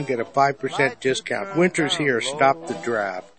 and 0.00 0.08
get 0.08 0.18
a 0.18 0.24
5% 0.24 1.00
discount. 1.00 1.56
Winter's 1.56 1.94
here. 1.94 2.20
Stop 2.20 2.66
the 2.66 2.74
draft. 2.82 3.30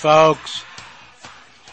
Folks. 0.00 0.64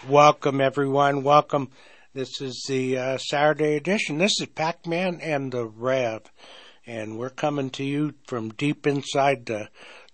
Welcome, 0.05 0.59
everyone. 0.59 1.23
Welcome. 1.23 1.69
This 2.13 2.41
is 2.41 2.61
the 2.67 2.97
uh, 2.97 3.17
Saturday 3.19 3.77
edition. 3.77 4.17
This 4.17 4.41
is 4.41 4.47
Pac 4.47 4.85
Man 4.85 5.21
and 5.21 5.49
the 5.49 5.65
Rev, 5.65 6.23
and 6.85 7.17
we're 7.17 7.29
coming 7.29 7.69
to 7.69 7.85
you 7.85 8.15
from 8.27 8.49
deep 8.49 8.85
inside 8.85 9.45
the 9.45 9.69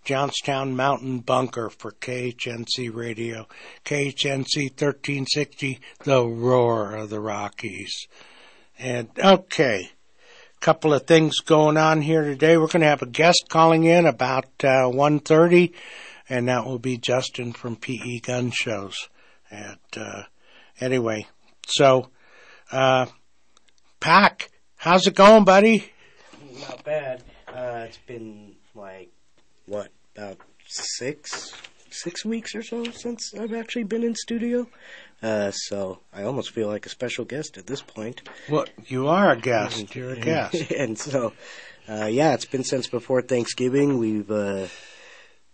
Johnstown 0.06 0.76
Mountain 0.76 1.22
Bunker 1.22 1.72
for 1.72 1.92
KHNC 1.92 2.94
Radio. 2.94 3.48
KHNC 3.84 4.80
1360, 4.80 5.80
the 6.04 6.24
roar 6.24 6.94
of 6.94 7.10
the 7.10 7.20
Rockies. 7.20 8.06
And 8.78 9.10
okay, 9.18 9.90
a 10.56 10.60
couple 10.60 10.94
of 10.94 11.08
things 11.08 11.40
going 11.40 11.78
on 11.78 12.04
here 12.04 12.24
today. 12.24 12.58
We're 12.58 12.68
going 12.68 12.82
to 12.82 12.88
have 12.88 13.02
a 13.02 13.08
guest 13.08 13.46
calling 13.50 13.86
in 13.86 14.06
about 14.06 14.46
uh, 14.60 14.86
1.30 14.86 15.74
and 16.30 16.48
that 16.48 16.66
will 16.66 16.80
be 16.80 16.98
Justin 16.98 17.54
from 17.54 17.76
PE 17.76 18.20
Gun 18.20 18.52
Shows. 18.52 19.10
And 19.50 19.78
uh, 19.96 20.24
anyway, 20.80 21.28
so 21.68 22.10
uh, 22.72 23.08
Pac, 24.00 24.50
how's 24.76 25.08
it 25.08 25.16
going, 25.16 25.44
buddy? 25.44 25.92
Not 26.60 26.84
bad. 26.84 27.24
Uh, 27.48 27.86
it's 27.88 27.98
been 27.98 28.56
like 28.74 29.12
what 29.66 29.90
about 30.16 30.38
six 30.68 31.54
six 31.90 32.26
weeks 32.26 32.56
or 32.56 32.64
so 32.64 32.84
since 32.86 33.34
I've 33.36 33.54
actually 33.54 33.84
been 33.84 34.04
in 34.04 34.16
studio. 34.16 34.68
Uh, 35.22 35.52
so 35.52 36.00
I 36.12 36.24
almost 36.24 36.52
feel 36.52 36.68
like 36.68 36.86
a 36.86 36.90
special 36.90 37.24
guest 37.24 37.58
at 37.58 37.68
this 37.68 37.82
point. 37.82 38.24
Well, 38.50 38.66
you 38.88 39.08
are 39.08 39.32
a 39.32 39.38
guest. 39.38 39.96
You're 39.96 40.14
a 40.14 40.20
guest. 40.20 40.72
and 40.78 40.98
so, 40.98 41.34
uh, 41.88 42.06
yeah, 42.06 42.34
it's 42.34 42.46
been 42.46 42.64
since 42.64 42.88
before 42.88 43.22
Thanksgiving. 43.22 44.00
We've 44.00 44.30
uh, 44.30 44.68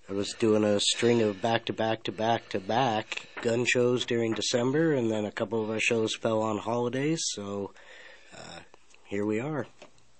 I 0.09 0.13
was 0.13 0.33
doing 0.33 0.63
a 0.63 0.79
string 0.79 1.21
of 1.21 1.39
back 1.39 1.65
to 1.65 1.73
back 1.73 2.03
to 2.03 2.11
back 2.11 2.49
to 2.49 2.59
back 2.59 3.27
gun 3.43 3.63
shows 3.65 4.05
during 4.05 4.33
December, 4.33 4.93
and 4.93 5.11
then 5.11 5.23
a 5.23 5.31
couple 5.31 5.63
of 5.63 5.69
our 5.69 5.79
shows 5.79 6.15
fell 6.15 6.41
on 6.41 6.57
holidays. 6.57 7.21
So 7.25 7.73
uh, 8.35 8.59
here 9.05 9.23
we 9.23 9.39
are. 9.39 9.67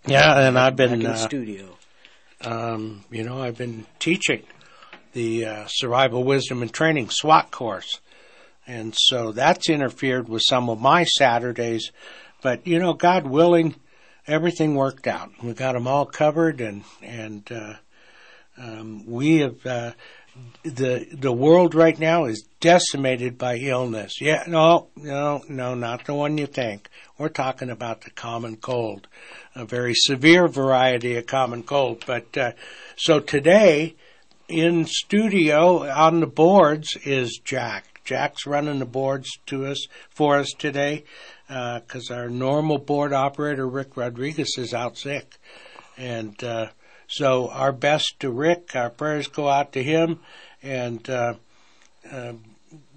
Yeah, 0.06 0.48
and 0.48 0.60
I've 0.60 0.76
been, 0.76 0.94
in 0.94 1.04
the 1.04 1.12
uh, 1.12 1.16
studio. 1.16 1.78
um, 2.42 3.04
you 3.10 3.24
know, 3.24 3.42
I've 3.42 3.58
been 3.58 3.88
teaching 3.98 4.44
the 5.14 5.46
uh, 5.46 5.66
Survival 5.68 6.24
Wisdom 6.24 6.62
and 6.62 6.72
Training 6.72 7.10
SWAT 7.10 7.50
course. 7.50 8.00
And 8.68 8.94
so 8.96 9.32
that's 9.32 9.70
interfered 9.70 10.30
with 10.30 10.44
some 10.46 10.70
of 10.70 10.80
my 10.80 11.04
Saturdays. 11.04 11.92
But, 12.44 12.68
you 12.68 12.78
know, 12.78 12.94
God 12.94 13.26
willing, 13.26 13.76
everything 14.28 14.76
worked 14.76 15.08
out. 15.08 15.32
We 15.42 15.54
got 15.54 15.74
them 15.74 15.88
all 15.88 16.06
covered 16.06 16.62
and, 16.62 16.84
and, 17.02 17.52
uh, 17.52 17.74
um, 18.60 19.06
we 19.06 19.38
have, 19.38 19.66
uh, 19.66 19.92
the, 20.64 21.08
the 21.12 21.32
world 21.32 21.74
right 21.76 21.98
now 21.98 22.26
is 22.26 22.46
decimated 22.60 23.38
by 23.38 23.58
illness. 23.58 24.22
Yeah, 24.22 24.44
no, 24.48 24.88
no, 24.96 25.42
no, 25.50 25.76
not 25.76 26.06
the 26.06 26.14
one 26.14 26.38
you 26.38 26.46
think. 26.46 26.90
We're 27.18 27.30
talking 27.30 27.70
about 27.70 28.02
the 28.02 28.12
common 28.12 28.58
cold, 28.58 29.08
a 29.56 29.66
very 29.66 29.94
severe 29.96 30.48
variety 30.48 31.16
of 31.18 31.26
common 31.26 31.64
cold. 31.64 32.04
But, 32.06 32.38
uh, 32.38 32.52
so 32.96 33.20
today, 33.20 33.96
in 34.48 34.86
studio 34.86 35.90
on 35.90 36.20
the 36.20 36.28
boards 36.28 36.98
is 37.06 37.40
Jack. 37.44 38.02
Jack's 38.04 38.48
running 38.48 38.80
the 38.80 38.86
boards 38.86 39.30
to 39.46 39.68
us 39.68 39.86
for 40.10 40.38
us 40.38 40.52
today 40.58 41.04
because 41.48 42.10
our 42.10 42.30
normal 42.30 42.80
board 42.80 43.14
operator 43.14 43.68
Rick 43.68 43.96
Rodriguez 43.96 44.58
is 44.58 44.74
out 44.74 44.98
sick, 44.98 45.38
and 45.98 46.44
uh, 46.44 46.70
so 47.10 47.50
our 47.50 47.72
best 47.72 48.20
to 48.20 48.30
Rick. 48.30 48.76
Our 48.76 48.90
prayers 48.90 49.28
go 49.28 49.50
out 49.50 49.74
to 49.74 49.84
him, 49.84 50.20
and 50.64 51.08
uh, 51.10 51.34
uh, 52.10 52.34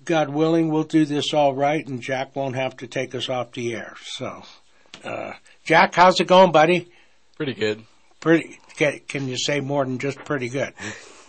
God 0.04 0.28
willing, 0.30 0.68
we'll 0.68 0.84
do 0.84 1.04
this 1.04 1.32
all 1.32 1.54
right, 1.54 1.84
and 1.86 2.00
Jack 2.00 2.36
won't 2.36 2.54
have 2.54 2.76
to 2.78 2.86
take 2.86 3.14
us 3.14 3.28
off 3.28 3.52
the 3.52 3.74
air. 3.74 3.94
So, 4.04 4.42
uh, 5.04 5.32
Jack, 5.64 5.94
how's 5.94 6.20
it 6.20 6.26
going, 6.26 6.52
buddy? 6.52 6.88
Pretty 7.36 7.54
good. 7.54 7.84
Pretty. 8.20 8.58
Can, 8.76 9.00
can 9.08 9.28
you 9.28 9.36
say 9.36 9.60
more 9.60 9.84
than 9.84 9.98
just 9.98 10.18
pretty 10.18 10.48
good? 10.48 10.74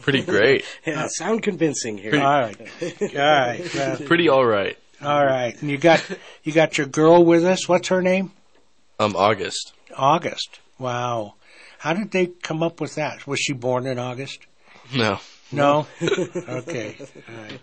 Pretty 0.01 0.21
great. 0.21 0.65
Yeah, 0.85 1.07
sound 1.07 1.43
convincing 1.43 1.97
here. 1.97 2.15
All 2.15 2.41
right, 2.41 2.59
all 3.01 3.17
right, 3.17 3.75
uh, 3.75 3.95
Pretty 4.05 4.27
all 4.27 4.45
right. 4.45 4.77
all 5.01 5.25
right. 5.25 5.59
And 5.61 5.71
you 5.71 5.77
got 5.77 6.05
you 6.43 6.51
got 6.51 6.77
your 6.77 6.87
girl 6.87 7.23
with 7.23 7.45
us. 7.45 7.69
What's 7.69 7.87
her 7.87 8.01
name? 8.01 8.33
Um, 8.99 9.15
August. 9.15 9.71
August. 9.95 10.59
Wow. 10.77 11.35
How 11.83 11.91
did 11.91 12.11
they 12.11 12.27
come 12.27 12.63
up 12.63 12.79
with 12.79 12.95
that? 12.95 13.27
Was 13.27 13.41
she 13.41 13.51
born 13.51 13.87
in 13.87 13.99
August? 13.99 14.47
No. 14.95 15.19
No. 15.51 15.85
okay. 16.01 16.95
All 17.27 17.43
right. 17.43 17.59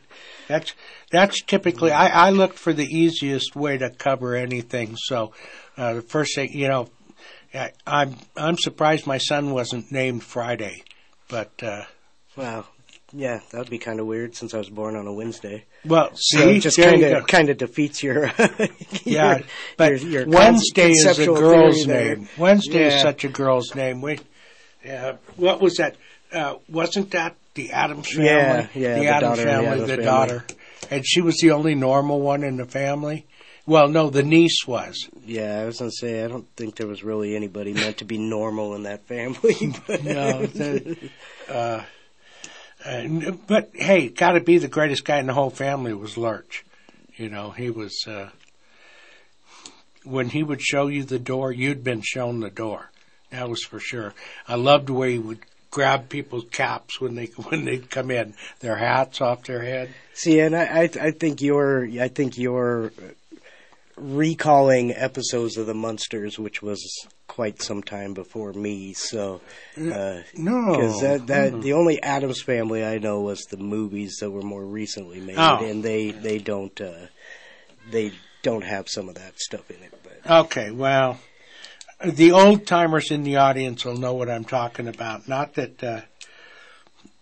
That's 0.46 0.74
that's 1.10 1.40
typically 1.40 1.90
I, 1.90 2.26
I 2.26 2.30
look 2.30 2.52
for 2.52 2.74
the 2.74 2.84
easiest 2.84 3.56
way 3.56 3.78
to 3.78 3.88
cover 3.88 4.36
anything. 4.36 4.94
So 4.96 5.32
uh, 5.78 5.94
the 5.94 6.02
first 6.02 6.34
thing 6.34 6.52
you 6.52 6.68
know, 6.68 6.90
I, 7.54 7.72
I'm 7.86 8.14
I'm 8.36 8.58
surprised 8.58 9.06
my 9.06 9.16
son 9.16 9.52
wasn't 9.52 9.90
named 9.90 10.22
Friday, 10.22 10.82
but 11.28 11.52
uh, 11.62 11.84
Wow. 12.36 12.66
Yeah, 13.12 13.40
that 13.50 13.58
would 13.58 13.70
be 13.70 13.78
kind 13.78 13.98
of 14.00 14.06
weird 14.06 14.36
since 14.36 14.54
I 14.54 14.58
was 14.58 14.68
born 14.70 14.94
on 14.96 15.06
a 15.06 15.12
Wednesday. 15.12 15.64
well, 15.84 16.10
So 16.14 16.38
see, 16.38 16.56
it 16.56 16.60
just 16.60 16.76
kind 16.80 17.02
of 17.02 17.26
kind 17.26 17.48
of 17.50 17.58
defeats 17.58 18.02
your, 18.02 18.30
Yeah, 19.04 19.40
but 19.76 20.00
your- 20.02 20.10
your 20.22 20.26
Wednesday 20.28 20.90
is 20.90 21.18
a 21.18 21.26
girl's 21.26 21.84
theory 21.84 21.86
there. 22.04 22.16
name. 22.16 22.28
Wednesday 22.38 22.86
is 22.86 23.00
such 23.02 23.24
a 23.24 23.28
girl's 23.28 23.74
name. 23.74 24.00
We, 24.00 24.20
uh, 24.88 25.14
what 25.36 25.60
was 25.60 25.76
that? 25.76 25.96
Uh, 26.32 26.56
wasn't 26.68 27.10
that 27.10 27.34
the 27.54 27.72
Addams 27.72 28.08
family? 28.12 28.26
Yeah, 28.26 28.66
yeah, 28.74 28.94
the, 28.94 29.00
the 29.00 29.06
Addams 29.08 29.38
daughter 29.38 29.40
in 29.40 29.46
the 29.46 29.52
family, 29.52 29.66
Addams 29.66 29.80
the 29.82 29.88
family. 29.88 30.04
daughter, 30.04 30.44
and 30.90 31.04
she 31.06 31.20
was 31.20 31.36
the 31.38 31.50
only 31.50 31.74
normal 31.74 32.20
one 32.20 32.44
in 32.44 32.56
the 32.56 32.66
family. 32.66 33.26
Well, 33.66 33.88
no, 33.88 34.10
the 34.10 34.22
niece 34.22 34.66
was. 34.66 35.08
Yeah, 35.26 35.60
I 35.60 35.64
was 35.66 35.78
gonna 35.78 35.90
say 35.90 36.24
I 36.24 36.28
don't 36.28 36.46
think 36.56 36.76
there 36.76 36.86
was 36.86 37.02
really 37.04 37.34
anybody 37.36 37.72
meant 37.72 37.98
to 37.98 38.04
be 38.04 38.18
normal 38.18 38.74
in 38.76 38.84
that 38.84 39.06
family. 39.06 39.54
No, 40.04 40.46
the, 40.46 40.96
uh, 41.48 41.82
uh, 42.84 43.32
but 43.46 43.70
hey, 43.74 44.08
got 44.08 44.32
to 44.32 44.40
be 44.40 44.58
the 44.58 44.68
greatest 44.68 45.04
guy 45.04 45.18
in 45.18 45.26
the 45.26 45.34
whole 45.34 45.50
family 45.50 45.92
was 45.92 46.16
Lurch. 46.16 46.64
You 47.16 47.28
know, 47.28 47.50
he 47.50 47.70
was. 47.70 48.04
Uh, 48.06 48.30
when 50.04 50.30
he 50.30 50.42
would 50.42 50.62
show 50.62 50.86
you 50.86 51.04
the 51.04 51.18
door, 51.18 51.52
you'd 51.52 51.84
been 51.84 52.00
shown 52.02 52.40
the 52.40 52.50
door. 52.50 52.90
That 53.30 53.48
was 53.48 53.62
for 53.62 53.78
sure. 53.78 54.14
I 54.48 54.54
loved 54.54 54.86
the 54.86 54.94
way 54.94 55.12
he 55.12 55.18
would 55.18 55.40
grab 55.70 56.08
people's 56.08 56.46
caps 56.50 57.00
when 57.00 57.14
they 57.14 57.26
when 57.48 57.64
they 57.64 57.78
come 57.78 58.10
in, 58.10 58.34
their 58.60 58.76
hats 58.76 59.20
off 59.20 59.44
their 59.44 59.62
head. 59.62 59.90
See, 60.14 60.40
and 60.40 60.56
I, 60.56 60.64
I, 60.64 60.90
I 61.00 61.10
think 61.12 61.40
you're, 61.40 61.86
I 62.00 62.08
think 62.08 62.38
you're 62.38 62.92
recalling 63.96 64.92
episodes 64.92 65.56
of 65.56 65.66
the 65.66 65.74
Munsters, 65.74 66.38
which 66.38 66.62
was 66.62 67.06
quite 67.30 67.62
some 67.62 67.80
time 67.80 68.12
before 68.12 68.52
me. 68.52 68.92
So, 68.92 69.40
uh, 69.78 70.20
No, 70.36 70.66
because 70.72 71.00
that, 71.00 71.26
that 71.28 71.62
the 71.62 71.74
only 71.74 72.02
Addams 72.02 72.42
family 72.42 72.84
I 72.84 72.98
know 72.98 73.20
was 73.20 73.42
the 73.44 73.56
movies 73.56 74.16
that 74.20 74.30
were 74.32 74.42
more 74.42 74.64
recently 74.64 75.20
made, 75.20 75.38
Oh. 75.38 75.64
and 75.64 75.80
they 75.82 76.10
they 76.10 76.38
don't 76.38 76.78
uh, 76.80 77.06
they 77.90 78.10
don't 78.42 78.64
have 78.64 78.88
some 78.88 79.08
of 79.08 79.14
that 79.14 79.38
stuff 79.38 79.70
in 79.70 79.76
it. 79.82 79.94
But 80.02 80.30
Okay, 80.46 80.72
well, 80.72 81.20
the 82.04 82.32
old 82.32 82.66
timers 82.66 83.12
in 83.12 83.22
the 83.22 83.36
audience 83.36 83.84
will 83.84 83.96
know 83.96 84.14
what 84.14 84.28
I'm 84.28 84.44
talking 84.44 84.88
about. 84.88 85.28
Not 85.28 85.54
that, 85.54 85.84
uh, 85.84 86.00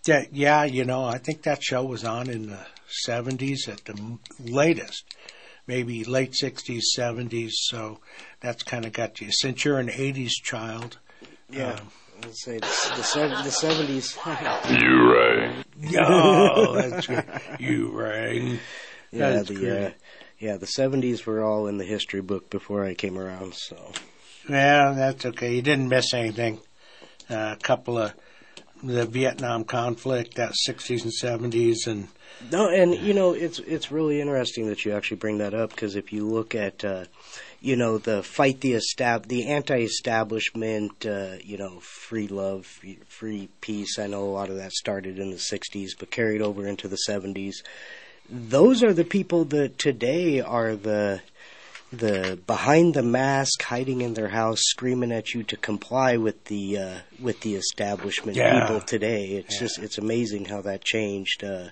that, 0.07 0.33
yeah, 0.33 0.65
you 0.65 0.85
know, 0.85 1.05
I 1.05 1.19
think 1.19 1.43
that 1.43 1.63
show 1.63 1.85
was 1.85 2.03
on 2.05 2.31
in 2.31 2.47
the 2.49 2.67
70s 3.07 3.69
at 3.69 3.85
the 3.85 4.19
latest, 4.41 5.05
maybe 5.69 6.03
late 6.03 6.33
60s, 6.33 6.81
70s. 6.99 7.53
So 7.53 8.01
that's 8.41 8.65
kind 8.65 8.85
of 8.85 8.93
got 8.93 9.21
you. 9.21 9.29
Since 9.31 9.65
you're 9.65 9.79
an 9.79 9.89
80s 9.89 10.33
child, 10.43 10.99
yeah, 11.49 11.75
Um, 11.75 11.91
Let's 12.21 12.43
say 12.45 12.55
the, 12.55 12.67
the, 12.67 13.03
sev- 13.05 13.31
the 13.31 13.51
70s. 13.51 14.19
Oh, 15.97 16.73
that's 16.75 17.07
good. 17.07 17.25
You 17.61 17.91
rang. 17.93 18.59
yeah, 19.13 19.31
That's 19.31 19.49
the 19.49 19.55
great. 19.55 19.87
uh, 19.87 19.91
yeah, 20.41 20.57
the 20.57 20.67
70s 20.67 21.25
were 21.27 21.45
all 21.45 21.69
in 21.69 21.79
the 21.79 21.85
history 21.85 22.21
book 22.21 22.51
before 22.51 22.85
I 22.85 22.95
came 22.95 23.17
around. 23.19 23.55
So 23.55 23.93
Yeah, 24.49 24.95
that's 24.97 25.27
okay. 25.27 25.55
You 25.55 25.63
didn't 25.63 25.89
miss 25.89 26.13
anything. 26.13 26.59
Uh, 27.31 27.55
a 27.57 27.63
couple 27.63 27.99
of 27.99 28.15
the 28.83 29.07
Vietnam 29.07 29.65
conflict, 29.65 30.35
that 30.35 30.53
60s 30.69 31.03
and 31.03 31.13
70s, 31.53 31.87
and 31.87 32.09
no, 32.51 32.69
and 32.69 32.95
you 32.95 33.15
know 33.15 33.33
it's 33.33 33.59
it's 33.61 33.91
really 33.91 34.21
interesting 34.21 34.69
that 34.69 34.85
you 34.85 34.93
actually 34.93 35.17
bring 35.17 35.39
that 35.39 35.55
up 35.55 35.71
because 35.71 35.97
if 35.97 36.13
you 36.13 36.27
look 36.27 36.55
at 36.55 36.85
uh, 36.85 37.05
you 37.61 37.77
know 37.77 37.99
the 37.99 38.23
fight 38.23 38.61
the 38.61 38.73
estab- 38.73 39.27
the 39.27 39.47
anti-establishment, 39.49 41.05
uh, 41.05 41.37
you 41.43 41.59
know 41.59 41.81
free 41.81 42.29
love, 42.29 42.67
free 43.09 43.49
peace. 43.61 43.99
I 43.99 44.07
know 44.07 44.23
a 44.23 44.31
lot 44.31 44.51
of 44.51 44.57
that 44.57 44.73
started 44.73 45.19
in 45.19 45.31
the 45.31 45.37
60s, 45.37 45.91
but 45.99 46.11
carried 46.11 46.41
over 46.41 46.67
into 46.67 46.87
the 46.87 46.99
70s. 47.09 47.57
Those 48.31 48.83
are 48.83 48.93
the 48.93 49.05
people 49.05 49.45
that 49.47 49.79
today 49.79 50.41
are 50.41 50.77
the 50.77 51.23
the 51.93 52.39
behind 52.47 52.95
the 52.95 53.03
mask, 53.03 53.63
hiding 53.63 54.03
in 54.03 54.15
their 54.15 54.29
house, 54.29 54.61
screaming 54.63 55.13
at 55.13 55.33
you 55.35 55.43
to 55.45 55.57
comply 55.57 56.17
with 56.17 56.45
the 56.45 56.79
uh, 56.79 56.99
with 57.19 57.41
the 57.41 57.55
establishment 57.57 58.37
Yeah. 58.37 58.61
people 58.61 58.81
today. 58.81 59.27
It's 59.33 59.55
Yeah. 59.55 59.61
just 59.61 59.79
it's 59.79 59.99
amazing 59.99 60.47
how 60.47 60.61
that 60.63 60.85
changed. 60.85 61.43
Uh, 61.45 61.69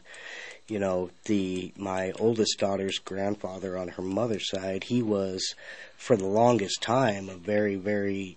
you 0.68 0.78
know, 0.78 1.10
the 1.26 1.72
my 1.76 2.12
oldest 2.12 2.58
daughter's 2.58 2.98
grandfather 2.98 3.76
on 3.76 3.88
her 3.88 4.02
mother's 4.02 4.48
side, 4.48 4.84
he 4.84 5.02
was 5.02 5.54
for 5.96 6.16
the 6.16 6.26
longest 6.26 6.80
time 6.80 7.28
a 7.28 7.36
very 7.36 7.76
very 7.76 8.36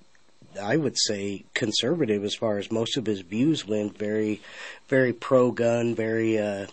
I 0.59 0.77
would 0.77 0.97
say 0.97 1.43
conservative 1.53 2.23
as 2.23 2.35
far 2.35 2.57
as 2.57 2.71
most 2.71 2.97
of 2.97 3.05
his 3.05 3.21
views 3.21 3.67
went. 3.67 3.97
Very, 3.97 4.41
very 4.87 5.13
pro 5.13 5.51
gun, 5.51 5.93
very, 5.93 6.39
uh, 6.39 6.65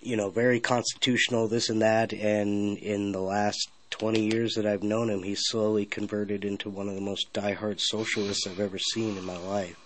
you 0.00 0.16
know, 0.16 0.30
very 0.30 0.60
constitutional, 0.60 1.46
this 1.46 1.68
and 1.68 1.82
that. 1.82 2.12
And 2.14 2.78
in 2.78 3.12
the 3.12 3.20
last 3.20 3.68
20 3.98 4.20
years 4.20 4.54
that 4.54 4.66
I've 4.66 4.84
known 4.84 5.10
him, 5.10 5.24
he's 5.24 5.42
slowly 5.42 5.84
converted 5.84 6.44
into 6.44 6.70
one 6.70 6.88
of 6.88 6.94
the 6.94 7.00
most 7.00 7.32
diehard 7.32 7.80
socialists 7.80 8.46
I've 8.46 8.60
ever 8.60 8.78
seen 8.78 9.16
in 9.16 9.24
my 9.24 9.36
life. 9.36 9.76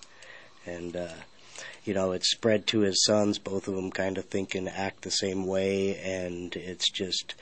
And, 0.67 0.95
uh, 0.95 1.15
you 1.85 1.95
know, 1.95 2.13
it's 2.13 2.31
spread 2.31 2.67
to 2.69 2.81
his 2.81 3.03
sons. 3.05 3.39
Both 3.39 3.69
of 3.69 3.75
them 3.75 3.91
kind 3.91 4.19
of 4.19 4.27
think 4.27 4.55
and 4.55 4.69
act 4.69 5.03
the 5.03 5.11
same 5.11 5.47
way. 5.47 5.97
And 5.97 6.55
it's 6.55 6.91
just 6.91 7.35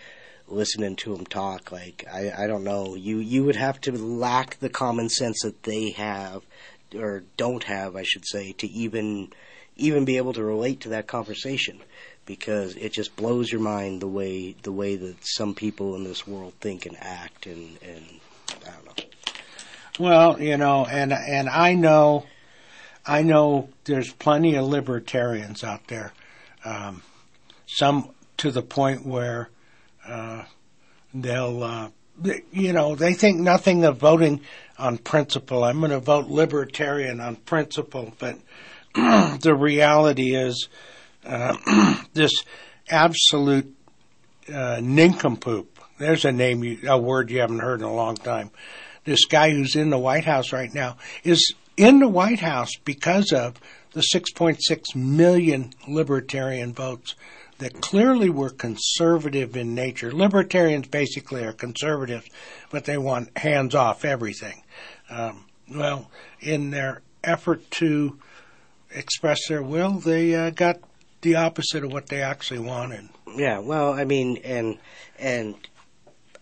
listening 0.46 0.94
to 0.96 1.12
him 1.12 1.26
talk. 1.26 1.72
Like, 1.72 2.04
I, 2.12 2.44
I 2.44 2.46
don't 2.46 2.64
know. 2.64 2.94
You, 2.94 3.18
you 3.18 3.44
would 3.44 3.56
have 3.56 3.80
to 3.82 3.92
lack 3.92 4.60
the 4.60 4.70
common 4.70 5.08
sense 5.08 5.42
that 5.42 5.64
they 5.64 5.90
have, 5.90 6.44
or 6.94 7.24
don't 7.36 7.64
have, 7.64 7.96
I 7.96 8.04
should 8.04 8.26
say, 8.26 8.52
to 8.52 8.68
even, 8.68 9.32
even 9.76 10.04
be 10.04 10.18
able 10.18 10.34
to 10.34 10.44
relate 10.44 10.80
to 10.82 10.90
that 10.90 11.08
conversation 11.08 11.80
because 12.30 12.76
it 12.76 12.92
just 12.92 13.16
blows 13.16 13.50
your 13.50 13.60
mind 13.60 14.00
the 14.00 14.06
way 14.06 14.54
the 14.62 14.70
way 14.70 14.94
that 14.94 15.16
some 15.20 15.52
people 15.52 15.96
in 15.96 16.04
this 16.04 16.28
world 16.28 16.52
think 16.60 16.86
and 16.86 16.96
act 17.00 17.44
and 17.46 17.76
and 17.82 18.04
I 18.64 18.70
don't 18.70 18.86
know. 18.86 19.04
Well, 19.98 20.40
you 20.40 20.56
know, 20.56 20.86
and 20.86 21.12
and 21.12 21.48
I 21.48 21.74
know, 21.74 22.26
I 23.04 23.22
know 23.22 23.68
there's 23.82 24.12
plenty 24.12 24.54
of 24.54 24.64
libertarians 24.64 25.64
out 25.64 25.88
there, 25.88 26.12
um, 26.64 27.02
some 27.66 28.10
to 28.36 28.52
the 28.52 28.62
point 28.62 29.04
where 29.04 29.50
uh, 30.06 30.44
they'll, 31.12 31.64
uh, 31.64 31.88
you 32.52 32.72
know, 32.72 32.94
they 32.94 33.12
think 33.12 33.40
nothing 33.40 33.84
of 33.84 33.96
voting 33.96 34.40
on 34.78 34.98
principle. 34.98 35.64
I'm 35.64 35.80
going 35.80 35.90
to 35.90 35.98
vote 35.98 36.28
libertarian 36.28 37.20
on 37.20 37.34
principle, 37.34 38.12
but 38.20 38.38
the 38.94 39.56
reality 39.58 40.36
is 40.36 40.68
uh, 41.24 41.56
this 42.12 42.32
absolute 42.88 43.74
uh, 44.52 44.80
nincompoop. 44.82 45.78
There's 45.98 46.24
a 46.24 46.32
name, 46.32 46.64
you, 46.64 46.78
a 46.88 46.98
word 46.98 47.30
you 47.30 47.40
haven't 47.40 47.60
heard 47.60 47.80
in 47.80 47.86
a 47.86 47.94
long 47.94 48.16
time. 48.16 48.50
This 49.04 49.24
guy 49.26 49.50
who's 49.50 49.76
in 49.76 49.90
the 49.90 49.98
White 49.98 50.24
House 50.24 50.52
right 50.52 50.72
now 50.72 50.96
is 51.24 51.54
in 51.76 52.00
the 52.00 52.08
White 52.08 52.40
House 52.40 52.76
because 52.84 53.32
of 53.32 53.60
the 53.92 54.04
6.6 54.14 54.94
million 54.94 55.72
libertarian 55.88 56.72
votes 56.72 57.14
that 57.58 57.80
clearly 57.80 58.30
were 58.30 58.50
conservative 58.50 59.56
in 59.56 59.74
nature. 59.74 60.12
Libertarians 60.12 60.88
basically 60.88 61.44
are 61.44 61.52
conservatives, 61.52 62.26
but 62.70 62.84
they 62.84 62.96
want 62.96 63.36
hands 63.36 63.74
off 63.74 64.04
everything. 64.04 64.62
Um, 65.10 65.44
well, 65.70 66.10
in 66.40 66.70
their 66.70 67.02
effort 67.22 67.70
to 67.72 68.18
express 68.94 69.40
their 69.48 69.62
will, 69.62 69.92
they 69.92 70.34
uh, 70.34 70.50
got 70.50 70.80
the 71.22 71.36
opposite 71.36 71.84
of 71.84 71.92
what 71.92 72.06
they 72.06 72.22
actually 72.22 72.60
wanted. 72.60 73.08
Yeah, 73.36 73.58
well, 73.58 73.92
I 73.92 74.04
mean, 74.04 74.38
and 74.38 74.78
and 75.18 75.54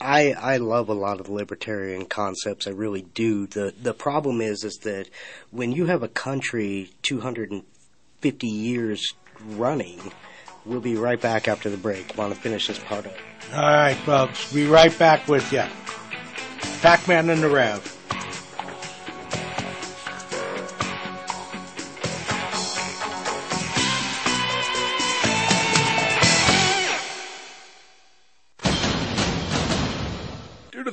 I 0.01 0.33
I 0.33 0.57
love 0.59 0.89
a 0.89 0.95
lot 0.95 1.21
of 1.21 1.27
the 1.27 1.33
libertarian 1.33 2.07
concepts. 2.07 2.67
I 2.67 2.71
really 2.71 3.03
do. 3.03 3.47
the 3.47 3.75
The 3.81 3.95
problem 3.95 4.41
is 4.41 4.65
is 4.65 4.79
that 4.83 5.09
when 5.51 5.73
you 5.73 5.87
have 5.87 6.03
a 6.03 6.09
country 6.09 6.91
250 7.03 8.47
years 8.47 9.15
running, 9.41 10.13
we'll 10.65 10.81
be 10.81 10.97
right 10.97 11.21
back 11.21 11.49
after 11.49 11.69
the 11.69 11.77
break. 11.77 12.17
Want 12.17 12.35
to 12.35 12.41
finish 12.41 12.69
this 12.69 12.79
part 12.79 13.07
up? 13.07 13.15
All 13.53 13.63
right, 13.63 13.97
folks, 13.97 14.53
be 14.53 14.67
right 14.67 14.97
back 14.99 15.27
with 15.27 15.53
you. 15.53 15.65
Pac-Man 16.83 17.31
and 17.31 17.43
the 17.43 17.49
Rev. 17.49 17.98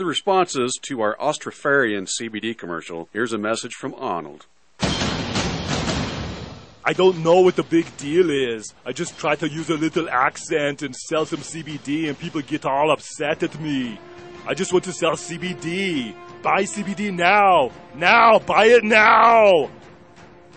The 0.05 0.09
responses 0.09 0.77
to 0.83 1.01
our 1.01 1.17
Austrofarian 1.17 2.07
CBD 2.07 2.55
commercial, 2.55 3.09
here's 3.11 3.33
a 3.33 3.39
message 3.39 3.73
from 3.73 3.95
Arnold. 3.95 4.45
I 6.87 6.93
don't 6.93 7.23
know 7.23 7.41
what 7.41 7.55
the 7.55 7.63
big 7.63 7.97
deal 7.97 8.29
is. 8.29 8.71
I 8.85 8.91
just 8.91 9.17
try 9.17 9.33
to 9.37 9.49
use 9.49 9.71
a 9.71 9.73
little 9.73 10.07
accent 10.07 10.83
and 10.83 10.95
sell 10.95 11.25
some 11.25 11.39
CBD, 11.39 12.07
and 12.07 12.19
people 12.19 12.41
get 12.41 12.65
all 12.65 12.91
upset 12.91 13.41
at 13.41 13.59
me. 13.59 13.99
I 14.45 14.53
just 14.53 14.71
want 14.71 14.85
to 14.85 14.93
sell 14.93 15.13
CBD. 15.13 16.13
Buy 16.43 16.65
CBD 16.65 17.11
now. 17.11 17.71
Now. 17.95 18.37
Buy 18.37 18.65
it 18.65 18.83
now. 18.83 19.71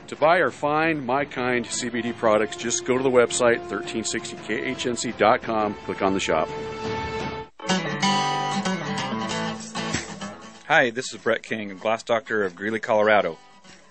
To 0.09 0.17
buy 0.17 0.37
or 0.39 0.51
find 0.51 1.07
my 1.07 1.25
kind 1.25 1.65
CBD 1.65 2.15
products, 2.15 2.57
just 2.57 2.85
go 2.85 2.99
to 2.99 3.03
the 3.03 3.11
website 3.11 3.67
1360khnc.com, 3.69 5.75
click 5.87 6.03
on 6.03 6.13
the 6.13 6.21
shop. 6.21 6.51
Hi, 10.69 10.91
this 10.91 11.13
is 11.15 11.21
Brett 11.23 11.43
King, 11.43 11.71
a 11.71 11.75
glass 11.75 12.03
doctor 12.03 12.45
of 12.45 12.55
Greeley, 12.55 12.79
Colorado. 12.79 13.39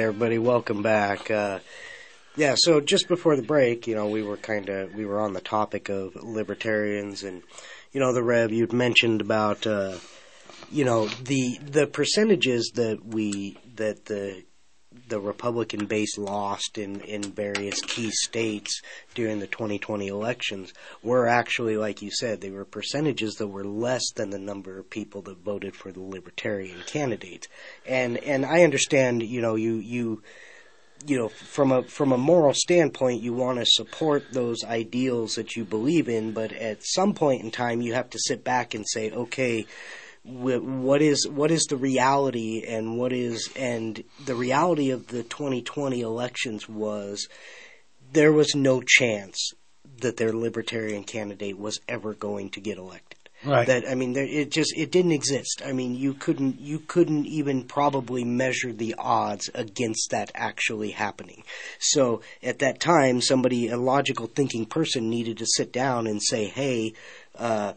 everybody, 0.00 0.38
welcome 0.38 0.82
back. 0.82 1.30
Uh, 1.30 1.58
yeah, 2.36 2.54
so 2.56 2.80
just 2.80 3.08
before 3.08 3.36
the 3.36 3.42
break, 3.42 3.86
you 3.86 3.94
know, 3.94 4.08
we 4.08 4.22
were 4.22 4.36
kind 4.36 4.68
of 4.68 4.94
we 4.94 5.04
were 5.04 5.20
on 5.20 5.32
the 5.32 5.40
topic 5.40 5.88
of 5.88 6.14
libertarians, 6.16 7.22
and 7.22 7.42
you 7.92 8.00
know, 8.00 8.12
the 8.12 8.22
Rev 8.22 8.52
you'd 8.52 8.72
mentioned 8.72 9.20
about 9.20 9.66
uh, 9.66 9.98
you 10.70 10.84
know 10.84 11.08
the 11.08 11.58
the 11.58 11.86
percentages 11.86 12.72
that 12.74 13.04
we 13.04 13.58
that 13.76 14.06
the 14.06 14.44
the 15.08 15.20
Republican 15.20 15.86
base 15.86 16.16
lost 16.18 16.78
in, 16.78 17.00
in 17.00 17.22
various 17.22 17.80
key 17.82 18.10
states 18.10 18.80
during 19.14 19.40
the 19.40 19.46
2020 19.46 20.06
elections 20.08 20.72
were 21.02 21.26
actually, 21.26 21.76
like 21.76 22.02
you 22.02 22.10
said, 22.10 22.40
they 22.40 22.50
were 22.50 22.64
percentages 22.64 23.34
that 23.34 23.48
were 23.48 23.64
less 23.64 24.10
than 24.14 24.30
the 24.30 24.38
number 24.38 24.78
of 24.78 24.90
people 24.90 25.22
that 25.22 25.38
voted 25.38 25.74
for 25.74 25.92
the 25.92 26.00
Libertarian 26.00 26.80
candidate. 26.86 27.48
And 27.86 28.18
and 28.18 28.44
I 28.44 28.62
understand, 28.62 29.22
you 29.22 29.40
know, 29.40 29.54
you 29.54 29.74
you 29.74 30.22
you 31.06 31.18
know, 31.18 31.28
from 31.28 31.72
a 31.72 31.82
from 31.82 32.12
a 32.12 32.18
moral 32.18 32.54
standpoint, 32.54 33.22
you 33.22 33.32
want 33.32 33.58
to 33.58 33.66
support 33.66 34.32
those 34.32 34.64
ideals 34.64 35.34
that 35.34 35.56
you 35.56 35.64
believe 35.64 36.08
in, 36.08 36.32
but 36.32 36.52
at 36.52 36.84
some 36.84 37.14
point 37.14 37.42
in 37.42 37.50
time, 37.50 37.80
you 37.80 37.94
have 37.94 38.10
to 38.10 38.18
sit 38.20 38.44
back 38.44 38.74
and 38.74 38.86
say, 38.88 39.10
okay, 39.10 39.66
what 40.24 41.02
is 41.02 41.26
what 41.28 41.50
is 41.50 41.64
the 41.64 41.76
reality 41.76 42.64
and 42.66 42.96
what 42.96 43.12
is 43.12 43.50
and 43.56 44.04
the 44.24 44.36
reality 44.36 44.90
of 44.90 45.08
the 45.08 45.24
2020 45.24 46.00
elections 46.00 46.68
was 46.68 47.26
there 48.12 48.32
was 48.32 48.54
no 48.54 48.82
chance 48.86 49.52
that 50.00 50.16
their 50.16 50.32
libertarian 50.32 51.02
candidate 51.04 51.58
was 51.58 51.80
ever 51.88 52.14
going 52.14 52.50
to 52.50 52.60
get 52.60 52.78
elected. 52.78 53.18
Right. 53.44 53.66
That 53.66 53.88
I 53.88 53.96
mean, 53.96 54.12
there, 54.12 54.24
it 54.24 54.52
just 54.52 54.72
it 54.76 54.92
didn't 54.92 55.10
exist. 55.10 55.62
I 55.66 55.72
mean, 55.72 55.96
you 55.96 56.14
couldn't 56.14 56.60
you 56.60 56.78
couldn't 56.78 57.26
even 57.26 57.64
probably 57.64 58.22
measure 58.22 58.72
the 58.72 58.94
odds 58.96 59.50
against 59.52 60.10
that 60.10 60.30
actually 60.34 60.92
happening. 60.92 61.42
So 61.80 62.22
at 62.40 62.60
that 62.60 62.78
time, 62.78 63.20
somebody, 63.20 63.68
a 63.68 63.76
logical 63.76 64.28
thinking 64.28 64.64
person, 64.64 65.10
needed 65.10 65.38
to 65.38 65.46
sit 65.46 65.72
down 65.72 66.06
and 66.06 66.22
say, 66.22 66.46
"Hey." 66.46 66.92
Uh, 67.36 67.72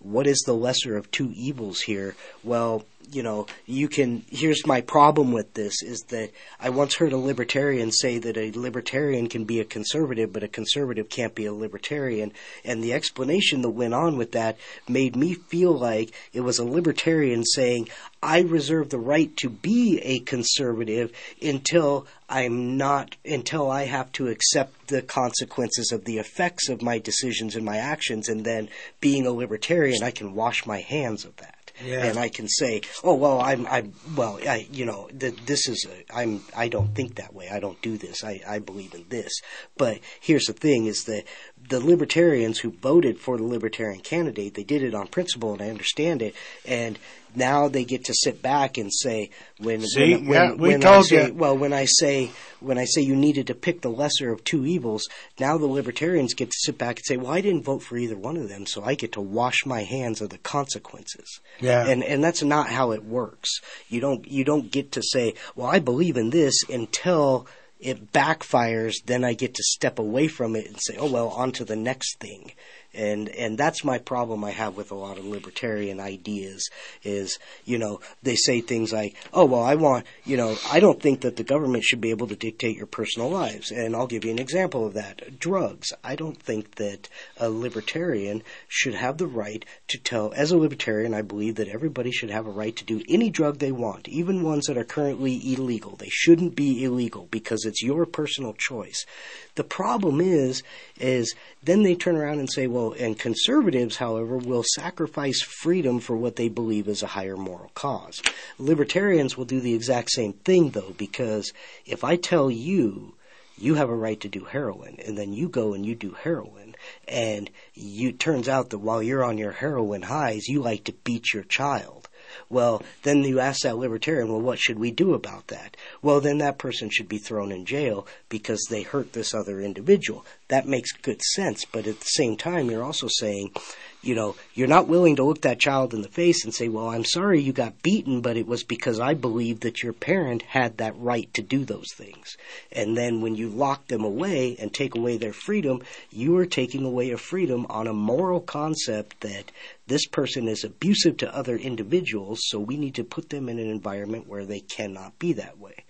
what 0.00 0.26
is 0.26 0.42
the 0.46 0.54
lesser 0.54 0.96
of 0.96 1.10
two 1.10 1.32
evils 1.34 1.80
here? 1.82 2.16
Well, 2.42 2.84
you 3.12 3.22
know, 3.22 3.46
you 3.66 3.88
can. 3.88 4.24
Here's 4.30 4.66
my 4.66 4.80
problem 4.80 5.32
with 5.32 5.54
this: 5.54 5.82
is 5.82 6.02
that 6.08 6.30
I 6.58 6.70
once 6.70 6.94
heard 6.94 7.12
a 7.12 7.16
libertarian 7.16 7.90
say 7.92 8.18
that 8.18 8.36
a 8.36 8.52
libertarian 8.52 9.28
can 9.28 9.44
be 9.44 9.60
a 9.60 9.64
conservative, 9.64 10.32
but 10.32 10.42
a 10.42 10.48
conservative 10.48 11.08
can't 11.08 11.34
be 11.34 11.46
a 11.46 11.52
libertarian. 11.52 12.32
And 12.64 12.82
the 12.82 12.92
explanation 12.92 13.62
that 13.62 13.70
went 13.70 13.94
on 13.94 14.16
with 14.16 14.32
that 14.32 14.56
made 14.88 15.16
me 15.16 15.34
feel 15.34 15.72
like 15.72 16.12
it 16.32 16.40
was 16.40 16.58
a 16.58 16.64
libertarian 16.64 17.44
saying, 17.44 17.88
"I 18.22 18.40
reserve 18.40 18.90
the 18.90 18.98
right 18.98 19.36
to 19.38 19.48
be 19.48 19.98
a 20.02 20.20
conservative 20.20 21.12
until 21.42 22.06
I'm 22.28 22.76
not, 22.76 23.16
until 23.24 23.70
I 23.70 23.86
have 23.86 24.12
to 24.12 24.28
accept 24.28 24.88
the 24.88 25.02
consequences 25.02 25.90
of 25.92 26.04
the 26.04 26.18
effects 26.18 26.68
of 26.68 26.82
my 26.82 26.98
decisions 26.98 27.56
and 27.56 27.64
my 27.64 27.78
actions, 27.78 28.28
and 28.28 28.44
then 28.44 28.68
being 29.00 29.26
a 29.26 29.32
libertarian, 29.32 30.02
I 30.02 30.10
can 30.10 30.34
wash 30.34 30.66
my 30.66 30.80
hands 30.80 31.24
of 31.24 31.36
that." 31.36 31.59
Yeah. 31.84 32.04
and 32.04 32.18
I 32.18 32.28
can 32.28 32.48
say, 32.48 32.82
"Oh 33.02 33.14
well, 33.14 33.40
I'm, 33.40 33.66
I'm 33.66 33.92
well, 34.14 34.38
I, 34.46 34.66
you 34.72 34.84
know, 34.84 35.08
th- 35.18 35.34
this 35.46 35.68
is, 35.68 35.86
a, 35.88 36.14
I'm, 36.14 36.42
I 36.56 36.68
don't 36.68 36.94
think 36.94 37.16
that 37.16 37.34
way. 37.34 37.48
I 37.48 37.60
don't 37.60 37.80
do 37.82 37.96
this. 37.96 38.22
I, 38.24 38.40
I 38.46 38.58
believe 38.58 38.94
in 38.94 39.06
this." 39.08 39.40
But 39.76 40.00
here's 40.20 40.44
the 40.46 40.52
thing: 40.52 40.86
is 40.86 41.04
that 41.04 41.24
the 41.70 41.80
libertarians 41.80 42.58
who 42.58 42.70
voted 42.70 43.18
for 43.18 43.36
the 43.38 43.44
libertarian 43.44 44.00
candidate, 44.00 44.54
they 44.54 44.64
did 44.64 44.82
it 44.82 44.94
on 44.94 45.06
principle, 45.06 45.52
and 45.52 45.62
I 45.62 45.70
understand 45.70 46.20
it, 46.20 46.34
and 46.66 46.98
now 47.34 47.68
they 47.68 47.84
get 47.84 48.04
to 48.06 48.14
sit 48.14 48.42
back 48.42 48.76
and 48.76 48.92
say 48.92 49.30
when 49.58 49.80
See? 49.82 50.14
when, 50.16 50.24
Yeah, 50.26 50.48
when, 50.50 50.58
we 50.58 50.68
when 50.70 50.80
told 50.80 50.96
I 50.96 51.02
say, 51.02 51.26
you. 51.28 51.34
well 51.34 51.56
when 51.56 51.72
I 51.72 51.84
say 51.84 52.30
when 52.58 52.76
I 52.76 52.84
say 52.86 53.02
you 53.02 53.14
needed 53.14 53.46
to 53.46 53.54
pick 53.54 53.82
the 53.82 53.88
lesser 53.88 54.32
of 54.32 54.42
two 54.42 54.66
evils 54.66 55.08
now 55.38 55.56
the 55.56 55.66
libertarians 55.66 56.34
get 56.34 56.50
to 56.50 56.56
sit 56.58 56.76
back 56.76 56.96
and 56.96 57.04
say 57.06 57.16
well 57.16 57.30
I 57.30 57.40
didn't 57.40 57.62
vote 57.62 57.84
for 57.84 57.96
either 57.96 58.16
one 58.16 58.36
of 58.36 58.48
them 58.48 58.66
so 58.66 58.82
I 58.82 58.96
get 58.96 59.12
to 59.12 59.20
wash 59.20 59.64
my 59.64 59.84
hands 59.84 60.20
of 60.20 60.30
the 60.30 60.38
consequences 60.38 61.38
Yeah. 61.60 61.86
and 61.86 62.02
and 62.02 62.22
that's 62.24 62.42
not 62.42 62.68
how 62.68 62.90
it 62.90 63.04
works 63.04 63.60
you 63.88 64.00
don't 64.00 64.26
you 64.26 64.42
don't 64.42 64.72
get 64.72 64.90
to 64.92 65.02
say 65.02 65.34
well 65.54 65.68
I 65.68 65.78
believe 65.78 66.16
in 66.16 66.30
this 66.30 66.54
until 66.68 67.46
it 67.80 68.12
backfires 68.12 69.04
then 69.04 69.24
I 69.24 69.34
get 69.34 69.54
to 69.54 69.62
step 69.62 69.98
away 69.98 70.28
from 70.28 70.56
it 70.56 70.66
and 70.66 70.80
say 70.80 70.96
oh 70.98 71.10
well 71.10 71.28
on 71.28 71.52
to 71.52 71.64
the 71.64 71.76
next 71.76 72.18
thing 72.20 72.52
and 72.94 73.28
and 73.28 73.56
that's 73.56 73.84
my 73.84 73.98
problem 73.98 74.44
I 74.44 74.50
have 74.50 74.76
with 74.76 74.90
a 74.90 74.96
lot 74.96 75.18
of 75.18 75.24
libertarian 75.24 76.00
ideas 76.00 76.68
is 77.02 77.38
you 77.64 77.78
know 77.78 78.00
they 78.22 78.36
say 78.36 78.60
things 78.60 78.92
like 78.92 79.16
oh 79.32 79.44
well 79.44 79.62
I 79.62 79.76
want 79.76 80.06
you 80.24 80.36
know 80.36 80.56
I 80.70 80.80
don't 80.80 81.00
think 81.00 81.22
that 81.22 81.36
the 81.36 81.44
government 81.44 81.84
should 81.84 82.00
be 82.00 82.10
able 82.10 82.26
to 82.28 82.36
dictate 82.36 82.76
your 82.76 82.86
personal 82.86 83.30
lives. 83.30 83.70
And 83.70 83.94
I'll 83.94 84.06
give 84.06 84.24
you 84.24 84.30
an 84.30 84.38
example 84.38 84.86
of 84.86 84.94
that. 84.94 85.38
Drugs. 85.38 85.92
I 86.04 86.16
don't 86.16 86.40
think 86.40 86.76
that 86.76 87.08
a 87.38 87.48
libertarian 87.48 88.42
should 88.68 88.94
have 88.94 89.18
the 89.18 89.26
right 89.26 89.64
to 89.88 89.98
tell 89.98 90.32
as 90.34 90.50
a 90.50 90.58
libertarian 90.58 91.14
I 91.14 91.22
believe 91.22 91.56
that 91.56 91.68
everybody 91.68 92.10
should 92.10 92.30
have 92.30 92.46
a 92.46 92.50
right 92.50 92.74
to 92.76 92.84
do 92.84 93.02
any 93.08 93.30
drug 93.30 93.58
they 93.58 93.72
want 93.72 94.08
even 94.08 94.42
ones 94.42 94.66
that 94.66 94.76
are 94.76 94.84
currently 94.84 95.40
illegal. 95.52 95.96
They 95.96 96.08
shouldn't 96.08 96.54
be 96.54 96.84
illegal 96.84 97.28
because 97.30 97.64
it's 97.64 97.82
your 97.82 98.06
personal 98.06 98.54
choice. 98.54 99.06
The 99.54 99.64
problem 99.64 100.20
is, 100.20 100.62
is 100.98 101.34
then 101.62 101.82
they 101.82 101.94
turn 101.94 102.16
around 102.16 102.38
and 102.38 102.50
say, 102.50 102.66
well, 102.66 102.79
and 102.88 103.18
conservatives, 103.18 103.96
however, 103.96 104.36
will 104.36 104.64
sacrifice 104.74 105.42
freedom 105.42 106.00
for 106.00 106.16
what 106.16 106.36
they 106.36 106.48
believe 106.48 106.88
is 106.88 107.02
a 107.02 107.08
higher 107.08 107.36
moral 107.36 107.70
cause. 107.74 108.22
Libertarians 108.58 109.36
will 109.36 109.44
do 109.44 109.60
the 109.60 109.74
exact 109.74 110.10
same 110.10 110.32
thing, 110.32 110.70
though, 110.70 110.94
because 110.96 111.52
if 111.86 112.02
I 112.04 112.16
tell 112.16 112.50
you 112.50 113.14
you 113.58 113.74
have 113.74 113.90
a 113.90 113.94
right 113.94 114.18
to 114.20 114.28
do 114.28 114.44
heroin, 114.44 114.96
and 115.06 115.18
then 115.18 115.32
you 115.32 115.48
go 115.48 115.74
and 115.74 115.84
you 115.84 115.94
do 115.94 116.12
heroin, 116.12 116.74
and 117.06 117.50
you 117.74 118.12
turns 118.12 118.48
out 118.48 118.70
that 118.70 118.78
while 118.78 119.02
you're 119.02 119.24
on 119.24 119.36
your 119.36 119.52
heroin 119.52 120.02
highs, 120.02 120.48
you 120.48 120.62
like 120.62 120.84
to 120.84 120.92
beat 121.04 121.34
your 121.34 121.44
child. 121.44 121.99
Well, 122.48 122.82
then 123.02 123.22
you 123.24 123.40
ask 123.40 123.62
that 123.62 123.76
libertarian, 123.76 124.28
well, 124.28 124.40
what 124.40 124.58
should 124.58 124.78
we 124.78 124.90
do 124.90 125.14
about 125.14 125.48
that? 125.48 125.76
Well, 126.02 126.20
then 126.20 126.38
that 126.38 126.58
person 126.58 126.90
should 126.90 127.08
be 127.08 127.18
thrown 127.18 127.52
in 127.52 127.64
jail 127.64 128.06
because 128.28 128.66
they 128.68 128.82
hurt 128.82 129.12
this 129.12 129.34
other 129.34 129.60
individual. 129.60 130.24
That 130.48 130.66
makes 130.66 130.92
good 130.92 131.22
sense, 131.22 131.64
but 131.64 131.86
at 131.86 132.00
the 132.00 132.06
same 132.06 132.36
time, 132.36 132.70
you're 132.70 132.84
also 132.84 133.08
saying, 133.08 133.52
you 134.02 134.14
know, 134.14 134.34
you're 134.54 134.68
not 134.68 134.88
willing 134.88 135.16
to 135.16 135.24
look 135.24 135.42
that 135.42 135.60
child 135.60 135.92
in 135.92 136.00
the 136.00 136.08
face 136.08 136.44
and 136.44 136.54
say, 136.54 136.68
well, 136.68 136.88
I'm 136.88 137.04
sorry 137.04 137.40
you 137.40 137.52
got 137.52 137.82
beaten, 137.82 138.22
but 138.22 138.36
it 138.36 138.46
was 138.46 138.64
because 138.64 138.98
I 138.98 139.14
believe 139.14 139.60
that 139.60 139.82
your 139.82 139.92
parent 139.92 140.42
had 140.42 140.78
that 140.78 140.96
right 140.96 141.32
to 141.34 141.42
do 141.42 141.64
those 141.64 141.92
things. 141.94 142.36
And 142.72 142.96
then 142.96 143.20
when 143.20 143.34
you 143.34 143.50
lock 143.50 143.88
them 143.88 144.04
away 144.04 144.56
and 144.58 144.72
take 144.72 144.94
away 144.94 145.18
their 145.18 145.34
freedom, 145.34 145.82
you 146.10 146.36
are 146.38 146.46
taking 146.46 146.84
away 146.84 147.10
a 147.10 147.18
freedom 147.18 147.66
on 147.68 147.86
a 147.86 147.92
moral 147.92 148.40
concept 148.40 149.20
that 149.20 149.52
this 149.86 150.06
person 150.06 150.48
is 150.48 150.64
abusive 150.64 151.18
to 151.18 151.34
other 151.34 151.56
individuals, 151.56 152.40
so 152.44 152.58
we 152.58 152.76
need 152.76 152.94
to 152.94 153.04
put 153.04 153.28
them 153.28 153.48
in 153.48 153.58
an 153.58 153.68
environment 153.68 154.28
where 154.28 154.46
they 154.46 154.60
cannot 154.60 155.18
be 155.18 155.34
that 155.34 155.58
way. 155.58 155.84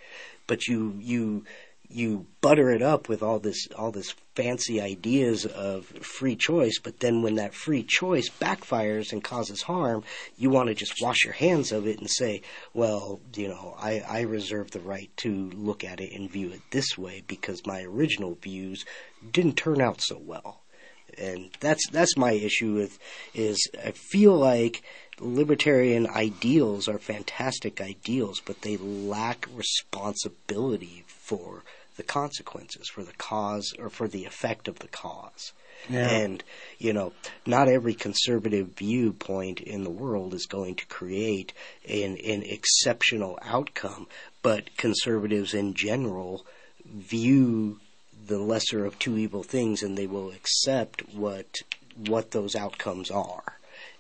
But 0.47 0.67
you, 0.67 0.97
you, 0.99 1.45
you 1.91 2.27
butter 2.41 2.71
it 2.71 2.83
up 2.83 3.09
with 3.09 3.23
all 3.23 3.39
this 3.41 3.67
all 3.77 3.91
this 3.91 4.15
fancy 4.37 4.81
ideas 4.81 5.45
of 5.45 5.85
free 5.87 6.37
choice, 6.37 6.79
but 6.79 7.01
then 7.01 7.23
when 7.23 7.35
that 7.35 7.53
free 7.53 7.83
choice 7.83 8.31
backfires 8.31 9.13
and 9.13 9.25
causes 9.25 9.63
harm, 9.63 10.05
you 10.37 10.51
want 10.51 10.69
to 10.69 10.75
just 10.75 11.03
wash 11.03 11.25
your 11.25 11.33
hands 11.33 11.73
of 11.73 11.87
it 11.87 11.99
and 11.99 12.09
say, 12.09 12.43
well, 12.73 13.21
you 13.35 13.49
know, 13.49 13.75
I, 13.79 14.01
I 14.01 14.21
reserve 14.23 14.71
the 14.71 14.81
right 14.81 15.11
to 15.19 15.51
look 15.51 15.85
at 15.85 16.01
it 16.01 16.13
and 16.13 16.31
view 16.31 16.51
it 16.51 16.63
this 16.71 16.97
way 16.97 17.23
because 17.27 17.67
my 17.67 17.83
original 17.83 18.37
views 18.37 18.85
didn't 19.33 19.57
turn 19.57 19.81
out 19.81 20.01
so 20.01 20.17
well. 20.19 20.63
And 21.19 21.51
that's 21.59 21.89
that's 21.91 22.17
my 22.17 22.33
issue 22.33 22.75
with 22.75 22.99
is 23.35 23.69
I 23.85 23.91
feel 23.91 24.37
like 24.37 24.83
libertarian 25.19 26.09
ideals 26.09 26.89
are 26.89 26.99
fantastic 26.99 27.81
ideals, 27.81 28.41
but 28.41 28.63
they 28.63 28.77
lack 28.77 29.47
responsibility 29.55 31.05
for 31.07 31.65
the 32.01 32.07
consequences, 32.07 32.89
for 32.89 33.05
the 33.05 33.13
cause 33.13 33.75
or 33.79 33.91
for 33.91 34.09
the 34.09 34.25
effect 34.25 34.69
of 34.69 34.79
the 34.79 34.89
cause. 34.89 35.53
Yeah. 35.89 36.09
And, 36.09 36.43
you 36.79 36.95
know, 36.95 37.13
not 37.45 37.69
every 37.69 37.93
conservative 37.93 38.69
viewpoint 38.69 39.61
in 39.61 39.85
the 39.85 39.91
world 39.91 40.33
is 40.33 40.47
going 40.47 40.77
to 40.77 40.87
create 40.87 41.53
an, 41.87 42.17
an 42.17 42.43
exceptional 42.43 43.39
outcome, 43.43 44.07
but 44.41 44.75
conservatives 44.79 45.53
in 45.53 45.75
general 45.75 46.47
view 46.87 47.81
the 48.27 48.39
lesser 48.39 48.87
of 48.87 48.99
two 48.99 49.19
evil 49.19 49.43
things 49.43 49.83
and 49.83 49.99
they 49.99 50.07
will 50.07 50.31
accept 50.31 51.03
what 51.13 51.59
what 52.07 52.31
those 52.31 52.55
outcomes 52.55 53.11
are 53.11 53.59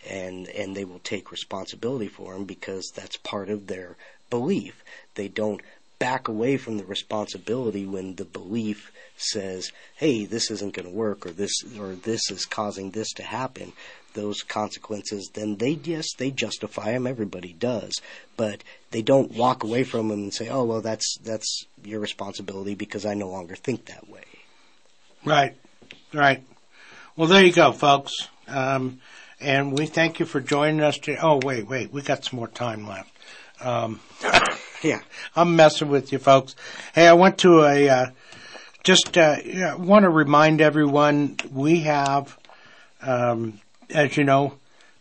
and 0.09 0.49
and 0.49 0.75
they 0.75 0.85
will 0.85 1.01
take 1.01 1.31
responsibility 1.31 2.09
for 2.09 2.33
them 2.33 2.45
because 2.45 2.91
that's 2.95 3.17
part 3.19 3.49
of 3.49 3.67
their 3.67 3.97
belief 4.29 4.83
they 5.15 5.29
don't 5.29 5.61
back 6.01 6.27
away 6.27 6.57
from 6.57 6.79
the 6.79 6.85
responsibility 6.85 7.87
when 7.87 8.17
the 8.17 8.25
belief 8.25 8.91
says, 9.17 9.71
"Hey, 9.95 10.25
this 10.25 10.51
isn't 10.51 10.75
going 10.75 10.89
to 10.89 10.95
work," 10.95 11.25
or 11.25 11.31
this 11.31 11.53
or 11.79 11.95
this 11.95 12.29
is 12.31 12.45
causing 12.47 12.91
this 12.91 13.13
to 13.13 13.23
happen. 13.23 13.73
Those 14.15 14.43
consequences, 14.43 15.31
then 15.35 15.57
they 15.57 15.79
yes, 15.85 16.15
they 16.19 16.33
justify 16.33 16.93
them. 16.93 17.07
Everybody 17.07 17.53
does, 17.53 17.93
but 18.37 18.65
they 18.91 19.03
don't 19.03 19.37
walk 19.37 19.63
away 19.63 19.85
from 19.85 20.09
them 20.09 20.23
and 20.23 20.35
say, 20.35 20.49
"Oh, 20.49 20.65
well, 20.65 20.81
that's 20.81 21.17
that's 21.23 21.67
your 21.85 22.01
responsibility 22.01 22.75
because 22.75 23.07
I 23.07 23.15
no 23.15 23.29
longer 23.29 23.55
think 23.55 23.85
that 23.85 24.09
way." 24.09 24.25
Right, 25.25 25.55
right. 26.13 26.43
Well, 27.15 27.29
there 27.29 27.45
you 27.45 27.53
go, 27.53 27.73
folks. 27.73 28.29
Um, 28.49 29.01
and 29.41 29.79
we 29.79 29.87
thank 29.87 30.19
you 30.19 30.27
for 30.27 30.41
joining 30.41 30.81
us 30.81 30.99
today. 30.99 31.19
Oh, 31.21 31.41
wait, 31.43 31.69
wait, 31.69 31.93
we 31.93 32.03
got 32.03 32.25
some 32.25 32.39
more 32.39 32.49
time 32.49 32.89
left. 32.89 33.11
Um, 33.61 34.01
Yeah. 34.83 35.01
I'm 35.37 35.57
messing 35.57 35.89
with 35.91 36.11
you, 36.11 36.19
folks. 36.19 36.57
Hey, 36.95 37.07
I 37.07 37.13
went 37.13 37.39
to 37.39 37.65
a, 37.65 37.89
uh, 37.89 38.07
just, 38.83 39.19
uh, 39.19 39.37
want 39.79 40.05
to 40.05 40.09
remind 40.11 40.63
everyone 40.63 41.37
we 41.53 41.81
have, 41.81 42.39
um, 43.03 43.61
as 43.91 44.17
you 44.17 44.25
know, 44.25 44.55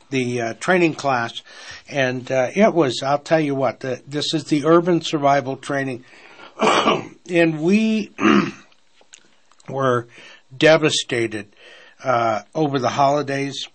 the 0.09 0.41
uh, 0.41 0.53
training 0.55 0.95
class, 0.95 1.41
and 1.87 2.29
uh, 2.29 2.49
it 2.53 2.73
was, 2.73 3.01
I'll 3.03 3.19
tell 3.19 3.39
you 3.39 3.55
what, 3.55 3.79
the, 3.79 4.01
this 4.05 4.33
is 4.33 4.45
the 4.45 4.65
urban 4.65 5.01
survival 5.01 5.55
training, 5.55 6.03
and 6.59 7.61
we 7.61 8.11
were 9.69 10.07
devastated 10.55 11.55
uh, 12.03 12.41
over 12.53 12.79
the 12.79 12.89
holidays 12.89 13.67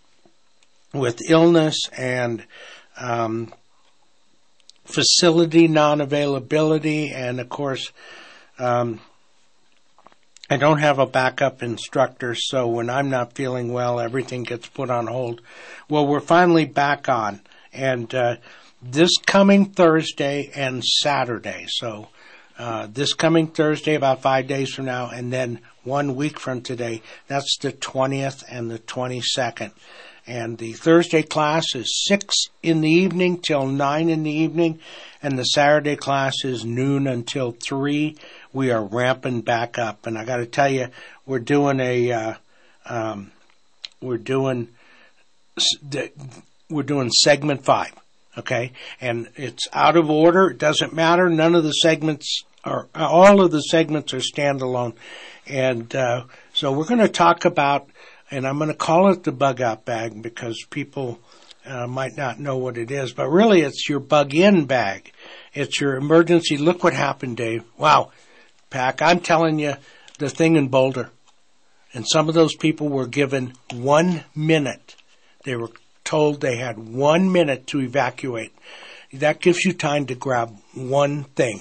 with 0.93 1.23
illness 1.31 1.89
and 1.97 2.45
um, 2.99 3.53
facility 4.85 5.69
non-availability, 5.69 7.11
and 7.11 7.41
of 7.41 7.49
course, 7.49 7.93
um, 8.59 9.01
I 10.51 10.57
don't 10.57 10.79
have 10.79 10.99
a 10.99 11.07
backup 11.07 11.63
instructor, 11.63 12.35
so 12.35 12.69
when 12.69 12.91
I'm 12.91 13.09
not 13.09 13.33
feeling 13.33 13.73
well, 13.73 13.99
everything 13.99 14.43
gets 14.43 14.69
put 14.69 14.91
on 14.91 15.07
hold. 15.07 15.41
Well, 15.89 16.07
we're 16.07 16.21
finally 16.21 16.67
back 16.67 17.09
on, 17.09 17.41
and 17.73 18.15
uh, 18.15 18.37
this 18.83 19.17
coming 19.27 19.67
Thursday 19.67 20.51
and 20.55 20.85
Saturday, 20.85 21.65
so 21.69 22.09
uh, 22.59 22.87
this 22.93 23.15
coming 23.15 23.49
Thursday, 23.49 23.95
about 23.95 24.23
five 24.23 24.47
days 24.47 24.73
from 24.73 24.85
now, 24.85 25.09
and 25.09 25.33
then 25.33 25.61
one 25.83 26.15
week 26.15 26.39
from 26.39 26.61
today, 26.61 27.03
that's 27.27 27.59
the 27.59 27.73
20th 27.73 28.45
and 28.49 28.71
the 28.71 28.79
22nd. 28.79 29.73
And 30.27 30.57
the 30.57 30.73
Thursday 30.73 31.23
class 31.23 31.75
is 31.75 32.05
6 32.07 32.35
in 32.63 32.81
the 32.81 32.91
evening 32.91 33.39
till 33.39 33.67
9 33.67 34.09
in 34.09 34.23
the 34.23 34.31
evening, 34.31 34.81
and 35.23 35.39
the 35.39 35.45
Saturday 35.45 35.97
class 35.97 36.45
is 36.45 36.65
noon 36.65 37.07
until 37.07 37.53
3. 37.53 38.17
We 38.53 38.71
are 38.71 38.83
ramping 38.83 39.43
back 39.43 39.79
up, 39.79 40.07
and 40.07 40.17
I 40.17 40.25
got 40.25 40.39
to 40.39 40.47
tell 40.47 40.71
you, 40.71 40.89
we're 41.27 41.41
doing 41.41 41.79
a, 41.81 42.13
uh, 42.13 42.35
um, 42.87 43.33
we're 44.01 44.17
doing, 44.17 44.69
we're 46.71 46.83
doing 46.83 47.11
segment 47.11 47.65
5 47.65 47.93
okay? 48.39 48.73
And 49.01 49.29
it's 49.37 49.69
out 49.73 49.97
of 49.97 50.11
order. 50.11 50.51
It 50.51 50.59
doesn't 50.59 50.93
matter. 50.93 51.29
None 51.29 51.55
of 51.55 51.65
the 51.65 51.73
segments 51.73 52.45
are, 52.65 52.89
all 52.95 53.41
of 53.41 53.51
the 53.51 53.61
segments 53.61 54.15
are 54.15 54.19
standalone. 54.19 54.95
And 55.47 55.95
uh, 55.95 56.25
so 56.53 56.73
we're 56.73 56.87
going 56.87 57.01
to 57.01 57.09
talk 57.09 57.45
about, 57.45 57.89
and 58.35 58.49
I'm 58.49 58.59
going 58.59 58.69
to 58.69 58.75
call 58.75 59.13
it 59.13 59.23
the 59.23 59.31
bug 59.31 59.61
out 59.61 59.85
bag 59.85 60.21
because 60.21 60.67
people 60.69 61.21
uh, 61.65 61.87
might 61.87 62.17
not 62.17 62.41
know 62.41 62.57
what 62.57 62.77
it 62.77 62.91
is, 62.91 63.13
but 63.13 63.29
really 63.31 63.61
it's 63.61 63.89
your 63.89 64.01
bug 64.01 64.35
in 64.35 64.65
bag. 64.65 65.13
It's 65.53 65.81
your 65.81 65.95
emergency. 65.95 66.57
Look 66.57 66.83
what 66.83 66.95
happened, 66.95 67.37
Dave. 67.37 67.63
Wow. 67.79 68.11
Pack, 68.71 69.01
I'm 69.03 69.21
telling 69.21 69.61
you, 69.61 69.75
the 70.19 70.29
thing 70.29 70.57
in 70.57 70.67
Boulder. 70.67 71.11
And 71.93 72.05
some 72.09 72.29
of 72.29 72.35
those 72.35 72.57
people 72.57 72.89
were 72.89 73.07
given 73.07 73.53
one 73.73 74.25
minute. 74.35 74.97
They 75.45 75.55
were 75.55 75.71
told 76.03 76.41
they 76.41 76.57
had 76.57 76.77
one 76.77 77.31
minute 77.31 77.69
to 77.69 77.81
evacuate. 77.81 78.53
That 79.13 79.41
gives 79.41 79.65
you 79.65 79.75
time 79.75 80.07
to 80.07 80.17
grab 80.17 80.57
one 80.75 81.23
thing. 81.37 81.61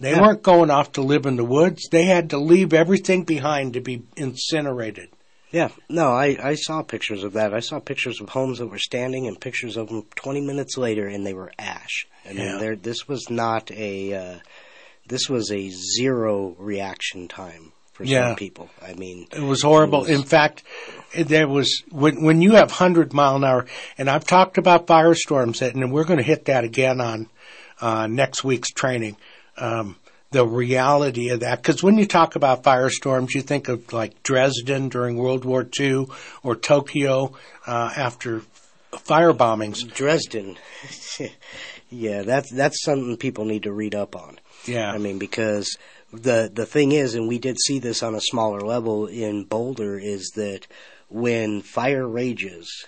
They 0.00 0.10
Yeah. 0.10 0.20
weren't 0.20 0.42
going 0.42 0.70
off 0.70 0.92
to 0.92 1.00
live 1.00 1.24
in 1.24 1.36
the 1.36 1.44
woods. 1.44 1.88
They 1.90 2.04
had 2.04 2.28
to 2.30 2.38
leave 2.38 2.74
everything 2.74 3.24
behind 3.24 3.72
to 3.72 3.80
be 3.80 4.02
incinerated. 4.18 5.08
Yeah, 5.52 5.70
no, 5.88 6.10
I, 6.12 6.36
I 6.42 6.54
saw 6.54 6.82
pictures 6.82 7.24
of 7.24 7.32
that. 7.32 7.52
I 7.52 7.60
saw 7.60 7.80
pictures 7.80 8.20
of 8.20 8.28
homes 8.28 8.58
that 8.58 8.68
were 8.68 8.78
standing 8.78 9.26
and 9.26 9.40
pictures 9.40 9.76
of 9.76 9.88
them 9.88 10.04
20 10.14 10.40
minutes 10.42 10.76
later 10.78 11.06
and 11.08 11.26
they 11.26 11.34
were 11.34 11.52
ash. 11.58 12.06
I 12.24 12.28
mean, 12.32 12.38
Yeah. 12.38 12.56
there, 12.58 12.76
this 12.76 13.08
was 13.08 13.28
not 13.30 13.70
a, 13.72 14.14
uh, 14.14 14.38
this 15.08 15.28
was 15.28 15.50
a 15.50 15.70
zero 15.70 16.54
reaction 16.58 17.26
time 17.26 17.72
for 17.92 18.04
Yeah. 18.04 18.28
some 18.28 18.36
people. 18.36 18.70
I 18.80 18.94
mean, 18.94 19.26
It 19.32 19.40
was 19.42 19.62
horrible. 19.62 20.04
It 20.04 20.10
was- 20.12 20.20
In 20.20 20.24
fact, 20.26 20.62
there 21.16 21.48
was 21.48 21.82
when 21.90 22.22
when 22.22 22.40
you 22.42 22.52
have 22.52 22.70
hundred 22.70 23.12
mile 23.12 23.34
an 23.36 23.42
hour, 23.44 23.66
and 23.98 24.08
I've 24.08 24.24
talked 24.26 24.56
about 24.58 24.86
firestorms, 24.86 25.60
and 25.62 25.92
we're 25.92 26.04
going 26.04 26.18
to 26.18 26.24
hit 26.24 26.44
that 26.44 26.62
again 26.62 27.00
on 27.00 27.28
uh, 27.80 28.06
next 28.06 28.44
week's 28.44 28.70
training. 28.70 29.16
Um, 29.56 29.96
the 30.30 30.46
reality 30.46 31.30
of 31.30 31.40
that, 31.40 31.60
because 31.60 31.82
when 31.82 31.98
you 31.98 32.06
talk 32.06 32.36
about 32.36 32.62
firestorms, 32.62 33.34
you 33.34 33.42
think 33.42 33.68
of 33.68 33.92
like 33.92 34.22
Dresden 34.22 34.88
during 34.88 35.16
World 35.16 35.44
War 35.44 35.66
II 35.78 36.06
or 36.42 36.54
Tokyo 36.54 37.32
uh, 37.66 37.92
after 37.96 38.42
fire 38.98 39.32
bombings. 39.32 39.86
Dresden. 39.92 40.56
yeah, 41.90 42.22
that's 42.22 42.50
that's 42.52 42.82
something 42.82 43.16
people 43.16 43.44
need 43.44 43.64
to 43.64 43.72
read 43.72 43.94
up 43.94 44.14
on. 44.14 44.38
Yeah, 44.66 44.90
I 44.90 44.98
mean, 44.98 45.18
because 45.18 45.76
the 46.12 46.50
the 46.52 46.66
thing 46.66 46.92
is, 46.92 47.14
and 47.14 47.28
we 47.28 47.38
did 47.38 47.56
see 47.60 47.78
this 47.78 48.02
on 48.02 48.14
a 48.14 48.20
smaller 48.20 48.60
level 48.60 49.06
in 49.06 49.44
Boulder, 49.44 49.98
is 49.98 50.30
that 50.36 50.66
when 51.08 51.60
fire 51.62 52.06
rages, 52.06 52.86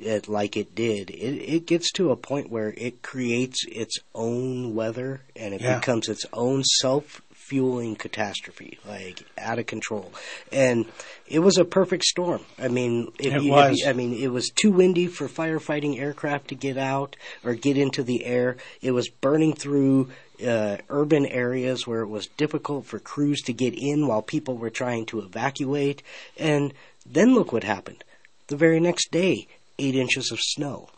it, 0.00 0.28
like 0.28 0.56
it 0.56 0.74
did, 0.74 1.10
it, 1.10 1.14
it 1.54 1.66
gets 1.66 1.90
to 1.92 2.10
a 2.10 2.16
point 2.16 2.50
where 2.50 2.72
it 2.76 3.02
creates 3.02 3.64
its 3.68 3.98
own 4.14 4.74
weather 4.74 5.22
and 5.34 5.54
it 5.54 5.60
Yeah. 5.60 5.78
becomes 5.78 6.08
its 6.08 6.24
own 6.32 6.62
self 6.64 7.22
fueling 7.48 7.94
catastrophe, 7.94 8.78
like 8.86 9.22
out 9.38 9.58
of 9.60 9.66
control. 9.66 10.12
And 10.50 10.84
it 11.28 11.38
was 11.38 11.58
a 11.58 11.64
perfect 11.64 12.02
storm. 12.04 12.44
I 12.58 12.66
mean, 12.68 13.12
if 13.20 13.32
It 13.34 13.42
you, 13.42 13.52
was. 13.52 13.78
You, 13.78 13.88
I 13.88 13.92
mean, 13.92 14.14
it 14.14 14.32
was 14.32 14.50
too 14.50 14.72
windy 14.72 15.06
for 15.06 15.28
firefighting 15.28 15.98
aircraft 16.00 16.48
to 16.48 16.54
get 16.56 16.76
out 16.76 17.14
or 17.44 17.54
get 17.54 17.78
into 17.78 18.02
the 18.02 18.24
air. 18.24 18.56
It 18.82 18.90
was 18.90 19.08
burning 19.08 19.54
through 19.54 20.10
uh, 20.44 20.78
urban 20.90 21.24
areas 21.26 21.86
where 21.86 22.00
it 22.00 22.08
was 22.08 22.26
difficult 22.26 22.84
for 22.86 22.98
crews 22.98 23.42
to 23.42 23.52
get 23.52 23.74
in 23.76 24.08
while 24.08 24.22
people 24.22 24.56
were 24.56 24.70
trying 24.70 25.06
to 25.06 25.20
evacuate. 25.20 26.02
And 26.36 26.74
then 27.06 27.32
look 27.34 27.52
what 27.52 27.62
happened. 27.64 28.02
The 28.48 28.56
very 28.56 28.80
next 28.80 29.10
day, 29.12 29.46
eight 29.78 29.94
inches 29.94 30.30
of 30.30 30.40
snow. 30.40 30.88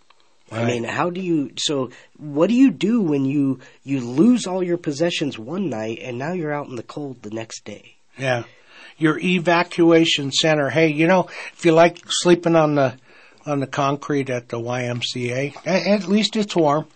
I 0.50 0.64
mean, 0.64 0.84
how 0.84 1.10
do 1.10 1.20
you? 1.20 1.52
So, 1.58 1.90
what 2.16 2.48
do 2.48 2.54
you 2.54 2.70
do 2.70 3.02
when 3.02 3.26
you 3.26 3.60
you 3.82 4.00
lose 4.00 4.46
all 4.46 4.62
your 4.62 4.78
possessions 4.78 5.38
one 5.38 5.68
night 5.68 5.98
and 6.00 6.16
now 6.18 6.32
you're 6.32 6.52
out 6.52 6.68
in 6.68 6.76
the 6.76 6.82
cold 6.82 7.22
the 7.22 7.30
next 7.30 7.64
day? 7.64 7.96
Yeah. 8.16 8.44
Your 8.96 9.18
evacuation 9.18 10.32
center. 10.32 10.70
Hey, 10.70 10.88
you 10.88 11.06
know, 11.06 11.28
if 11.52 11.64
you 11.64 11.72
like 11.72 12.00
sleeping 12.08 12.56
on 12.56 12.76
the 12.76 12.96
on 13.44 13.60
the 13.60 13.66
concrete 13.66 14.30
at 14.30 14.48
the 14.48 14.58
YMCA, 14.58 15.66
at 15.66 16.08
least 16.08 16.36
it's 16.36 16.56
warm. 16.56 16.86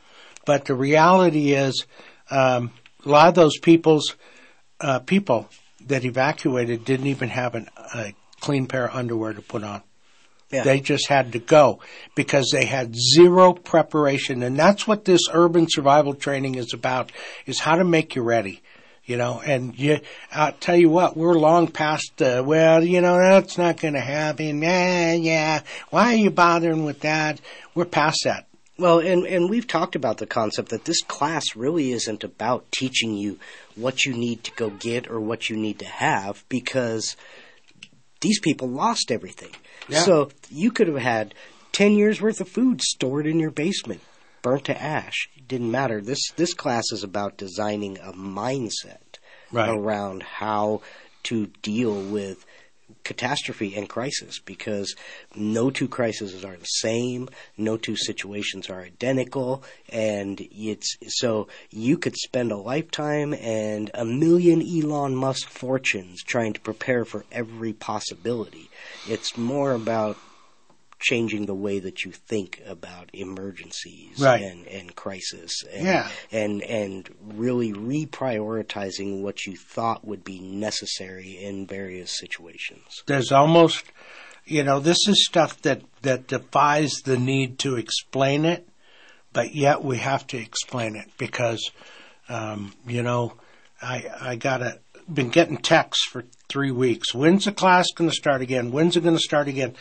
But 0.45 0.64
the 0.64 0.75
reality 0.75 1.53
is, 1.53 1.87
um, 2.31 2.73
a 3.05 3.09
lot 3.09 3.29
of 3.29 3.35
those 3.35 3.59
people's 3.59 4.16
uh, 4.81 4.99
people 5.01 5.49
that 5.87 6.05
evacuated 6.05 6.85
didn't 6.85 7.07
even 7.07 7.29
have 7.29 7.55
an, 7.55 7.68
a 7.95 8.14
clean 8.40 8.66
pair 8.66 8.88
of 8.88 8.95
underwear 8.95 9.33
to 9.33 9.42
put 9.42 9.62
on. 9.62 9.83
Yeah. 10.52 10.64
They 10.64 10.80
just 10.80 11.08
had 11.08 11.32
to 11.32 11.38
go 11.38 11.80
because 12.14 12.50
they 12.52 12.66
had 12.66 12.94
zero 12.94 13.54
preparation. 13.54 14.42
And 14.42 14.58
that's 14.58 14.86
what 14.86 15.06
this 15.06 15.22
urban 15.32 15.66
survival 15.68 16.14
training 16.14 16.56
is 16.56 16.74
about, 16.74 17.10
is 17.46 17.58
how 17.58 17.76
to 17.76 17.84
make 17.84 18.14
you 18.14 18.22
ready. 18.22 18.62
You 19.04 19.16
know, 19.16 19.40
and 19.44 19.76
you, 19.76 19.98
I'll 20.30 20.52
tell 20.52 20.76
you 20.76 20.88
what, 20.88 21.16
we're 21.16 21.34
long 21.34 21.66
past 21.66 22.12
the, 22.18 22.44
well, 22.46 22.84
you 22.84 23.00
know, 23.00 23.18
that's 23.18 23.58
not 23.58 23.80
going 23.80 23.94
to 23.94 24.00
happen. 24.00 24.62
Yeah, 24.62 25.14
yeah. 25.14 25.62
Why 25.90 26.12
are 26.12 26.16
you 26.16 26.30
bothering 26.30 26.84
with 26.84 27.00
that? 27.00 27.40
We're 27.74 27.84
past 27.84 28.20
that. 28.24 28.46
Well, 28.78 29.00
and, 29.00 29.26
and 29.26 29.50
we've 29.50 29.66
talked 29.66 29.96
about 29.96 30.18
the 30.18 30.26
concept 30.26 30.68
that 30.68 30.84
this 30.84 31.02
class 31.02 31.56
really 31.56 31.92
isn't 31.92 32.22
about 32.22 32.70
teaching 32.70 33.16
you 33.16 33.38
what 33.74 34.04
you 34.04 34.12
need 34.12 34.44
to 34.44 34.52
go 34.52 34.70
get 34.70 35.10
or 35.10 35.20
what 35.20 35.50
you 35.50 35.56
need 35.56 35.80
to 35.80 35.86
have 35.86 36.44
because 36.48 37.16
these 38.22 38.40
people 38.40 38.68
lost 38.68 39.11
everything. 39.11 39.50
Yeah. 39.88 40.02
So 40.02 40.30
you 40.50 40.70
could 40.70 40.88
have 40.88 40.96
had 40.96 41.35
10 41.72 41.92
years 41.92 42.20
worth 42.20 42.40
of 42.40 42.48
food 42.48 42.80
stored 42.80 43.26
in 43.26 43.38
your 43.38 43.50
basement, 43.50 44.00
burnt 44.40 44.64
to 44.66 44.82
ash. 44.82 45.28
It 45.37 45.46
didn't 45.46 45.70
matter. 45.70 46.00
This, 46.00 46.30
this 46.37 46.54
class 46.54 46.85
is 46.92 47.04
about 47.04 47.37
designing 47.37 47.98
a 47.98 48.12
mindset 48.12 48.98
Right. 49.52 49.68
around 49.68 50.22
how 50.22 50.80
to 51.24 51.46
deal 51.61 51.94
with 51.94 52.46
catastrophe 53.04 53.74
and 53.76 53.88
crisis 53.88 54.38
because 54.38 54.94
no 55.34 55.70
two 55.70 55.88
crises 55.88 56.44
are 56.44 56.56
the 56.56 56.64
same, 56.64 57.28
no 57.56 57.76
two 57.76 57.96
situations 57.96 58.70
are 58.70 58.80
identical, 58.80 59.62
and 59.88 60.40
it's 60.40 60.96
so 61.08 61.48
you 61.70 61.98
could 61.98 62.16
spend 62.16 62.52
a 62.52 62.56
lifetime 62.56 63.34
and 63.34 63.90
a 63.94 64.04
million 64.04 64.62
Elon 64.62 65.14
Musk 65.14 65.48
fortunes 65.48 66.22
trying 66.22 66.52
to 66.52 66.60
prepare 66.60 67.04
for 67.04 67.24
every 67.32 67.72
possibility. 67.72 68.70
It's 69.08 69.36
more 69.36 69.72
about 69.72 70.16
changing 71.02 71.46
the 71.46 71.54
way 71.54 71.78
that 71.80 72.04
you 72.04 72.12
think 72.12 72.62
about 72.66 73.10
emergencies 73.12 74.18
Right. 74.20 74.40
and, 74.42 74.66
and 74.68 74.94
crisis 74.94 75.52
and, 75.72 75.84
Yeah. 75.86 76.08
and 76.30 76.62
and 76.62 77.08
really 77.20 77.72
reprioritizing 77.72 79.20
what 79.22 79.44
you 79.46 79.56
thought 79.56 80.04
would 80.06 80.24
be 80.24 80.38
necessary 80.40 81.36
in 81.42 81.66
various 81.66 82.16
situations. 82.18 83.02
there's 83.06 83.32
almost 83.32 83.84
you 84.44 84.62
know 84.64 84.80
this 84.80 84.98
is 85.08 85.24
stuff 85.24 85.60
that 85.62 85.82
that 86.02 86.26
defies 86.26 86.92
the 87.04 87.16
need 87.18 87.58
to 87.60 87.76
explain 87.76 88.44
it 88.44 88.68
but 89.32 89.54
yet 89.54 89.82
we 89.84 89.98
have 89.98 90.26
to 90.26 90.36
explain 90.38 90.96
it 90.96 91.08
because 91.18 91.70
um, 92.28 92.72
you 92.86 93.02
know 93.02 93.34
i 93.80 94.04
i 94.20 94.36
gotta 94.36 94.78
been 95.14 95.31
getting 95.31 95.57
texts 95.57 96.05
for 96.05 96.25
three 96.48 96.70
weeks. 96.70 97.14
When's 97.14 97.44
the 97.44 97.53
class 97.53 97.87
going 97.94 98.11
to 98.11 98.16
start 98.16 98.42
again? 98.42 98.72
When's 98.72 98.96
it 98.96 99.03
going 99.03 99.16
to 99.16 99.22
start 99.22 99.48
again? 99.48 99.75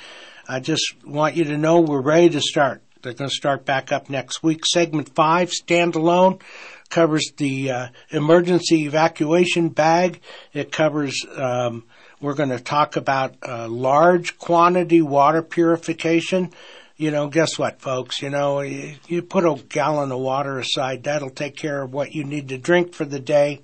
I 0.47 0.59
just 0.59 0.95
want 1.05 1.35
you 1.35 1.45
to 1.45 1.57
know 1.57 1.81
we're 1.81 2.01
ready 2.01 2.29
to 2.29 2.41
start. 2.41 2.81
They're 3.01 3.13
going 3.13 3.29
to 3.29 3.35
start 3.35 3.65
back 3.65 3.91
up 3.91 4.09
next 4.09 4.43
week. 4.43 4.65
Segment 4.65 5.13
five 5.15 5.49
standalone 5.49 6.41
covers 6.89 7.31
the 7.37 7.71
uh, 7.71 7.87
emergency 8.09 8.85
evacuation 8.85 9.69
bag. 9.69 10.21
It 10.53 10.71
covers 10.71 11.25
um, 11.35 11.85
we're 12.21 12.35
going 12.35 12.49
to 12.49 12.59
talk 12.59 12.95
about 12.95 13.35
uh, 13.41 13.67
large 13.67 14.37
quantity 14.37 15.01
water 15.01 15.41
purification. 15.41 16.51
You 16.95 17.09
know, 17.09 17.27
guess 17.27 17.57
what, 17.57 17.81
folks? 17.81 18.21
You 18.21 18.29
know, 18.29 18.61
you, 18.61 18.93
you 19.07 19.23
put 19.23 19.43
a 19.43 19.55
gallon 19.69 20.11
of 20.11 20.19
water 20.19 20.59
aside, 20.59 21.03
that'll 21.03 21.31
take 21.31 21.57
care 21.57 21.81
of 21.81 21.91
what 21.91 22.13
you 22.13 22.23
need 22.23 22.49
to 22.49 22.59
drink 22.59 22.93
for 22.93 23.05
the 23.05 23.19
day, 23.19 23.61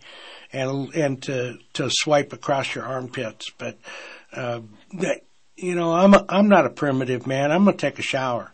and 0.54 0.94
and 0.94 1.22
to 1.24 1.58
to 1.74 1.90
swipe 1.92 2.34
across 2.34 2.74
your 2.74 2.86
armpits. 2.86 3.50
But 3.58 3.78
uh, 4.34 4.62
that, 4.94 5.22
you 5.56 5.76
know, 5.76 5.94
I'm 5.94 6.14
a, 6.14 6.26
I'm 6.30 6.50
not 6.50 6.66
a 6.66 6.70
primitive 6.70 7.28
man. 7.28 7.52
I'm 7.52 7.66
gonna 7.66 7.78
take 7.78 8.00
a 8.00 8.04
shower. 8.04 8.52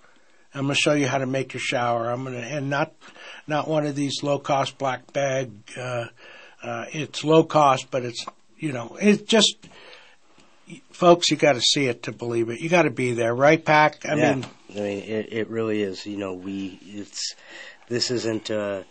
I'm 0.53 0.63
gonna 0.63 0.75
show 0.75 0.93
you 0.93 1.08
how 1.08 1.17
to 1.17 1.25
make 1.25 1.53
your 1.53 1.62
shower. 1.62 2.10
I'm 2.10 2.23
gonna 2.23 2.38
and 2.38 2.69
not 2.69 2.93
not 3.47 3.67
one 3.67 3.86
of 3.86 3.95
these 3.95 4.23
low 4.23 4.39
cost 4.39 4.77
black 4.77 5.12
bag. 5.13 5.51
Uh, 5.77 6.06
uh, 6.62 6.86
it's 6.91 7.23
low 7.23 7.43
cost, 7.43 7.91
but 7.91 8.03
it's 8.03 8.25
you 8.58 8.71
know 8.71 8.97
it's 9.01 9.23
just 9.23 9.58
folks. 10.91 11.29
You 11.29 11.38
got 11.38 11.53
to 11.53 11.62
see 11.62 11.88
it 11.88 12.03
to 12.03 12.12
believe 12.12 12.49
it. 12.49 12.60
You 12.60 12.69
got 12.69 12.84
to 12.84 12.91
be 12.91 13.13
there, 13.13 13.36
right, 13.36 13.63
Pack? 13.63 14.06
I 14.06 14.15
yeah. 14.15 14.36
mean, 14.36 14.45
I 14.69 14.79
mean, 14.79 15.03
it, 15.03 15.34
it 15.34 15.49
really 15.49 15.82
is. 15.82 16.06
You 16.06 16.17
know, 16.17 16.34
we 16.34 16.79
it's 16.84 17.36
this 17.89 18.12
isn't 18.12 18.49
uh, 18.49 18.84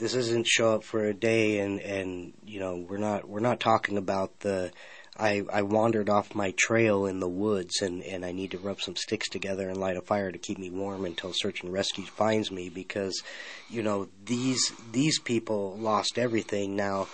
this 0.00 0.14
isn't 0.14 0.46
show 0.46 0.74
up 0.74 0.82
for 0.82 1.04
a 1.04 1.14
day 1.14 1.58
and 1.58 1.78
and 1.80 2.32
you 2.44 2.58
know 2.58 2.84
we're 2.88 2.96
not 2.96 3.28
we're 3.28 3.40
not 3.40 3.60
talking 3.60 3.96
about 3.96 4.40
the. 4.40 4.72
I, 5.18 5.42
I 5.52 5.62
wandered 5.62 6.08
off 6.08 6.34
my 6.34 6.54
trail 6.56 7.04
in 7.04 7.20
the 7.20 7.28
woods 7.28 7.82
and, 7.82 8.02
and 8.04 8.24
I 8.24 8.32
need 8.32 8.52
to 8.52 8.58
rub 8.58 8.80
some 8.80 8.96
sticks 8.96 9.28
together 9.28 9.68
and 9.68 9.76
light 9.76 9.98
a 9.98 10.00
fire 10.00 10.32
to 10.32 10.38
keep 10.38 10.56
me 10.56 10.70
warm 10.70 11.04
until 11.04 11.32
search 11.34 11.62
and 11.62 11.70
rescue 11.70 12.04
finds 12.04 12.50
me 12.50 12.70
because, 12.70 13.22
you 13.68 13.82
know, 13.82 14.08
these 14.24 14.72
these 14.92 15.18
people 15.18 15.76
lost 15.76 16.16
everything. 16.16 16.74
Now, 16.74 17.06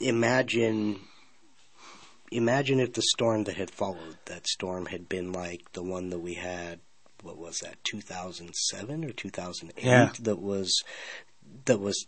imagine 0.00 1.00
imagine 2.30 2.80
if 2.80 2.94
the 2.94 3.02
storm 3.02 3.44
that 3.44 3.56
had 3.56 3.70
followed 3.70 4.16
that 4.24 4.46
storm 4.46 4.86
had 4.86 5.06
been 5.08 5.30
like 5.32 5.70
the 5.72 5.82
one 5.82 6.08
that 6.10 6.20
we 6.20 6.34
had 6.34 6.80
what 7.22 7.36
was 7.36 7.58
that 7.58 7.76
2007 7.84 9.04
or 9.04 9.10
2008 9.12 9.84
Yeah. 9.84 10.12
that 10.20 10.38
was 10.38 10.82
that 11.66 11.78
was 11.78 12.06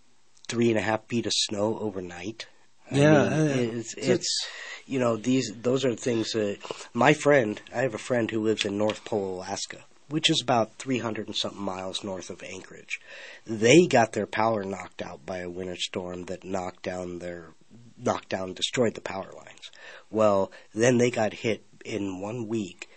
three 0.49 0.71
and 0.71 0.79
a 0.79 0.83
half 0.83 1.07
feet 1.07 1.27
of 1.27 1.33
snow 1.35 1.79
overnight. 1.79 2.47
I 2.91 2.99
Yeah, 2.99 3.25
mean, 3.25 3.33
uh, 3.33 3.55
it's 3.55 3.95
it's 3.95 4.47
you 4.87 4.99
know 4.99 5.17
these 5.17 5.53
those 5.63 5.85
are 5.85 5.95
things 5.95 6.33
that 6.33 6.59
my 6.95 7.15
friend 7.15 7.61
I 7.75 7.83
have 7.83 7.95
a 7.95 7.99
friend 7.99 8.31
who 8.31 8.43
lives 8.43 8.65
in 8.65 8.79
North 8.79 9.05
Pole 9.05 9.37
Alaska 9.37 9.85
which 10.09 10.31
is 10.31 10.41
about 10.41 10.75
300 10.79 11.27
and 11.27 11.37
something 11.37 11.61
miles 11.61 12.05
north 12.05 12.31
of 12.31 12.43
Anchorage. 12.43 13.01
They 13.45 13.87
got 13.87 14.13
their 14.13 14.27
power 14.27 14.63
knocked 14.63 15.03
out 15.03 15.27
by 15.27 15.39
a 15.39 15.51
winter 15.51 15.77
storm 15.77 16.27
that 16.27 16.45
knocked 16.45 16.83
down 16.85 17.19
their 17.19 17.55
knocked 17.99 18.29
down 18.29 18.53
destroyed 18.53 18.95
the 18.95 19.01
power 19.01 19.33
lines. 19.35 19.71
Well 20.11 20.53
then 20.75 20.99
they 20.99 21.11
got 21.11 21.33
hit 21.33 21.65
in 21.85 22.21
one 22.21 22.47
week 22.47 22.89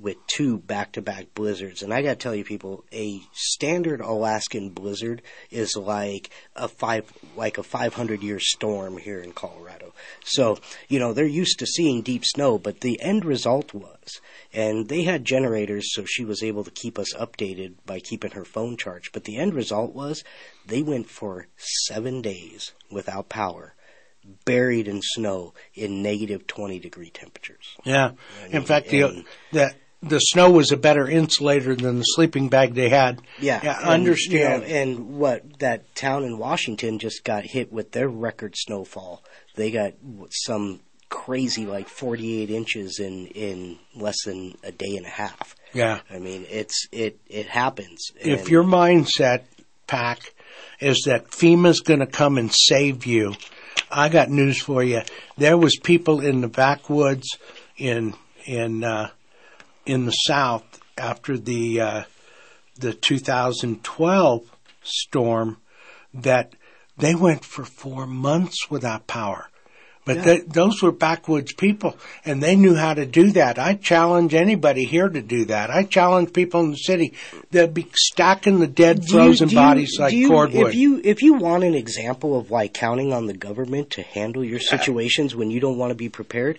with 0.00 0.16
two 0.26 0.58
back-to-back 0.58 1.34
blizzards. 1.34 1.82
And 1.82 1.92
i 1.92 2.02
got 2.02 2.10
to 2.10 2.16
tell 2.16 2.34
you 2.34 2.44
people 2.44 2.84
a 2.92 3.20
standard 3.32 4.00
alaskan 4.00 4.70
blizzard 4.70 5.22
is 5.50 5.76
like 5.76 6.30
a 6.56 6.68
five 6.68 7.12
like 7.36 7.58
a 7.58 7.62
500 7.62 8.22
year 8.22 8.38
storm 8.40 8.98
here 8.98 9.20
in 9.20 9.32
colorado. 9.32 9.92
So 10.24 10.58
you 10.88 10.98
know 10.98 11.12
they're 11.12 11.26
used 11.26 11.58
to 11.58 11.66
seeing 11.66 12.02
deep 12.02 12.24
snow 12.24 12.58
but 12.58 12.80
the 12.80 13.00
end 13.00 13.24
result 13.24 13.74
was 13.74 14.20
and 14.52 14.88
they 14.88 15.02
had 15.02 15.24
generators 15.24 15.92
so 15.94 16.04
she 16.04 16.24
was 16.24 16.42
able 16.42 16.64
to 16.64 16.70
keep 16.70 16.98
us 16.98 17.14
updated 17.14 17.74
by 17.86 18.00
keeping 18.00 18.32
her 18.32 18.44
phone 18.44 18.76
charged. 18.76 19.12
But 19.12 19.24
the 19.24 19.36
end 19.36 19.54
result 19.54 19.94
was 19.94 20.24
they 20.66 20.82
went 20.82 21.08
for 21.08 21.46
7 21.56 22.22
days 22.22 22.72
without 22.90 23.28
power 23.28 23.74
buried 24.44 24.88
in 24.88 25.00
snow 25.02 25.54
in 25.74 26.02
negative 26.02 26.46
20 26.46 26.78
degree 26.78 27.10
temperatures 27.10 27.76
yeah. 27.84 28.12
In 28.50 28.62
fact, 28.62 28.88
the 28.88 29.24
the 29.52 29.74
the 30.02 30.18
snow 30.18 30.50
was 30.50 30.70
a 30.70 30.76
better 30.76 31.08
insulator 31.08 31.74
than 31.74 31.98
the 31.98 32.04
sleeping 32.04 32.48
bag 32.50 32.74
they 32.74 32.90
had. 32.90 33.22
Yeah, 33.40 33.60
yeah. 33.62 33.78
and, 33.80 33.88
understand. 33.88 34.62
you 34.62 34.68
know, 34.68 34.74
and 34.74 35.18
what 35.18 35.58
that 35.60 35.94
town 35.94 36.24
in 36.24 36.36
Washington 36.38 36.98
just 36.98 37.24
got 37.24 37.44
hit 37.44 37.72
with 37.72 37.92
their 37.92 38.08
record 38.08 38.54
snowfall. 38.56 39.22
They 39.54 39.70
got 39.70 39.94
some 40.30 40.80
crazy 41.08 41.64
like 41.64 41.88
48 41.88 42.50
inches 42.50 42.98
in 42.98 43.28
in 43.28 43.78
less 43.94 44.24
than 44.24 44.56
a 44.62 44.72
day 44.72 44.96
and 44.96 45.06
a 45.06 45.10
half. 45.10 45.54
yeah. 45.72 46.00
I 46.10 46.18
mean, 46.18 46.46
it's 46.50 46.86
it 46.92 47.18
it 47.26 47.46
happens. 47.46 48.10
if 48.20 48.40
And- 48.40 48.48
your 48.50 48.64
mindset 48.64 49.44
pack 49.86 50.34
is 50.80 51.04
that 51.06 51.30
FEMA's 51.30 51.80
going 51.80 52.00
to 52.00 52.06
come 52.06 52.36
and 52.38 52.52
save 52.52 53.06
you, 53.06 53.34
I 53.96 54.08
got 54.08 54.28
news 54.28 54.60
for 54.60 54.82
you. 54.82 55.02
There 55.38 55.56
was 55.56 55.76
people 55.76 56.20
in 56.20 56.40
the 56.40 56.48
backwoods 56.48 57.38
in 57.76 58.14
in 58.44 58.82
uh, 58.82 59.10
in 59.86 60.06
the 60.06 60.12
South 60.12 60.64
after 60.98 61.38
the 61.38 61.80
uh, 61.80 62.02
the 62.76 62.92
2012 62.92 64.42
storm 64.82 65.58
that 66.12 66.54
they 66.98 67.14
went 67.14 67.44
for 67.44 67.64
four 67.64 68.06
months 68.06 68.68
without 68.68 69.06
power. 69.06 69.48
But 70.06 70.22
th- 70.22 70.44
those 70.48 70.82
were 70.82 70.92
backwoods 70.92 71.54
people, 71.54 71.96
and 72.26 72.42
they 72.42 72.56
knew 72.56 72.74
how 72.74 72.92
to 72.92 73.06
do 73.06 73.30
that. 73.32 73.58
I 73.58 73.74
challenge 73.74 74.34
anybody 74.34 74.84
here 74.84 75.08
to 75.08 75.22
do 75.22 75.46
that. 75.46 75.70
I 75.70 75.84
challenge 75.84 76.34
people 76.34 76.60
in 76.60 76.72
the 76.72 76.76
city 76.76 77.14
that 77.52 77.72
be 77.72 77.86
stacking 77.94 78.60
the 78.60 78.66
dead, 78.66 78.98
you- 79.04 79.08
frozen 79.14 79.48
you- 79.48 79.56
bodies 79.56 79.96
like 79.98 80.12
you- 80.12 80.28
cordwood. 80.28 80.68
If 80.68 80.74
you 80.74 81.00
if 81.02 81.22
you 81.22 81.34
want 81.34 81.64
an 81.64 81.74
example 81.74 82.38
of 82.38 82.50
why 82.50 82.68
counting 82.68 83.12
on 83.14 83.26
the 83.26 83.32
government 83.34 83.90
to 83.92 84.02
handle 84.02 84.44
your 84.44 84.60
situations 84.60 85.34
when 85.34 85.50
you 85.50 85.58
don't 85.60 85.78
want 85.78 85.90
to 85.90 85.94
be 85.96 86.10
prepared, 86.10 86.58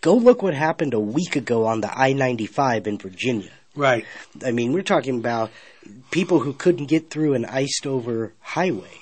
go 0.00 0.14
look 0.14 0.42
what 0.42 0.54
happened 0.54 0.94
a 0.94 1.00
week 1.00 1.36
ago 1.36 1.66
on 1.66 1.82
the 1.82 1.90
I 1.94 2.14
ninety 2.14 2.46
five 2.46 2.86
in 2.86 2.96
Virginia. 2.98 3.50
right. 3.76 4.04
I 4.44 4.50
mean, 4.50 4.72
we're 4.72 4.82
talking 4.82 5.18
about 5.18 5.50
people 6.10 6.40
who 6.40 6.52
couldn't 6.54 6.86
get 6.86 7.10
through 7.10 7.34
an 7.34 7.44
iced 7.44 7.86
over 7.86 8.32
highway. 8.40 8.96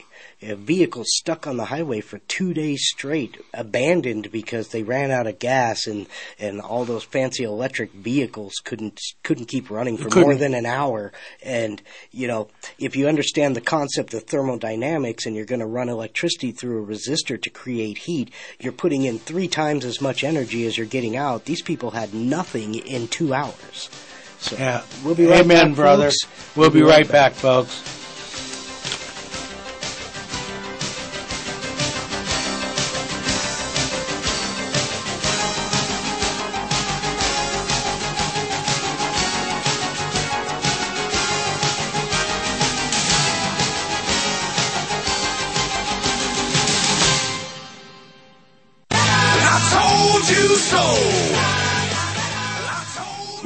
Uh, 0.49 0.55
vehicle 0.55 1.03
stuck 1.07 1.47
on 1.47 1.57
the 1.57 1.67
highway 1.67 2.01
for 2.01 2.19
two 2.29 2.55
days 2.55 2.83
straight, 2.87 3.41
abandoned 3.55 4.31
because 4.31 4.69
they 4.69 4.83
ran 4.83 5.11
out 5.11 5.27
of 5.27 5.39
gas, 5.39 5.87
and 5.87 6.07
and 6.39 6.61
all 6.61 6.85
those 6.85 7.05
fancy 7.05 7.45
electric 7.45 7.93
vehicles 7.93 8.55
couldn't 8.65 9.01
couldn't 9.23 9.47
keep 9.47 9.71
running 9.71 9.97
for 9.97 10.09
more 10.21 10.35
than 10.35 10.55
an 10.55 10.67
hour. 10.67 11.13
And 11.43 11.83
you 12.13 12.29
know, 12.29 12.49
if 12.79 12.97
you 12.97 13.09
understand 13.09 13.57
the 13.57 13.61
concept 13.61 14.15
of 14.15 14.25
thermodynamics, 14.25 15.27
and 15.27 15.35
you're 15.35 15.45
going 15.45 15.61
to 15.61 15.67
run 15.67 15.89
electricity 15.89 16.53
through 16.53 16.83
a 16.83 16.87
resistor 16.87 17.41
to 17.41 17.51
create 17.51 17.99
heat, 17.99 18.31
you're 18.61 18.73
putting 18.73 19.05
in 19.05 19.19
three 19.19 19.49
times 19.49 19.85
as 19.85 20.01
much 20.01 20.25
energy 20.25 20.67
as 20.67 20.77
you're 20.77 20.87
getting 20.87 21.17
out. 21.17 21.45
These 21.45 21.63
people 21.63 21.91
had 21.91 22.15
nothing 22.15 22.75
in 22.75 23.09
two 23.09 23.35
hours. 23.35 23.91
So 24.39 24.57
Yeah. 24.57 24.83
we'll 25.03 25.15
be 25.15 25.27
right 25.27 25.41
Amen, 25.41 25.69
back, 25.69 25.77
brother. 25.77 26.11
folks. 26.11 26.57
We'll 26.57 26.71
be 26.71 26.83
right 26.83 27.09
back, 27.09 27.33
folks. 27.33 27.83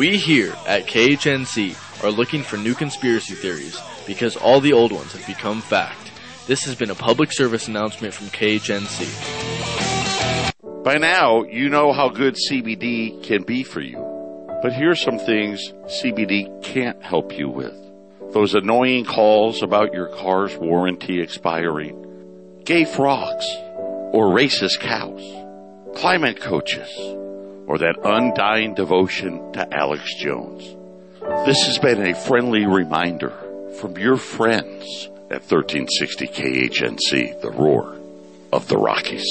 We 0.01 0.17
here 0.17 0.57
at 0.67 0.87
KHNC 0.87 2.03
are 2.03 2.11
looking 2.11 2.43
for 2.43 2.57
new 2.57 2.73
conspiracy 2.75 3.35
theories 3.35 3.79
because 4.07 4.35
all 4.35 4.59
the 4.59 4.73
old 4.73 4.93
ones 4.93 5.13
have 5.13 5.27
become 5.27 5.61
fact. 5.61 6.11
This 6.47 6.65
has 6.65 6.75
been 6.75 6.89
a 6.89 6.95
public 6.95 7.31
service 7.31 7.69
announcement 7.69 8.15
from 8.15 8.29
KHNC. 8.29 9.05
By 10.83 10.97
now, 10.97 11.43
you 11.43 11.69
know 11.69 11.93
how 11.93 12.09
good 12.09 12.35
CBD 12.35 13.23
can 13.23 13.43
be 13.43 13.63
for 13.63 13.83
you. 13.83 13.99
But 14.63 14.73
here's 14.73 15.03
some 15.03 15.19
things 15.19 15.75
CBD 16.03 16.65
can't 16.65 17.03
help 17.03 17.37
you 17.37 17.51
with. 17.51 17.77
Those 18.33 18.55
annoying 18.55 19.05
calls 19.05 19.63
about 19.63 19.93
your 19.93 20.07
car's 20.17 20.57
warranty 20.57 21.21
expiring, 21.21 22.63
gay 22.65 22.87
frogs, 22.87 23.45
or 24.15 24.35
racist 24.35 24.81
cows, 24.81 25.21
climate 25.95 26.41
coaches, 26.41 26.89
or 27.71 27.79
that 27.79 27.95
undying 28.03 28.75
devotion 28.75 29.53
to 29.53 29.65
Alex 29.73 30.03
Jones. 30.17 30.75
This 31.47 31.67
has 31.67 31.79
been 31.79 32.05
a 32.05 32.17
friendly 32.17 32.67
reminder 32.67 33.31
from 33.81 33.97
your 33.97 34.17
friends 34.17 35.07
at 35.31 35.49
1360 35.49 36.27
KHNC, 36.27 37.41
the 37.41 37.53
roar 37.53 37.97
of 38.53 38.67
the 38.67 38.77
Rockies. 38.77 39.25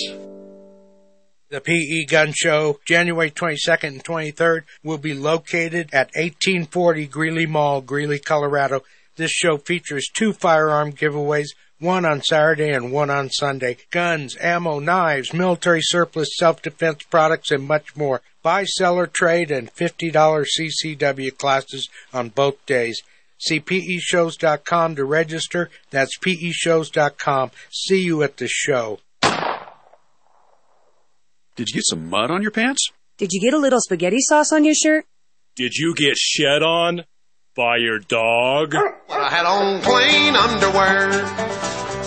The 1.50 1.60
PE 1.60 2.06
Gun 2.06 2.32
Show, 2.34 2.80
January 2.88 3.30
22nd 3.30 3.84
and 3.84 4.04
23rd, 4.06 4.62
will 4.86 5.00
be 5.00 5.14
located 5.14 5.90
at 5.92 6.16
1840 6.16 7.08
Greeley 7.08 7.46
Mall, 7.46 7.82
Greeley, 7.82 8.20
Colorado. 8.20 8.84
This 9.18 9.32
show 9.32 9.58
features 9.58 10.10
two 10.16 10.32
firearm 10.32 10.94
giveaways, 10.94 11.48
one 11.80 12.06
on 12.06 12.22
Saturday 12.22 12.72
and 12.72 12.94
one 12.94 13.10
on 13.10 13.30
Sunday. 13.32 13.76
Guns, 13.92 14.38
ammo, 14.40 14.80
knives, 14.80 15.34
military 15.34 15.82
surplus, 15.82 16.30
self-defense 16.38 17.04
products, 17.10 17.52
and 17.52 17.68
much 17.68 17.98
more. 17.98 18.22
Buy, 18.42 18.64
sell, 18.64 18.96
or 18.98 19.08
trade, 19.08 19.52
and 19.52 19.74
$50 19.74 20.12
CCW 20.14 21.38
classes 21.38 21.90
on 22.14 22.30
both 22.30 22.66
days. 22.66 23.02
See 23.38 23.60
PEShows.com 23.60 24.96
to 24.96 25.06
register. 25.06 25.70
That's 25.92 26.18
PEShows.com. 26.20 27.52
See 27.72 28.02
you 28.02 28.24
at 28.24 28.38
the 28.38 28.48
show. 28.48 29.00
Did 31.56 31.68
you 31.70 31.76
get 31.76 31.84
some 31.86 32.10
mud 32.10 32.32
on 32.32 32.42
your 32.42 32.52
pants? 32.52 32.90
Did 33.18 33.32
you 33.34 33.42
get 33.42 33.54
a 33.54 33.58
little 33.58 33.82
spaghetti 33.82 34.20
sauce 34.22 34.54
on 34.54 34.64
your 34.64 34.76
shirt? 34.76 35.06
Did 35.56 35.74
you 35.76 35.94
get 35.94 36.16
shed 36.16 36.64
on 36.64 37.04
by 37.56 37.78
your 37.78 38.00
dog? 38.00 38.74
I 38.76 39.30
had 39.30 39.46
on 39.46 39.82
clean 39.82 40.36
underwear. 40.36 41.10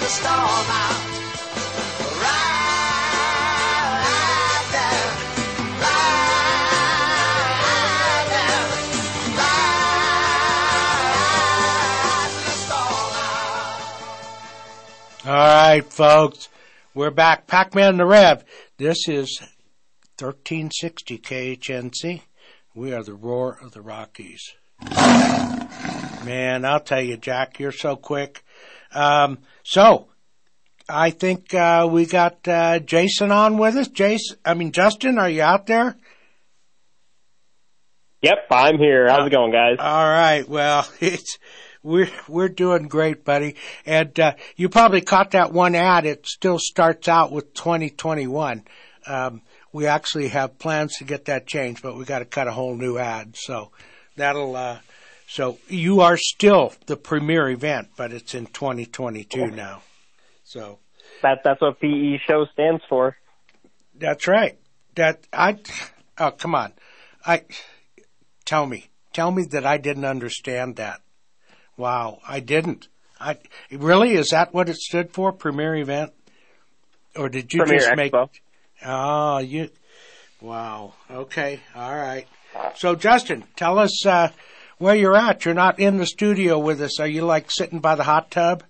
The 0.00 0.08
storm 0.08 0.70
out. 0.70 1.08
All 15.24 15.34
right, 15.34 15.92
folks. 15.92 16.48
We're 16.94 17.10
back. 17.10 17.46
Pac-Man 17.46 17.96
the 17.96 18.06
Rev. 18.06 18.44
This 18.76 19.08
is 19.08 19.40
1360 20.18 21.18
KHNC. 21.18 22.22
We 22.74 22.92
are 22.92 23.02
the 23.02 23.14
roar 23.14 23.58
of 23.62 23.72
the 23.72 23.80
Rockies. 23.80 24.54
Man, 26.28 26.66
I'll 26.66 26.78
tell 26.78 27.00
you, 27.00 27.16
Jack, 27.16 27.58
you're 27.58 27.72
so 27.72 27.96
quick. 27.96 28.44
Um, 28.92 29.38
so, 29.64 30.08
I 30.86 31.08
think 31.08 31.54
uh, 31.54 31.88
we 31.90 32.04
got 32.04 32.46
uh, 32.46 32.80
Jason 32.80 33.32
on 33.32 33.56
with 33.56 33.76
us. 33.76 33.88
Jason, 33.88 34.36
I 34.44 34.52
mean 34.52 34.72
Justin, 34.72 35.18
are 35.18 35.30
you 35.30 35.40
out 35.40 35.66
there? 35.66 35.96
Yep, 38.20 38.46
I'm 38.50 38.76
here. 38.76 39.08
How's 39.08 39.26
it 39.26 39.30
going, 39.30 39.52
guys? 39.52 39.76
All 39.80 40.04
right. 40.04 40.46
Well, 40.46 40.86
it's 41.00 41.38
we're 41.82 42.10
we're 42.28 42.50
doing 42.50 42.88
great, 42.88 43.24
buddy. 43.24 43.56
And 43.86 44.20
uh, 44.20 44.34
you 44.54 44.68
probably 44.68 45.00
caught 45.00 45.30
that 45.30 45.54
one 45.54 45.74
ad. 45.74 46.04
It 46.04 46.26
still 46.26 46.58
starts 46.58 47.08
out 47.08 47.32
with 47.32 47.54
2021. 47.54 48.64
Um, 49.06 49.40
we 49.72 49.86
actually 49.86 50.28
have 50.28 50.58
plans 50.58 50.96
to 50.98 51.04
get 51.04 51.24
that 51.24 51.46
changed, 51.46 51.82
but 51.82 51.96
we 51.96 52.04
got 52.04 52.18
to 52.18 52.26
cut 52.26 52.48
a 52.48 52.52
whole 52.52 52.76
new 52.76 52.98
ad. 52.98 53.34
So 53.34 53.70
that'll. 54.16 54.78
So 55.28 55.58
you 55.68 56.00
are 56.00 56.16
still 56.16 56.72
the 56.86 56.96
premier 56.96 57.50
event, 57.50 57.88
but 57.96 58.12
it's 58.12 58.34
in 58.34 58.46
2022 58.46 59.48
now. 59.48 59.82
So 60.42 60.78
That 61.22 61.42
that's 61.44 61.60
what 61.60 61.78
PE 61.80 62.18
show 62.26 62.46
stands 62.52 62.82
for. 62.88 63.16
that's 63.94 64.26
right. 64.26 64.58
That 64.94 65.26
I. 65.32 65.58
Oh 66.16 66.30
come 66.32 66.54
on, 66.54 66.72
I. 67.26 67.42
Tell 68.46 68.64
me, 68.66 68.88
tell 69.12 69.30
me 69.30 69.44
that 69.50 69.66
I 69.66 69.76
didn't 69.76 70.06
understand 70.06 70.76
that. 70.76 71.02
Wow, 71.76 72.20
I 72.26 72.40
didn't. 72.40 72.88
I 73.20 73.36
really 73.70 74.14
is 74.14 74.30
that 74.30 74.54
what 74.54 74.68
it 74.70 74.76
stood 74.76 75.10
for? 75.12 75.32
Premier 75.32 75.76
event, 75.76 76.12
or 77.14 77.28
did 77.28 77.52
you 77.52 77.60
Premier 77.60 77.78
just 77.78 77.96
make? 77.96 78.12
Expo. 78.12 78.30
Oh, 78.84 79.38
you. 79.38 79.68
Wow. 80.40 80.94
Okay. 81.10 81.60
All 81.74 81.94
right. 81.94 82.26
So, 82.76 82.94
Justin, 82.94 83.44
tell 83.56 83.78
us 83.78 84.06
uh, 84.06 84.30
where 84.78 84.94
you're 84.94 85.16
at. 85.16 85.44
You're 85.44 85.54
not 85.54 85.78
in 85.78 85.98
the 85.98 86.06
studio 86.06 86.58
with 86.58 86.80
us. 86.80 87.00
Are 87.00 87.06
you 87.06 87.22
like 87.22 87.50
sitting 87.50 87.80
by 87.80 87.94
the 87.94 88.04
hot 88.04 88.30
tub? 88.30 88.62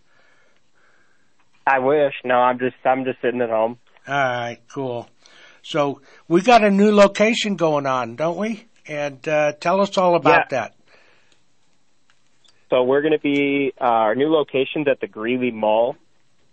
I 1.67 1.79
wish. 1.81 2.15
No, 2.25 2.37
I'm 2.37 2.59
just 2.59 2.77
I'm 2.85 3.05
just 3.05 3.21
sitting 3.21 3.41
at 3.43 3.51
home. 3.51 3.79
All 4.07 4.15
right. 4.15 4.59
Cool. 4.73 5.09
So 5.63 6.01
we 6.29 6.41
got 6.41 6.65
a 6.65 6.71
new 6.71 6.93
location 6.93 7.57
going 7.57 7.87
on, 7.87 8.17
don't 8.17 8.39
we? 8.39 8.65
And 8.87 9.27
uh, 9.29 9.53
tell 9.53 9.83
us 9.83 9.99
all 9.99 10.17
about 10.17 10.51
that. 10.51 10.75
So 12.71 12.85
we're 12.85 13.03
going 13.03 13.13
to 13.13 13.19
be 13.19 13.73
uh, 13.81 13.85
our 13.85 14.15
new 14.15 14.29
location's 14.29 14.89
at 14.89 15.01
the 15.01 15.07
Greeley 15.07 15.51
Mall. 15.51 15.97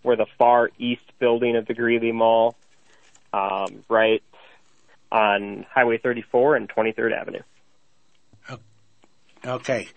We're 0.04 0.16
the 0.16 0.28
far 0.38 0.70
east 0.78 1.04
building 1.20 1.56
of 1.56 1.66
the 1.66 1.74
Greeley 1.74 2.12
Mall, 2.12 2.56
um, 3.34 3.84
right 3.90 4.22
on 5.12 5.66
Highway 5.70 5.98
34 5.98 6.58
and 6.58 6.70
23rd 6.70 7.20
Avenue. 7.20 7.42
Okay. 9.46 9.88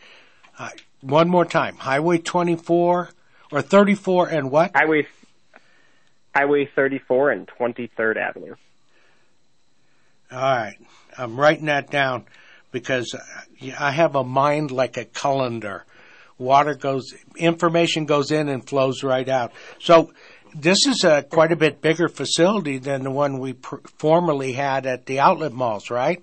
Uh, 0.58 0.70
one 1.00 1.28
more 1.28 1.44
time. 1.44 1.76
Highway 1.76 2.18
24 2.18 3.10
or 3.52 3.62
34 3.62 4.28
and 4.28 4.50
what? 4.50 4.72
Highway 4.74 5.06
Highway 6.34 6.68
34 6.74 7.30
and 7.30 7.48
23rd 7.48 8.16
Avenue. 8.16 8.54
All 10.30 10.38
right. 10.38 10.76
I'm 11.16 11.38
writing 11.38 11.66
that 11.66 11.90
down 11.90 12.26
because 12.70 13.14
I 13.78 13.90
have 13.90 14.14
a 14.14 14.24
mind 14.24 14.70
like 14.70 14.96
a 14.96 15.04
colander. 15.04 15.84
Water 16.36 16.74
goes, 16.74 17.14
information 17.36 18.06
goes 18.06 18.30
in 18.30 18.48
and 18.48 18.64
flows 18.64 19.02
right 19.02 19.28
out. 19.28 19.52
So 19.80 20.12
this 20.54 20.86
is 20.86 21.02
a 21.02 21.22
quite 21.22 21.50
a 21.50 21.56
bit 21.56 21.80
bigger 21.80 22.08
facility 22.08 22.78
than 22.78 23.02
the 23.02 23.10
one 23.10 23.38
we 23.38 23.54
pr- 23.54 23.76
formerly 23.96 24.52
had 24.52 24.86
at 24.86 25.06
the 25.06 25.18
outlet 25.20 25.52
malls, 25.52 25.90
right? 25.90 26.22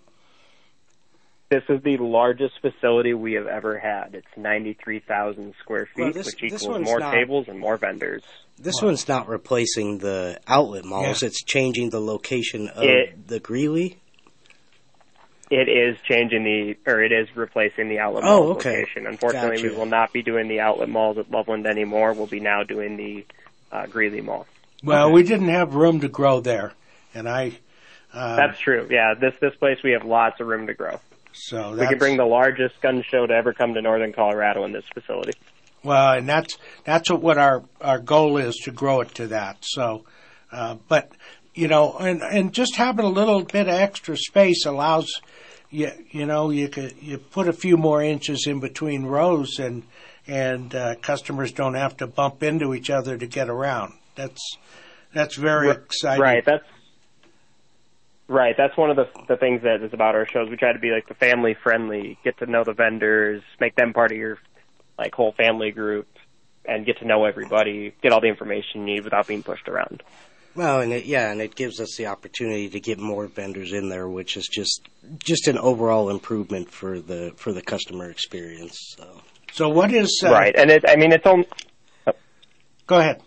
This 1.50 1.64
is 1.70 1.82
the 1.84 1.98
largest 1.98 2.60
facility 2.60 3.14
we 3.14 3.34
have 3.34 3.46
ever 3.46 3.78
had. 3.78 4.16
It's 4.16 4.28
93,000 4.36 5.54
square 5.62 5.86
feet, 5.96 6.04
Well, 6.04 6.12
this- 6.12 6.26
which 6.28 6.44
equals 6.54 6.80
more 6.84 7.00
not- 7.00 7.14
tables 7.14 7.48
and 7.48 7.60
more 7.60 7.78
vendors. 7.78 8.24
This 8.58 8.82
one's 8.82 9.08
not 9.08 9.28
replacing 9.28 10.00
the 10.00 10.40
outlet 10.48 10.86
malls. 10.86 11.22
Yeah. 11.22 11.28
It's 11.28 11.44
changing 11.44 11.90
the 11.92 12.00
location 12.00 12.70
of 12.70 12.84
It- 12.84 13.28
the 13.28 13.40
Greeley. 13.40 13.98
It 15.52 15.70
is 15.70 15.98
changing 16.02 16.44
the, 16.44 16.76
or 16.92 17.04
it 17.04 17.12
is 17.12 17.28
replacing 17.36 17.90
the 17.90 18.00
outlet 18.00 18.24
Oh, 18.26 18.42
mall 18.42 18.52
okay. 18.54 18.80
location. 18.80 19.06
Unfortunately, 19.06 19.70
we 19.70 19.76
will 19.76 19.86
not 19.86 20.12
be 20.12 20.24
doing 20.24 20.48
the 20.48 20.62
outlet 20.62 20.90
malls 20.90 21.20
at 21.20 21.30
Loveland 21.30 21.68
anymore. 21.68 22.14
We'll 22.14 22.26
be 22.26 22.40
now 22.40 22.64
doing 22.64 22.98
the 22.98 23.26
uh, 23.72 23.86
Greeley 23.86 24.22
Mall. 24.22 24.48
Well, 24.84 25.12
we 25.12 25.22
didn't 25.22 25.50
have 25.50 25.76
room 25.76 26.00
to 26.02 26.08
grow 26.08 26.40
there, 26.40 26.74
and 27.14 27.28
I. 27.30 27.52
Uh, 28.14 28.36
that's 28.38 28.58
true. 28.60 28.88
Yeah, 28.90 29.14
this 29.20 29.36
this 29.42 29.54
place 29.56 29.78
we 29.84 29.92
have 29.92 30.06
lots 30.06 30.40
of 30.40 30.48
room 30.48 30.66
to 30.68 30.74
grow. 30.74 31.00
So 31.36 31.74
We 31.74 31.88
can 31.88 31.98
bring 31.98 32.18
the 32.18 32.26
largest 32.26 32.80
gun 32.82 33.04
show 33.10 33.28
to 33.28 33.34
ever 33.34 33.54
come 33.54 33.74
to 33.74 33.82
northern 33.82 34.14
Colorado 34.14 34.64
in 34.64 34.72
this 34.72 34.86
facility. 34.94 35.34
Well, 35.84 36.14
and 36.14 36.28
that's 36.28 36.58
that's 36.84 37.12
what, 37.12 37.22
what 37.22 37.38
our 37.38 37.64
our 37.82 38.00
goal 38.00 38.38
is 38.38 38.56
to 38.64 38.72
grow 38.72 39.02
it 39.02 39.14
to 39.16 39.28
that. 39.28 39.58
So, 39.62 40.06
uh, 40.52 40.78
but 40.88 41.12
you 41.54 41.68
know, 41.68 41.98
and 41.98 42.22
and 42.24 42.54
just 42.54 42.76
having 42.76 43.06
a 43.06 43.10
little 43.10 43.44
bit 43.44 43.68
of 43.68 43.74
extra 43.76 44.18
space 44.18 44.66
allows 44.66 45.12
you 45.70 45.92
you 46.10 46.26
know 46.26 46.50
you 46.50 46.70
could 46.70 46.96
you 47.02 47.18
put 47.18 47.48
a 47.48 47.54
few 47.54 47.78
more 47.78 48.02
inches 48.02 48.48
in 48.48 48.60
between 48.60 49.06
rows 49.06 49.60
and 49.60 49.84
and 50.28 50.74
uh, 50.74 50.96
customers 50.96 51.52
don't 51.52 51.76
have 51.76 51.98
to 51.98 52.08
bump 52.08 52.42
into 52.42 52.74
each 52.74 52.90
other 52.90 53.18
to 53.18 53.28
get 53.28 53.50
around. 53.50 53.94
That's 54.16 54.58
that's 55.14 55.36
very 55.36 55.70
exciting. 55.70 56.22
Right. 56.22 56.44
That's 56.44 56.66
right. 58.28 58.56
That's 58.58 58.76
one 58.78 58.90
of 58.90 58.96
the 58.96 59.08
the 59.28 59.38
things 59.38 59.64
that 59.64 59.82
is 59.82 59.94
about 59.94 60.16
our 60.16 60.28
shows. 60.28 60.50
We 60.50 60.58
try 60.58 60.74
to 60.74 60.80
be 60.80 60.92
like 60.92 61.08
the 61.08 61.14
family 61.16 61.56
friendly, 61.62 62.18
get 62.24 62.38
to 62.40 62.46
know 62.46 62.64
the 62.64 62.74
vendors, 62.74 63.44
make 63.60 63.76
them 63.76 63.94
part 63.94 64.12
of 64.12 64.18
your 64.18 64.38
like 64.98 65.14
whole 65.14 65.34
family 65.34 65.72
group, 65.72 66.08
and 66.66 66.86
get 66.86 67.00
to 67.00 67.06
know 67.06 67.26
everybody, 67.26 67.94
get 68.02 68.12
all 68.12 68.22
the 68.22 68.28
information 68.28 68.82
you 68.82 68.96
need 68.96 69.04
without 69.04 69.28
being 69.28 69.44
pushed 69.44 69.68
around. 69.68 70.04
Well, 70.56 70.80
and 70.80 70.94
it, 70.94 71.06
yeah, 71.06 71.32
and 71.32 71.42
it 71.42 71.56
gives 71.56 71.82
us 71.82 71.98
the 71.98 72.08
opportunity 72.08 72.70
to 72.70 72.80
get 72.80 72.98
more 72.98 73.28
vendors 73.28 73.74
in 73.74 73.90
there, 73.90 74.08
which 74.08 74.38
is 74.38 74.48
just 74.48 74.88
just 75.20 75.48
an 75.48 75.58
overall 75.58 76.10
improvement 76.10 76.72
for 76.72 77.00
the 77.00 77.34
for 77.36 77.52
the 77.52 77.62
customer 77.62 78.10
experience. 78.10 78.96
So, 78.98 79.22
So 79.52 79.70
what 79.70 79.92
is 79.92 80.24
uh, 80.26 80.32
right. 80.32 80.56
And 80.58 80.72
it. 80.72 80.86
I 80.88 80.96
mean, 80.96 81.12
it's 81.12 81.26
only. 81.26 81.48
Go 82.88 83.00
ahead. 83.00 83.22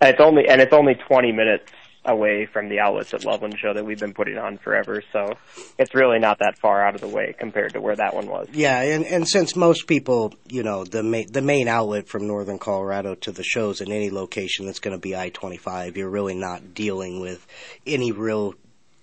It's 0.00 0.20
only 0.20 0.48
and 0.48 0.60
it's 0.60 0.72
only 0.72 0.94
20 0.94 1.32
minutes 1.32 1.72
away 2.08 2.46
from 2.46 2.68
the 2.68 2.80
outlets 2.80 3.14
at 3.14 3.24
Loveland 3.24 3.58
show 3.58 3.72
that 3.74 3.84
we've 3.84 4.00
been 4.00 4.14
putting 4.14 4.38
on 4.38 4.58
forever. 4.58 5.02
So 5.12 5.34
it's 5.78 5.94
really 5.94 6.18
not 6.18 6.38
that 6.40 6.58
far 6.58 6.84
out 6.84 6.94
of 6.94 7.00
the 7.00 7.08
way 7.08 7.34
compared 7.38 7.74
to 7.74 7.80
where 7.80 7.96
that 7.96 8.14
one 8.14 8.26
was. 8.26 8.48
yeah, 8.52 8.80
and 8.80 9.04
and 9.04 9.28
since 9.28 9.54
most 9.54 9.86
people, 9.86 10.34
you 10.48 10.62
know, 10.62 10.84
the 10.84 11.02
main 11.02 11.30
the 11.30 11.42
main 11.42 11.68
outlet 11.68 12.08
from 12.08 12.26
northern 12.26 12.58
Colorado 12.58 13.14
to 13.16 13.32
the 13.32 13.44
shows 13.44 13.80
in 13.80 13.92
any 13.92 14.10
location 14.10 14.66
that's 14.66 14.80
going 14.80 14.96
to 14.96 15.00
be 15.00 15.14
I 15.14 15.28
twenty 15.28 15.58
five, 15.58 15.96
you're 15.96 16.10
really 16.10 16.34
not 16.34 16.74
dealing 16.74 17.20
with 17.20 17.46
any 17.86 18.12
real 18.12 18.54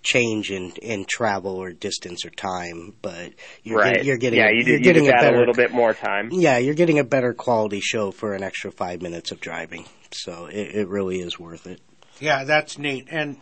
change 0.02 0.50
in 0.50 0.70
in 0.82 1.04
travel 1.04 1.56
or 1.56 1.72
distance 1.72 2.24
or 2.24 2.30
time, 2.30 2.94
but 3.02 3.32
you're 3.62 3.78
right. 3.78 3.96
get, 3.96 4.04
you're 4.04 4.16
getting 4.16 4.38
yeah, 4.38 4.50
you, 4.50 4.58
you're 4.58 4.64
do, 4.64 4.72
you 4.72 4.78
getting 4.80 5.08
a 5.08 5.12
better 5.12 5.36
a 5.36 5.38
little 5.38 5.54
bit 5.54 5.72
more 5.72 5.92
time. 5.92 6.30
Yeah, 6.32 6.58
you're 6.58 6.74
getting 6.74 6.98
a 6.98 7.04
better 7.04 7.34
quality 7.34 7.80
show 7.80 8.12
for 8.12 8.34
an 8.34 8.42
extra 8.42 8.70
five 8.70 9.02
minutes 9.02 9.32
of 9.32 9.40
driving. 9.40 9.84
So 10.12 10.46
it, 10.46 10.76
it 10.76 10.88
really 10.88 11.20
is 11.20 11.38
worth 11.38 11.66
it. 11.66 11.80
Yeah, 12.20 12.44
that's 12.44 12.78
neat. 12.78 13.08
And, 13.10 13.36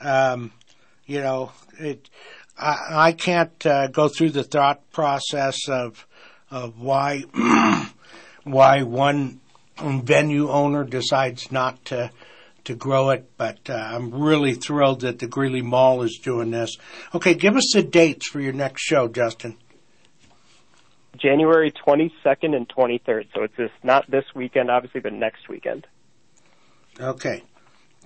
um, 0.00 0.52
you 1.06 1.20
know, 1.20 1.52
it, 1.78 2.08
I, 2.58 2.76
I 2.90 3.12
can't 3.12 3.66
uh, 3.66 3.88
go 3.88 4.08
through 4.08 4.30
the 4.30 4.44
thought 4.44 4.90
process 4.90 5.68
of, 5.68 6.06
of 6.50 6.80
why, 6.80 7.24
why 8.44 8.82
one 8.82 9.40
venue 9.78 10.48
owner 10.48 10.84
decides 10.84 11.50
not 11.50 11.84
to, 11.86 12.10
to 12.64 12.74
grow 12.74 13.10
it, 13.10 13.30
but 13.36 13.58
uh, 13.68 13.74
I'm 13.74 14.10
really 14.12 14.54
thrilled 14.54 15.00
that 15.00 15.18
the 15.18 15.26
Greeley 15.26 15.62
Mall 15.62 16.02
is 16.02 16.20
doing 16.22 16.50
this. 16.50 16.76
Okay, 17.14 17.34
give 17.34 17.56
us 17.56 17.70
the 17.74 17.82
dates 17.82 18.28
for 18.28 18.40
your 18.40 18.52
next 18.52 18.82
show, 18.82 19.08
Justin. 19.08 19.56
January 21.16 21.72
22nd 21.86 22.54
and 22.54 22.68
23rd. 22.68 23.26
So 23.34 23.42
it's 23.42 23.56
this 23.56 23.70
not 23.82 24.10
this 24.10 24.24
weekend, 24.34 24.70
obviously, 24.70 25.00
but 25.00 25.12
next 25.12 25.48
weekend. 25.48 25.86
Okay, 26.98 27.42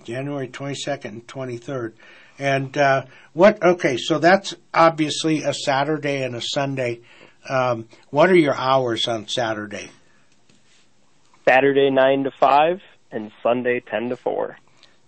January 0.03 0.47
22nd 0.47 1.05
and 1.05 1.27
23rd. 1.27 1.93
And 2.37 2.77
uh, 2.77 3.05
what? 3.33 3.63
Okay, 3.63 3.97
so 3.97 4.19
that's 4.19 4.55
obviously 4.73 5.43
a 5.43 5.53
Saturday 5.53 6.23
and 6.23 6.35
a 6.35 6.41
Sunday. 6.41 7.01
Um, 7.47 7.87
what 8.09 8.29
are 8.29 8.35
your 8.35 8.55
hours 8.55 9.07
on 9.07 9.27
Saturday? 9.27 9.89
Saturday 11.47 11.89
9 11.91 12.23
to 12.23 12.31
5 12.31 12.81
and 13.11 13.31
Sunday 13.43 13.81
10 13.89 14.09
to 14.09 14.17
4. 14.17 14.57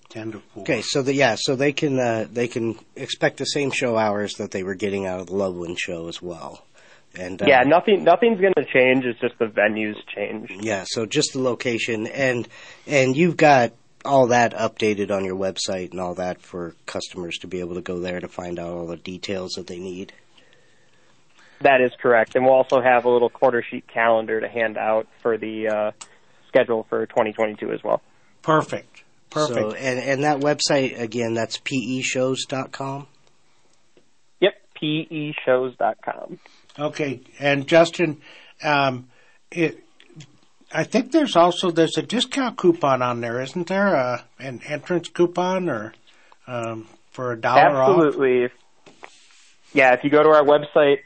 10 0.09 0.31
to 0.33 0.39
4. 0.53 0.61
Okay, 0.63 0.81
so 0.81 1.01
the, 1.01 1.13
yeah, 1.13 1.35
so 1.37 1.55
they 1.55 1.73
can 1.73 1.99
uh, 1.99 2.27
they 2.31 2.47
can 2.47 2.77
expect 2.95 3.37
the 3.37 3.45
same 3.45 3.71
show 3.71 3.97
hours 3.97 4.35
that 4.35 4.51
they 4.51 4.63
were 4.63 4.75
getting 4.75 5.05
out 5.05 5.19
of 5.19 5.27
the 5.27 5.35
Loveland 5.35 5.77
show 5.79 6.07
as 6.07 6.21
well. 6.21 6.63
And 7.17 7.41
uh, 7.41 7.45
Yeah, 7.47 7.63
nothing 7.63 8.03
nothing's 8.03 8.39
going 8.39 8.53
to 8.55 8.65
change. 8.65 9.03
It's 9.03 9.19
just 9.19 9.37
the 9.39 9.47
venues 9.47 9.95
change. 10.15 10.49
yeah, 10.61 10.85
so 10.87 11.05
just 11.05 11.33
the 11.33 11.39
location 11.39 12.07
and 12.07 12.47
and 12.85 13.17
you've 13.17 13.35
got 13.37 13.73
all 14.07 14.27
that 14.27 14.53
updated 14.53 15.11
on 15.11 15.25
your 15.25 15.35
website 15.35 15.91
and 15.91 15.99
all 15.99 16.15
that 16.15 16.41
for 16.41 16.75
customers 16.85 17.37
to 17.39 17.47
be 17.47 17.59
able 17.59 17.75
to 17.75 17.81
go 17.81 17.99
there 17.99 18.19
to 18.19 18.27
find 18.27 18.59
out 18.59 18.69
all 18.69 18.87
the 18.87 18.97
details 18.97 19.51
that 19.53 19.67
they 19.67 19.79
need. 19.79 20.13
That 21.61 21.81
is 21.81 21.91
correct. 21.99 22.35
And 22.35 22.45
we'll 22.45 22.53
also 22.53 22.81
have 22.81 23.05
a 23.05 23.09
little 23.09 23.29
quarter 23.29 23.63
sheet 23.67 23.87
calendar 23.87 24.39
to 24.39 24.47
hand 24.47 24.77
out 24.77 25.07
for 25.21 25.37
the 25.37 25.67
uh, 25.67 25.91
schedule 26.47 26.85
for 26.89 27.05
2022 27.05 27.71
as 27.71 27.83
well. 27.83 28.01
Perfect. 28.41 29.03
Perfect. 29.29 29.59
So 29.59 29.71
and 29.73 29.99
and 29.99 30.23
that 30.23 30.39
website 30.39 30.99
again, 30.99 31.33
that's 31.33 31.57
peshows.com. 31.57 33.07
Yep, 34.39 34.53
peshows.com. 34.81 36.39
Okay, 36.79 37.21
and 37.39 37.67
Justin, 37.67 38.21
um, 38.63 39.09
it, 39.51 39.83
I 40.71 40.83
think 40.83 41.11
there's 41.11 41.35
also 41.35 41.71
there's 41.71 41.97
a 41.97 42.01
discount 42.01 42.57
coupon 42.57 43.01
on 43.01 43.21
there, 43.21 43.41
isn't 43.41 43.67
there? 43.67 43.95
Uh, 43.95 44.21
an 44.39 44.61
entrance 44.67 45.07
coupon 45.09 45.69
or 45.69 45.93
um, 46.45 46.87
for 47.11 47.31
a 47.31 47.39
dollar 47.39 47.81
off? 47.81 47.89
Absolutely. 47.89 48.49
Yeah, 49.73 49.93
if 49.93 50.03
you 50.03 50.09
go 50.09 50.23
to 50.23 50.29
our 50.29 50.43
website, 50.43 50.99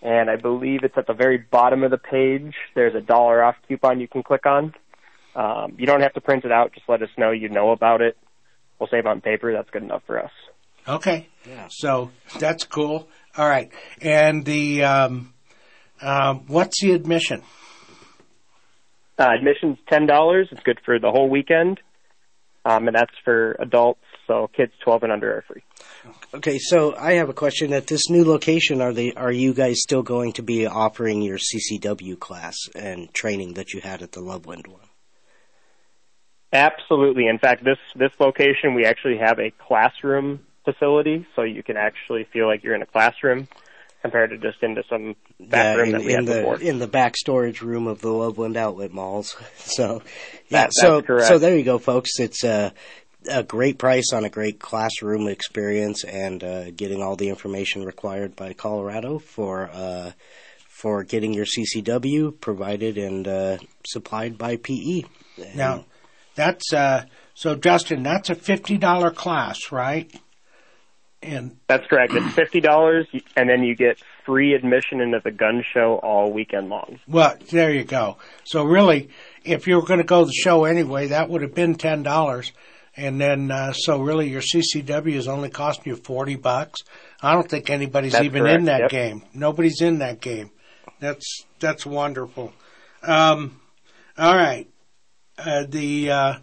and 0.00 0.30
I 0.30 0.36
believe 0.36 0.80
it's 0.82 0.96
at 0.96 1.06
the 1.06 1.14
very 1.14 1.38
bottom 1.38 1.82
of 1.82 1.90
the 1.90 1.98
page, 1.98 2.54
there's 2.74 2.94
a 2.94 3.00
dollar 3.00 3.42
off 3.42 3.56
coupon 3.68 4.00
you 4.00 4.08
can 4.08 4.22
click 4.22 4.46
on. 4.46 4.74
Um, 5.34 5.76
you 5.78 5.86
don't 5.86 6.02
have 6.02 6.12
to 6.14 6.20
print 6.20 6.44
it 6.44 6.52
out. 6.52 6.72
Just 6.72 6.88
let 6.88 7.02
us 7.02 7.08
know 7.16 7.30
you 7.30 7.48
know 7.48 7.70
about 7.70 8.00
it. 8.00 8.16
We'll 8.78 8.88
save 8.88 9.06
on 9.06 9.20
paper. 9.20 9.52
That's 9.52 9.70
good 9.70 9.82
enough 9.82 10.02
for 10.06 10.22
us. 10.22 10.30
Okay. 10.88 11.28
Yeah. 11.48 11.68
So 11.70 12.10
that's 12.38 12.64
cool. 12.64 13.08
All 13.36 13.48
right. 13.48 13.70
And 14.00 14.44
the 14.44 14.84
um, 14.84 15.32
um, 16.00 16.44
what's 16.48 16.80
the 16.82 16.92
admission? 16.92 17.42
Uh, 19.18 19.28
admission's 19.34 19.78
ten 19.88 20.06
dollars. 20.06 20.48
It's 20.50 20.62
good 20.62 20.80
for 20.84 20.98
the 20.98 21.10
whole 21.10 21.28
weekend, 21.28 21.80
um, 22.64 22.86
and 22.86 22.96
that's 22.96 23.12
for 23.24 23.56
adults. 23.58 24.00
So 24.26 24.48
kids 24.56 24.72
twelve 24.82 25.02
and 25.02 25.12
under 25.12 25.36
are 25.36 25.42
free. 25.42 25.62
Okay, 26.34 26.58
so 26.58 26.94
I 26.96 27.14
have 27.14 27.28
a 27.28 27.34
question. 27.34 27.72
At 27.72 27.86
this 27.86 28.08
new 28.08 28.24
location, 28.24 28.80
are 28.80 28.92
they 28.92 29.12
are 29.12 29.32
you 29.32 29.52
guys 29.52 29.80
still 29.82 30.02
going 30.02 30.32
to 30.34 30.42
be 30.42 30.66
offering 30.66 31.20
your 31.20 31.38
CCW 31.38 32.18
class 32.18 32.56
and 32.74 33.12
training 33.12 33.54
that 33.54 33.74
you 33.74 33.80
had 33.80 34.02
at 34.02 34.12
the 34.12 34.20
Loveland 34.20 34.66
one? 34.66 34.88
Absolutely. 36.52 37.26
In 37.28 37.38
fact, 37.38 37.64
this 37.64 37.78
this 37.94 38.12
location 38.18 38.74
we 38.74 38.84
actually 38.84 39.18
have 39.18 39.38
a 39.38 39.50
classroom 39.50 40.40
facility, 40.64 41.26
so 41.34 41.42
you 41.42 41.62
can 41.62 41.76
actually 41.76 42.24
feel 42.32 42.46
like 42.46 42.62
you're 42.62 42.74
in 42.74 42.82
a 42.82 42.86
classroom 42.86 43.48
compared 44.02 44.30
to 44.30 44.38
just 44.38 44.62
into 44.62 44.82
some 44.90 45.14
back 45.40 45.76
room 45.76 45.86
in, 45.86 45.92
that 45.92 46.00
we 46.04 46.12
in 46.14 46.26
had 46.26 46.26
the 46.26 46.40
before. 46.40 46.60
in 46.60 46.78
the 46.78 46.86
back 46.88 47.16
storage 47.16 47.62
room 47.62 47.86
of 47.86 48.00
the 48.00 48.10
Loveland 48.10 48.56
Outlet 48.56 48.92
Malls. 48.92 49.36
So, 49.56 49.98
That- 49.98 50.04
yeah. 50.50 50.60
that's 50.62 50.80
so 50.80 51.00
correct. 51.02 51.28
so 51.28 51.38
there 51.38 51.56
you 51.56 51.64
go, 51.64 51.78
folks. 51.78 52.18
It's 52.18 52.44
a 52.44 52.72
a 53.30 53.44
great 53.44 53.78
price 53.78 54.12
on 54.12 54.24
a 54.24 54.28
great 54.28 54.58
classroom 54.58 55.28
experience 55.28 56.02
and 56.02 56.42
uh, 56.42 56.70
getting 56.72 57.00
all 57.00 57.14
the 57.14 57.28
information 57.28 57.84
required 57.84 58.34
by 58.34 58.52
Colorado 58.52 59.18
for 59.20 59.70
uh, 59.72 60.10
for 60.68 61.04
getting 61.04 61.32
your 61.32 61.44
CCW 61.46 62.40
provided 62.40 62.98
and 62.98 63.28
uh, 63.28 63.58
supplied 63.86 64.36
by 64.36 64.56
PE. 64.56 65.02
Now, 65.54 65.84
that's 66.34 66.72
uh, 66.72 67.04
so 67.34 67.54
Justin. 67.54 68.02
That's 68.02 68.28
a 68.30 68.34
fifty 68.34 68.76
dollar 68.78 69.12
class, 69.12 69.70
right? 69.70 70.12
And 71.22 71.56
That's 71.68 71.86
correct. 71.86 72.12
It's 72.14 72.34
fifty 72.34 72.60
dollars, 72.60 73.06
and 73.36 73.48
then 73.48 73.62
you 73.62 73.76
get 73.76 74.02
free 74.24 74.54
admission 74.54 75.00
into 75.00 75.20
the 75.22 75.30
gun 75.30 75.64
show 75.72 76.00
all 76.02 76.32
weekend 76.32 76.68
long. 76.68 76.98
well, 77.08 77.36
there 77.50 77.72
you 77.72 77.84
go. 77.84 78.18
So 78.44 78.64
really, 78.64 79.08
if 79.44 79.66
you 79.66 79.76
were 79.76 79.86
going 79.86 80.00
to 80.00 80.04
go 80.04 80.20
to 80.20 80.26
the 80.26 80.32
show 80.32 80.64
anyway, 80.64 81.08
that 81.08 81.28
would 81.28 81.42
have 81.42 81.54
been 81.54 81.76
ten 81.76 82.02
dollars. 82.02 82.52
And 82.94 83.18
then, 83.18 83.50
uh, 83.50 83.72
so 83.72 84.02
really, 84.02 84.28
your 84.28 84.42
CCW 84.42 85.14
is 85.14 85.26
only 85.26 85.48
costing 85.48 85.92
you 85.92 85.96
forty 85.96 86.36
bucks. 86.36 86.80
I 87.22 87.32
don't 87.32 87.48
think 87.48 87.70
anybody's 87.70 88.12
That's 88.12 88.24
even 88.24 88.46
in 88.46 88.64
that 88.64 88.80
yep. 88.82 88.90
game. 88.90 89.22
Nobody's 89.32 89.80
in 89.80 89.98
that 89.98 90.20
game. 90.20 90.50
That's 91.00 91.44
that's 91.58 91.86
wonderful. 91.86 92.52
Um, 93.02 93.60
all 94.18 94.36
right, 94.36 94.68
uh, 95.38 95.64
the 95.68 96.10
uh, 96.10 96.34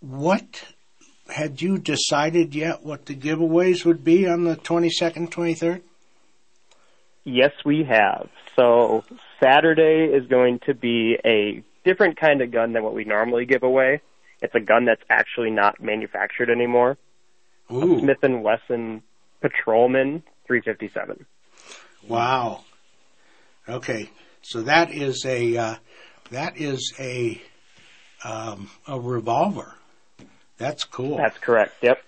what 0.00 0.64
had 1.28 1.60
you 1.62 1.78
decided 1.78 2.54
yet? 2.54 2.84
What 2.84 3.06
the 3.06 3.14
giveaways 3.14 3.84
would 3.84 4.04
be 4.04 4.28
on 4.28 4.44
the 4.44 4.56
twenty 4.56 4.90
second, 4.90 5.32
twenty 5.32 5.54
third? 5.54 5.82
Yes, 7.24 7.52
we 7.64 7.84
have. 7.84 8.28
So 8.56 9.04
Saturday 9.42 10.12
is 10.14 10.26
going 10.28 10.60
to 10.66 10.74
be 10.74 11.16
a 11.24 11.62
different 11.84 12.20
kind 12.20 12.42
of 12.42 12.50
gun 12.50 12.72
than 12.72 12.84
what 12.84 12.94
we 12.94 13.04
normally 13.04 13.46
give 13.46 13.62
away. 13.62 14.00
It's 14.42 14.54
a 14.54 14.60
gun 14.60 14.84
that's 14.84 15.02
actually 15.08 15.50
not 15.50 15.82
manufactured 15.82 16.50
anymore. 16.50 16.98
A 17.70 17.80
Smith 18.00 18.18
and 18.22 18.42
Wesson 18.42 19.02
Patrolman 19.40 20.22
357. 20.46 21.24
Wow. 22.06 22.64
Okay, 23.66 24.10
so 24.42 24.62
that 24.62 24.90
is 24.90 25.24
a 25.24 25.56
uh, 25.56 25.74
that 26.30 26.58
is 26.58 26.92
a 26.98 27.40
um, 28.22 28.68
a 28.86 29.00
revolver. 29.00 29.74
That's 30.58 30.84
cool. 30.84 31.16
That's 31.16 31.38
correct. 31.38 31.74
Yep. 31.82 32.02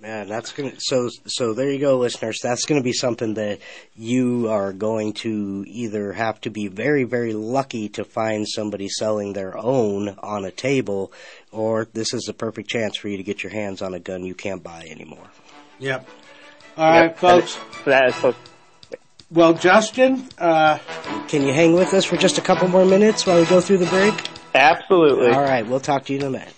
Man, 0.00 0.28
that's 0.28 0.52
gonna 0.52 0.72
so 0.78 1.10
so 1.26 1.52
there 1.52 1.70
you 1.70 1.78
go, 1.78 1.98
listeners. 1.98 2.38
That's 2.42 2.64
gonna 2.64 2.82
be 2.82 2.94
something 2.94 3.34
that 3.34 3.58
you 3.94 4.48
are 4.48 4.72
going 4.72 5.12
to 5.14 5.62
either 5.68 6.14
have 6.14 6.40
to 6.42 6.50
be 6.50 6.68
very 6.68 7.04
very 7.04 7.34
lucky 7.34 7.90
to 7.90 8.04
find 8.04 8.48
somebody 8.48 8.88
selling 8.88 9.34
their 9.34 9.58
own 9.58 10.16
on 10.22 10.46
a 10.46 10.50
table, 10.50 11.12
or 11.52 11.86
this 11.92 12.14
is 12.14 12.28
a 12.30 12.32
perfect 12.32 12.70
chance 12.70 12.96
for 12.96 13.08
you 13.08 13.18
to 13.18 13.22
get 13.22 13.42
your 13.42 13.52
hands 13.52 13.82
on 13.82 13.92
a 13.92 13.98
gun 13.98 14.24
you 14.24 14.34
can't 14.34 14.62
buy 14.62 14.86
anymore. 14.90 15.28
Yep. 15.80 16.08
All 16.78 16.90
right, 16.90 17.18
folks. 17.18 17.58
That 17.84 18.08
is 18.08 18.14
so. 18.14 18.34
Well, 19.30 19.52
Justin, 19.52 20.26
uh, 20.38 20.78
can 21.28 21.42
you 21.42 21.52
hang 21.52 21.74
with 21.74 21.92
us 21.92 22.06
for 22.06 22.16
just 22.16 22.38
a 22.38 22.40
couple 22.40 22.68
more 22.68 22.86
minutes 22.86 23.26
while 23.26 23.38
we 23.38 23.44
go 23.46 23.60
through 23.60 23.78
the 23.78 23.86
break? 23.86 24.14
Absolutely. 24.54 25.28
All 25.28 25.42
right, 25.42 25.66
we'll 25.66 25.78
talk 25.78 26.06
to 26.06 26.14
you 26.14 26.20
in 26.20 26.24
a 26.24 26.30
minute. 26.30 26.54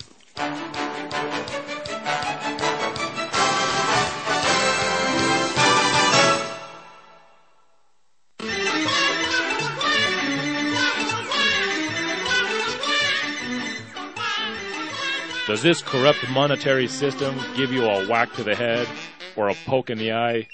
Does 15.46 15.60
this 15.60 15.82
corrupt 15.82 16.28
monetary 16.30 16.86
system 16.86 17.34
give 17.56 17.72
you 17.72 17.84
a 17.84 18.06
whack 18.06 18.32
to 18.34 18.44
the 18.44 18.54
head 18.54 18.86
or 19.34 19.48
a 19.48 19.54
poke 19.66 19.90
in 19.90 19.98
the 19.98 20.12
eye? 20.12 20.46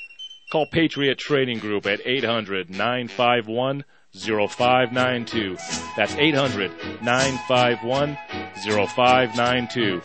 Call 0.50 0.64
Patriot 0.64 1.18
Trading 1.18 1.58
Group 1.58 1.84
at 1.84 2.00
800 2.06 2.70
951 2.70 3.84
0592. 4.14 5.56
That's 5.94 6.14
800 6.14 6.70
951 7.02 8.16
0592. 8.56 10.02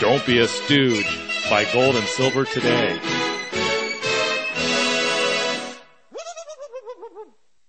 Don't 0.00 0.24
be 0.24 0.38
a 0.38 0.46
stooge. 0.46 1.18
Buy 1.50 1.66
gold 1.72 1.96
and 1.96 2.06
silver 2.06 2.44
today. 2.44 3.21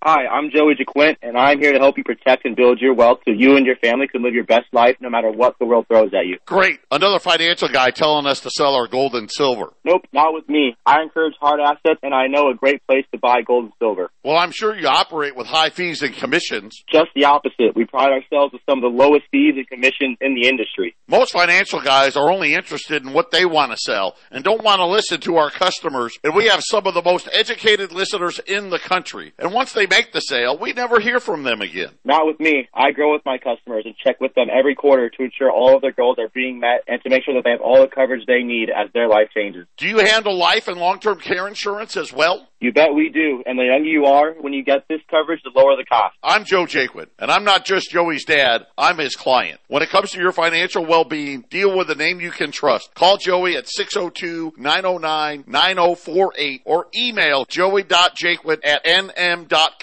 Hi, 0.05 0.27
I'm 0.27 0.51
Joey 0.51 0.75
JaQuint, 0.75 1.15
and 1.21 1.37
I'm 1.37 1.59
here 1.59 1.71
to 1.71 1.79
help 1.79 1.97
you 1.97 2.03
protect 2.03 2.43
and 2.43 2.57
build 2.57 2.81
your 2.81 2.93
wealth 2.93 3.19
so 3.23 3.31
you 3.31 3.55
and 3.55 3.65
your 3.65 3.77
family 3.77 4.05
can 4.05 4.21
live 4.21 4.33
your 4.33 4.43
best 4.43 4.65
life 4.73 4.97
no 4.99 5.09
matter 5.09 5.31
what 5.31 5.57
the 5.59 5.65
world 5.65 5.85
throws 5.87 6.13
at 6.13 6.25
you. 6.25 6.39
Great. 6.45 6.81
Another 6.91 7.19
financial 7.19 7.69
guy 7.69 7.89
telling 7.89 8.25
us 8.25 8.41
to 8.41 8.49
sell 8.49 8.75
our 8.75 8.85
gold 8.85 9.15
and 9.15 9.31
silver. 9.31 9.71
Nope, 9.85 10.01
not 10.11 10.33
with 10.33 10.49
me. 10.49 10.75
I 10.85 11.01
encourage 11.03 11.35
hard 11.39 11.61
assets, 11.61 12.01
and 12.03 12.13
I 12.13 12.27
know 12.27 12.49
a 12.49 12.53
great 12.53 12.85
place 12.85 13.05
to 13.13 13.17
buy 13.17 13.43
gold 13.43 13.63
and 13.63 13.73
silver. 13.79 14.09
Well, 14.25 14.35
I'm 14.35 14.51
sure 14.51 14.75
you 14.75 14.87
operate 14.87 15.37
with 15.37 15.47
high 15.47 15.69
fees 15.69 16.01
and 16.01 16.13
commissions. 16.13 16.83
Just 16.91 17.11
the 17.15 17.23
opposite. 17.23 17.73
We 17.73 17.85
pride 17.85 18.11
ourselves 18.11 18.51
with 18.51 18.61
some 18.69 18.79
of 18.79 18.81
the 18.83 18.89
lowest 18.97 19.23
fees 19.31 19.53
and 19.55 19.65
commissions 19.69 20.17
in 20.19 20.35
the 20.35 20.49
industry. 20.49 20.97
Most 21.07 21.31
financial 21.31 21.79
guys 21.79 22.17
are 22.17 22.29
only 22.29 22.55
interested 22.55 23.05
in 23.05 23.13
what 23.13 23.31
they 23.31 23.45
want 23.45 23.71
to 23.71 23.77
sell 23.77 24.17
and 24.31 24.43
don't 24.43 24.65
want 24.65 24.79
to 24.79 24.85
listen 24.85 25.21
to 25.21 25.37
our 25.37 25.49
customers. 25.49 26.17
And 26.25 26.35
we 26.35 26.47
have 26.47 26.61
some 26.61 26.87
of 26.87 26.93
the 26.93 27.01
most 27.01 27.29
educated 27.31 27.93
listeners 27.93 28.39
in 28.45 28.69
the 28.69 28.79
country. 28.79 29.31
And 29.39 29.53
once 29.53 29.71
they 29.71 29.85
make 29.95 30.11
the 30.11 30.21
sale, 30.21 30.57
we 30.57 30.73
never 30.73 30.99
hear 30.99 31.19
from 31.19 31.43
them 31.43 31.61
again. 31.61 31.89
Not 32.03 32.25
with 32.25 32.39
me. 32.39 32.67
I 32.73 32.91
grow 32.91 33.13
with 33.13 33.23
my 33.25 33.37
customers 33.37 33.83
and 33.85 33.95
check 33.95 34.19
with 34.19 34.33
them 34.33 34.47
every 34.51 34.73
quarter 34.75 35.09
to 35.09 35.23
ensure 35.23 35.51
all 35.51 35.75
of 35.75 35.81
their 35.81 35.91
goals 35.91 36.17
are 36.19 36.29
being 36.33 36.59
met 36.59 36.83
and 36.87 37.01
to 37.03 37.09
make 37.09 37.23
sure 37.23 37.35
that 37.35 37.43
they 37.43 37.51
have 37.51 37.61
all 37.61 37.81
the 37.81 37.87
coverage 37.87 38.25
they 38.25 38.43
need 38.43 38.69
as 38.69 38.89
their 38.93 39.07
life 39.07 39.29
changes. 39.33 39.67
Do 39.77 39.87
you 39.87 39.99
handle 39.99 40.37
life 40.37 40.67
and 40.67 40.79
long-term 40.79 41.19
care 41.19 41.47
insurance 41.47 41.95
as 41.95 42.11
well? 42.11 42.47
You 42.59 42.71
bet 42.71 42.93
we 42.95 43.09
do. 43.09 43.43
And 43.45 43.59
the 43.59 43.65
younger 43.65 43.89
you 43.89 44.05
are, 44.05 44.31
when 44.39 44.53
you 44.53 44.63
get 44.63 44.87
this 44.87 45.01
coverage, 45.11 45.41
the 45.43 45.51
lower 45.53 45.75
the 45.75 45.83
cost. 45.83 46.15
I'm 46.23 46.45
Joe 46.45 46.65
Jaquin, 46.65 47.07
and 47.19 47.29
I'm 47.29 47.43
not 47.43 47.65
just 47.65 47.91
Joey's 47.91 48.23
dad, 48.23 48.65
I'm 48.77 48.97
his 48.97 49.17
client. 49.17 49.59
When 49.67 49.83
it 49.83 49.89
comes 49.89 50.11
to 50.11 50.19
your 50.19 50.31
financial 50.31 50.85
well-being, 50.85 51.43
deal 51.49 51.77
with 51.77 51.89
a 51.89 51.95
name 51.95 52.21
you 52.21 52.31
can 52.31 52.51
trust. 52.51 52.95
Call 52.95 53.17
Joey 53.17 53.57
at 53.57 53.65
602-909-9048 53.65 56.61
or 56.65 56.87
email 56.95 57.43
joey.jaquin 57.49 58.59
at 58.63 58.85
nm.com. 58.85 59.82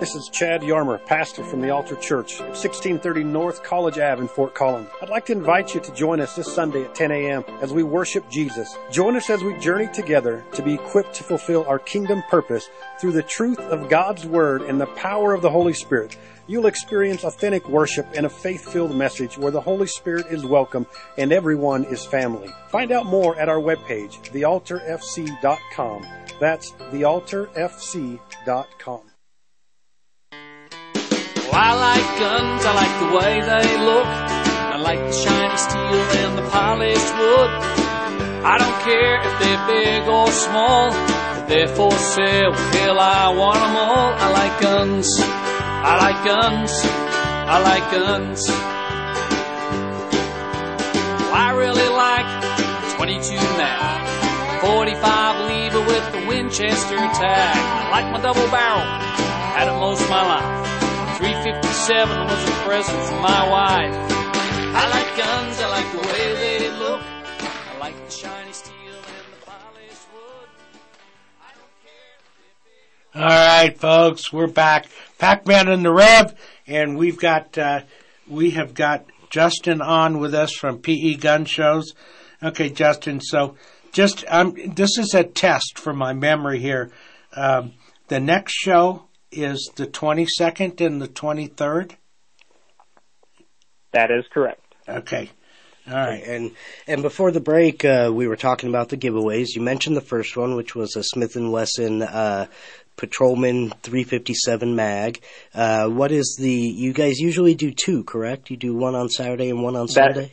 This 0.00 0.14
is 0.14 0.30
Chad 0.30 0.62
Yarmer, 0.62 1.04
pastor 1.04 1.44
from 1.44 1.60
the 1.60 1.68
Altar 1.68 1.94
Church, 1.96 2.40
1630 2.40 3.22
North 3.22 3.62
College 3.62 3.98
Ave 3.98 4.22
in 4.22 4.28
Fort 4.28 4.54
Collins. 4.54 4.88
I'd 5.02 5.10
like 5.10 5.26
to 5.26 5.32
invite 5.32 5.74
you 5.74 5.80
to 5.82 5.92
join 5.92 6.22
us 6.22 6.36
this 6.36 6.50
Sunday 6.50 6.84
at 6.84 6.94
10 6.94 7.10
a.m. 7.10 7.44
as 7.60 7.74
we 7.74 7.82
worship 7.82 8.30
Jesus. 8.30 8.74
Join 8.90 9.14
us 9.14 9.28
as 9.28 9.44
we 9.44 9.58
journey 9.58 9.88
together 9.92 10.42
to 10.54 10.62
be 10.62 10.72
equipped 10.72 11.12
to 11.16 11.22
fulfill 11.22 11.66
our 11.66 11.78
kingdom 11.78 12.22
purpose 12.30 12.70
through 12.98 13.12
the 13.12 13.22
truth 13.22 13.60
of 13.60 13.90
God's 13.90 14.24
Word 14.24 14.62
and 14.62 14.80
the 14.80 14.86
power 14.86 15.34
of 15.34 15.42
the 15.42 15.50
Holy 15.50 15.74
Spirit. 15.74 16.16
You'll 16.46 16.64
experience 16.66 17.24
authentic 17.24 17.68
worship 17.68 18.06
and 18.14 18.24
a 18.24 18.30
faith-filled 18.30 18.96
message 18.96 19.36
where 19.36 19.52
the 19.52 19.60
Holy 19.60 19.86
Spirit 19.86 20.28
is 20.30 20.46
welcome 20.46 20.86
and 21.18 21.30
everyone 21.30 21.84
is 21.84 22.06
family. 22.06 22.48
Find 22.68 22.90
out 22.90 23.04
more 23.04 23.38
at 23.38 23.50
our 23.50 23.60
webpage, 23.60 24.22
thealtarfc.com. 24.32 26.06
That's 26.42 26.74
thealtarfc.com. 26.90 29.02
Well, 30.32 31.54
I 31.54 31.72
like 31.86 32.08
guns, 32.18 32.66
I 32.66 32.74
like 32.82 32.94
the 32.98 33.14
way 33.16 33.38
they 33.46 33.78
look. 33.78 34.06
I 34.06 34.76
like 34.78 34.98
the 34.98 35.12
shiny 35.12 35.56
steel 35.56 36.02
and 36.18 36.36
the 36.36 36.42
polished 36.50 37.14
wood. 37.14 37.50
I 38.42 38.58
don't 38.58 38.82
care 38.82 39.22
if 39.22 39.38
they're 39.38 39.64
big 39.68 40.08
or 40.08 40.26
small. 40.32 40.90
They're 41.46 41.68
for 41.68 41.92
sale, 41.92 42.52
hell, 42.74 42.98
I 42.98 43.28
want 43.28 43.62
'em 43.62 43.76
all. 43.76 44.12
I 44.12 44.28
like 44.32 44.60
guns. 44.60 45.08
I 45.20 45.96
like 46.04 46.24
guns. 46.24 46.72
I 47.54 47.58
like 47.70 47.88
guns. 47.92 48.48
Well, 51.20 51.34
I 51.34 51.50
really 51.52 51.88
like 51.88 52.26
22 52.96 53.36
mag. 53.58 54.21
45 54.62 55.46
lever 55.48 55.80
with 55.80 56.12
the 56.12 56.24
Winchester 56.28 56.94
tag. 56.94 57.56
I 57.56 57.90
like 57.90 58.12
my 58.12 58.20
double 58.22 58.46
barrel. 58.52 58.78
Had 58.78 59.66
it 59.66 59.72
most 59.72 60.02
of 60.02 60.08
my 60.08 60.22
life. 60.22 61.18
357 61.18 62.16
was 62.28 62.48
a 62.48 62.52
present 62.62 63.02
from 63.02 63.22
my 63.22 63.50
wife. 63.50 63.92
I 63.92 64.88
like 64.88 65.16
guns. 65.16 65.60
I 65.60 65.68
like 65.68 65.90
the 65.90 65.98
way 66.06 66.34
they 66.34 66.70
look. 66.78 67.00
I 67.02 67.78
like 67.80 68.04
the 68.04 68.10
shiny 68.12 68.52
steel 68.52 68.74
and 68.76 69.32
the 69.32 69.44
polished 69.44 70.06
wood. 70.14 70.48
All 73.16 73.22
right, 73.22 73.76
folks, 73.76 74.32
we're 74.32 74.46
back. 74.46 74.86
Pac-Man 75.18 75.66
and 75.66 75.84
the 75.84 75.92
Rev, 75.92 76.36
and 76.68 76.96
we've 76.96 77.18
got 77.18 77.58
uh, 77.58 77.80
we 78.28 78.50
have 78.50 78.74
got 78.74 79.06
Justin 79.28 79.82
on 79.82 80.20
with 80.20 80.34
us 80.34 80.52
from 80.52 80.78
PE 80.78 81.14
Gun 81.14 81.46
Shows. 81.46 81.94
Okay, 82.40 82.70
Justin. 82.70 83.20
So, 83.20 83.56
just 83.92 84.24
um, 84.28 84.54
this 84.74 84.98
is 84.98 85.14
a 85.14 85.24
test 85.24 85.78
for 85.78 85.92
my 85.92 86.12
memory 86.12 86.58
here. 86.58 86.90
Um, 87.36 87.72
the 88.08 88.20
next 88.20 88.52
show 88.54 89.04
is 89.30 89.70
the 89.76 89.86
twenty 89.86 90.26
second 90.26 90.80
and 90.80 91.00
the 91.00 91.08
twenty 91.08 91.46
third. 91.46 91.96
That 93.92 94.10
is 94.10 94.24
correct. 94.32 94.60
Okay. 94.88 95.30
All 95.86 95.94
right. 95.94 96.22
And 96.24 96.52
and 96.86 97.02
before 97.02 97.30
the 97.30 97.40
break, 97.40 97.84
uh, 97.84 98.10
we 98.12 98.26
were 98.26 98.36
talking 98.36 98.68
about 98.68 98.88
the 98.88 98.96
giveaways. 98.96 99.48
You 99.54 99.62
mentioned 99.62 99.96
the 99.96 100.00
first 100.00 100.36
one, 100.36 100.54
which 100.54 100.74
was 100.74 100.96
a 100.96 101.02
Smith 101.02 101.36
and 101.36 101.52
Wesson 101.52 102.02
uh, 102.02 102.46
Patrolman 102.96 103.70
357 103.82 104.76
mag. 104.76 105.20
Uh, 105.54 105.88
what 105.88 106.12
is 106.12 106.36
the? 106.38 106.52
You 106.52 106.92
guys 106.92 107.18
usually 107.18 107.54
do 107.54 107.70
two, 107.72 108.04
correct? 108.04 108.50
You 108.50 108.56
do 108.56 108.74
one 108.74 108.94
on 108.94 109.08
Saturday 109.08 109.50
and 109.50 109.62
one 109.62 109.76
on 109.76 109.86
That- 109.86 110.14
Sunday. 110.14 110.32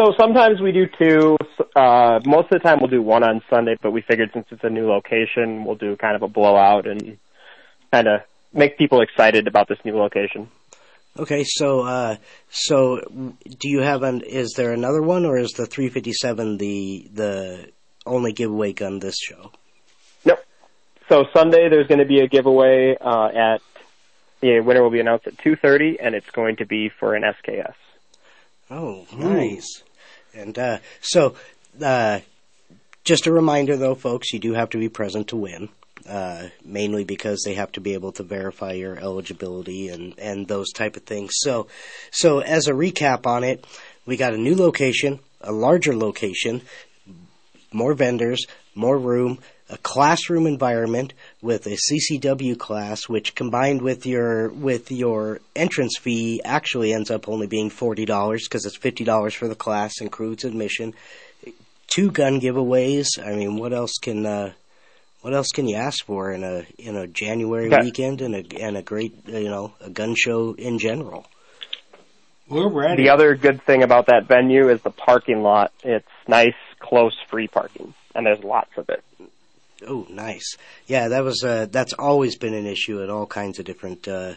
So 0.00 0.14
sometimes 0.18 0.62
we 0.62 0.72
do 0.72 0.86
two. 0.98 1.36
Uh, 1.76 2.20
most 2.24 2.46
of 2.50 2.52
the 2.52 2.58
time 2.60 2.78
we'll 2.80 2.88
do 2.88 3.02
one 3.02 3.22
on 3.22 3.42
Sunday, 3.50 3.76
but 3.82 3.90
we 3.90 4.00
figured 4.00 4.30
since 4.32 4.46
it's 4.50 4.64
a 4.64 4.70
new 4.70 4.88
location, 4.88 5.62
we'll 5.62 5.74
do 5.74 5.94
kind 5.94 6.16
of 6.16 6.22
a 6.22 6.28
blowout 6.28 6.86
and 6.86 7.18
kind 7.92 8.08
of 8.08 8.22
make 8.54 8.78
people 8.78 9.02
excited 9.02 9.46
about 9.46 9.68
this 9.68 9.76
new 9.84 9.94
location. 9.98 10.48
Okay, 11.18 11.44
so 11.44 11.82
uh, 11.82 12.16
so 12.48 13.02
do 13.58 13.68
you 13.68 13.80
have 13.80 14.02
an? 14.02 14.22
Is 14.22 14.54
there 14.56 14.72
another 14.72 15.02
one, 15.02 15.26
or 15.26 15.36
is 15.36 15.52
the 15.52 15.66
357 15.66 16.56
the 16.56 17.10
the 17.12 17.70
only 18.06 18.32
giveaway 18.32 18.72
gun 18.72 19.00
this 19.00 19.18
show? 19.18 19.52
Nope. 20.24 20.38
So 21.10 21.26
Sunday 21.34 21.68
there's 21.68 21.88
going 21.88 21.98
to 21.98 22.06
be 22.06 22.20
a 22.20 22.26
giveaway 22.26 22.96
uh, 22.98 23.26
at 23.26 23.60
the 24.40 24.60
winner 24.60 24.82
will 24.82 24.88
be 24.88 25.00
announced 25.00 25.26
at 25.26 25.36
2:30, 25.36 25.98
and 26.02 26.14
it's 26.14 26.30
going 26.30 26.56
to 26.56 26.64
be 26.64 26.88
for 26.88 27.14
an 27.14 27.22
SKS. 27.22 27.74
Oh, 28.70 29.04
nice. 29.12 29.82
And 30.34 30.58
uh, 30.58 30.78
so, 31.00 31.34
uh, 31.82 32.20
just 33.04 33.26
a 33.26 33.32
reminder, 33.32 33.76
though, 33.76 33.94
folks, 33.94 34.32
you 34.32 34.38
do 34.38 34.54
have 34.54 34.70
to 34.70 34.78
be 34.78 34.88
present 34.88 35.28
to 35.28 35.36
win. 35.36 35.68
Uh, 36.08 36.48
mainly 36.64 37.04
because 37.04 37.42
they 37.44 37.54
have 37.54 37.70
to 37.70 37.80
be 37.80 37.92
able 37.92 38.10
to 38.10 38.22
verify 38.22 38.72
your 38.72 38.96
eligibility 38.96 39.88
and, 39.88 40.18
and 40.18 40.48
those 40.48 40.72
type 40.72 40.96
of 40.96 41.02
things. 41.02 41.30
So, 41.34 41.66
so 42.10 42.40
as 42.40 42.66
a 42.66 42.72
recap 42.72 43.26
on 43.26 43.44
it, 43.44 43.66
we 44.06 44.16
got 44.16 44.32
a 44.32 44.38
new 44.38 44.56
location, 44.56 45.20
a 45.42 45.52
larger 45.52 45.94
location, 45.94 46.62
more 47.70 47.92
vendors, 47.92 48.46
more 48.74 48.98
room, 48.98 49.38
a 49.68 49.76
classroom 49.78 50.46
environment 50.46 51.12
with 51.42 51.66
a 51.66 51.76
CCW 51.76 52.58
class, 52.58 53.08
which 53.08 53.34
combined 53.34 53.82
with 53.82 54.06
your 54.06 54.48
with 54.50 54.90
your 54.90 55.40
entrance 55.54 55.96
fee 56.00 56.40
actually 56.44 56.92
ends 56.92 57.10
up 57.10 57.28
only 57.28 57.46
being 57.46 57.70
forty 57.70 58.04
dollars 58.04 58.46
because 58.48 58.66
it's 58.66 58.76
fifty 58.76 59.04
dollars 59.04 59.34
for 59.34 59.48
the 59.48 59.54
class 59.54 59.94
and 60.00 60.06
includes 60.06 60.44
admission. 60.44 60.94
Two 61.86 62.10
gun 62.10 62.40
giveaways. 62.40 63.06
I 63.24 63.34
mean, 63.34 63.56
what 63.58 63.72
else 63.72 63.94
can 64.00 64.24
uh, 64.26 64.52
what 65.22 65.34
else 65.34 65.48
can 65.48 65.68
you 65.68 65.76
ask 65.76 66.04
for 66.04 66.32
in 66.32 66.42
a 66.44 66.64
in 66.78 66.96
a 66.96 67.06
January 67.06 67.68
Yeah. 67.70 67.80
weekend 67.82 68.20
and 68.22 68.34
a 68.34 68.60
and 68.60 68.76
a 68.76 68.82
great 68.82 69.14
uh, 69.28 69.36
you 69.38 69.48
know 69.48 69.72
a 69.80 69.90
gun 69.90 70.14
show 70.16 70.54
in 70.54 70.78
general? 70.78 71.26
We're 72.48 72.68
ready. 72.68 73.04
The 73.04 73.10
other 73.10 73.36
good 73.36 73.62
thing 73.62 73.84
about 73.84 74.06
that 74.06 74.26
venue 74.26 74.68
is 74.70 74.80
the 74.82 74.90
parking 74.90 75.42
lot. 75.42 75.72
It's 75.84 76.08
nice, 76.26 76.56
close, 76.80 77.16
free 77.28 77.46
parking, 77.46 77.94
and 78.14 78.26
there's 78.26 78.42
lots 78.44 78.70
of 78.76 78.88
it. 78.88 79.02
Oh, 79.86 80.06
nice. 80.10 80.56
Yeah, 80.86 81.08
that 81.08 81.24
was 81.24 81.42
uh, 81.42 81.66
that's 81.70 81.94
always 81.94 82.36
been 82.36 82.54
an 82.54 82.66
issue 82.66 83.02
at 83.02 83.08
all 83.10 83.26
kinds 83.26 83.58
of 83.58 83.64
different, 83.64 84.06
uh, 84.06 84.34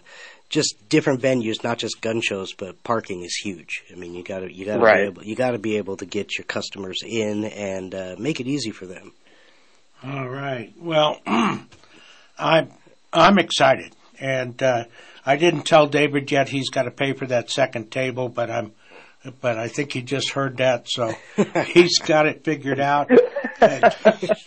just 0.49 0.75
different 0.87 1.21
venues, 1.21 1.63
not 1.65 1.79
just 1.79 1.99
gun 1.99 2.21
shows, 2.21 2.53
but 2.53 2.81
parking 2.83 3.23
is 3.23 3.35
huge. 3.35 3.83
I 3.91 3.95
mean, 3.95 4.13
you 4.13 4.23
got 4.23 4.39
to 4.39 4.53
you 4.53 4.65
got 4.65 4.77
to 4.77 4.83
Right. 4.83 5.01
be 5.01 5.07
able 5.07 5.23
you 5.25 5.35
got 5.35 5.51
to 5.51 5.57
be 5.59 5.75
able 5.77 5.97
to 5.97 6.05
get 6.05 6.37
your 6.37 6.45
customers 6.45 6.99
in 7.05 7.43
and 7.45 7.93
uh, 7.93 8.15
make 8.17 8.39
it 8.39 8.47
easy 8.47 8.71
for 8.71 8.85
them. 8.85 9.11
All 10.01 10.29
right. 10.29 10.71
Well, 10.79 11.19
I'm 11.25 12.69
I'm 13.11 13.37
excited, 13.37 13.93
and 14.19 14.61
uh, 14.63 14.85
I 15.25 15.35
didn't 15.35 15.63
tell 15.63 15.87
David 15.87 16.31
yet 16.31 16.49
he's 16.49 16.69
got 16.69 16.83
to 16.83 16.91
pay 16.91 17.13
for 17.13 17.25
that 17.27 17.49
second 17.49 17.91
table, 17.91 18.29
but 18.29 18.49
I'm. 18.49 18.71
But 19.39 19.57
I 19.57 19.69
think 19.69 19.93
he 19.93 20.01
just 20.01 20.31
heard 20.31 20.57
that, 20.57 20.89
so 20.89 21.13
he's 21.67 21.97
got 21.99 22.25
it 22.25 22.43
figured 22.43 22.81
out. 22.81 23.09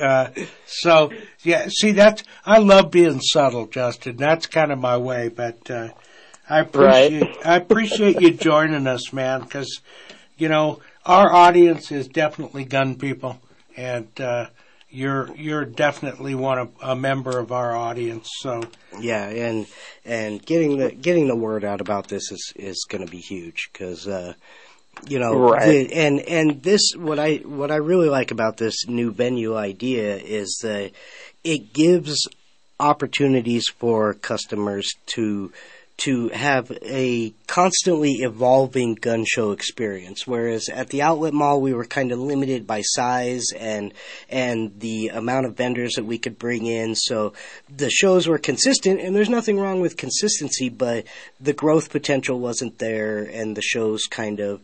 Uh, 0.00 0.30
so 0.66 1.12
yeah, 1.42 1.66
see 1.68 1.92
that's 1.92 2.24
I 2.44 2.58
love 2.58 2.90
being 2.90 3.20
subtle, 3.20 3.66
Justin. 3.66 4.16
That's 4.16 4.46
kind 4.46 4.72
of 4.72 4.78
my 4.78 4.96
way. 4.96 5.28
But 5.28 5.70
uh, 5.70 5.90
I 6.48 6.60
appreciate 6.60 7.36
I 7.44 7.56
appreciate 7.56 8.20
you 8.20 8.32
joining 8.32 8.86
us, 8.86 9.12
man, 9.12 9.42
because 9.42 9.80
you 10.36 10.48
know 10.48 10.80
our 11.04 11.32
audience 11.32 11.92
is 11.92 12.08
definitely 12.08 12.64
gun 12.64 12.96
people, 12.96 13.40
and 13.76 14.08
uh, 14.18 14.46
you're 14.90 15.34
you're 15.36 15.64
definitely 15.64 16.34
one 16.34 16.58
of 16.58 16.72
a 16.80 16.96
member 16.96 17.38
of 17.38 17.52
our 17.52 17.76
audience. 17.76 18.28
So 18.40 18.62
Yeah, 19.00 19.28
and 19.28 19.66
and 20.04 20.44
getting 20.44 20.78
the 20.78 20.92
getting 20.92 21.28
the 21.28 21.36
word 21.36 21.64
out 21.64 21.80
about 21.80 22.08
this 22.08 22.32
is 22.32 22.52
is 22.56 22.86
going 22.88 23.04
to 23.04 23.10
be 23.10 23.18
huge 23.18 23.70
because 23.72 24.08
uh, 24.08 24.34
you 25.06 25.18
know 25.18 25.52
Right. 25.52 25.90
and 25.92 26.20
and 26.20 26.62
this 26.62 26.92
what 26.96 27.18
I 27.18 27.36
what 27.36 27.70
I 27.70 27.76
really 27.76 28.08
like 28.08 28.30
about 28.30 28.56
this 28.56 28.86
new 28.86 29.10
venue 29.12 29.56
idea 29.56 30.16
is 30.16 30.58
that 30.62 30.92
it 31.42 31.72
gives 31.72 32.28
opportunities 32.80 33.66
for 33.78 34.14
customers 34.14 34.90
to 35.06 35.52
to 35.96 36.28
have 36.30 36.70
a 36.82 37.32
constantly 37.46 38.14
evolving 38.14 38.94
gun 38.94 39.24
show 39.24 39.52
experience 39.52 40.26
whereas 40.26 40.68
at 40.68 40.88
the 40.88 41.00
outlet 41.00 41.32
mall 41.32 41.60
we 41.60 41.72
were 41.72 41.84
kind 41.84 42.10
of 42.10 42.18
limited 42.18 42.66
by 42.66 42.80
size 42.82 43.44
and 43.56 43.94
and 44.28 44.80
the 44.80 45.08
amount 45.08 45.46
of 45.46 45.56
vendors 45.56 45.92
that 45.94 46.04
we 46.04 46.18
could 46.18 46.38
bring 46.38 46.66
in. 46.66 46.94
So 46.94 47.32
the 47.74 47.90
shows 47.90 48.26
were 48.26 48.38
consistent 48.38 49.00
and 49.00 49.14
there's 49.14 49.28
nothing 49.28 49.58
wrong 49.58 49.80
with 49.80 49.96
consistency 49.96 50.68
but 50.68 51.04
the 51.40 51.52
growth 51.52 51.90
potential 51.90 52.40
wasn't 52.40 52.78
there 52.78 53.22
and 53.22 53.56
the 53.56 53.62
shows 53.62 54.06
kind 54.06 54.40
of 54.40 54.62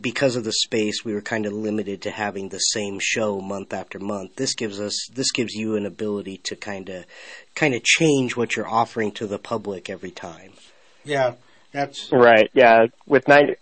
because 0.00 0.36
of 0.36 0.44
the 0.44 0.52
space 0.52 1.04
we 1.04 1.12
were 1.12 1.20
kind 1.20 1.44
of 1.44 1.52
limited 1.52 2.02
to 2.02 2.10
having 2.10 2.48
the 2.48 2.58
same 2.58 2.98
show 2.98 3.40
month 3.40 3.74
after 3.74 3.98
month. 3.98 4.36
This 4.36 4.54
gives 4.54 4.80
us 4.80 5.08
this 5.12 5.32
gives 5.32 5.54
you 5.54 5.76
an 5.76 5.84
ability 5.84 6.38
to 6.44 6.56
kind 6.56 6.88
of 6.88 7.04
kind 7.54 7.74
of 7.74 7.82
change 7.84 8.36
what 8.36 8.56
you're 8.56 8.68
offering 8.68 9.12
to 9.12 9.26
the 9.26 9.38
public 9.38 9.90
every 9.90 10.10
time 10.10 10.52
yeah, 11.04 11.34
that's 11.72 12.10
Right. 12.12 12.50
Yeah. 12.52 12.86
With 13.06 13.28
ninety 13.28 13.56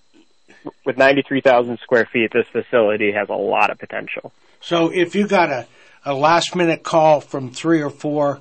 with 0.84 0.96
ninety 0.96 1.22
three 1.26 1.40
thousand 1.40 1.78
square 1.82 2.06
feet, 2.12 2.32
this 2.32 2.46
facility 2.48 3.12
has 3.12 3.28
a 3.28 3.34
lot 3.34 3.70
of 3.70 3.78
potential. 3.78 4.32
So 4.60 4.90
if 4.92 5.14
you 5.14 5.26
got 5.26 5.50
a, 5.50 5.66
a 6.04 6.14
last 6.14 6.54
minute 6.54 6.82
call 6.82 7.20
from 7.20 7.50
three 7.50 7.80
or 7.80 7.90
four, 7.90 8.40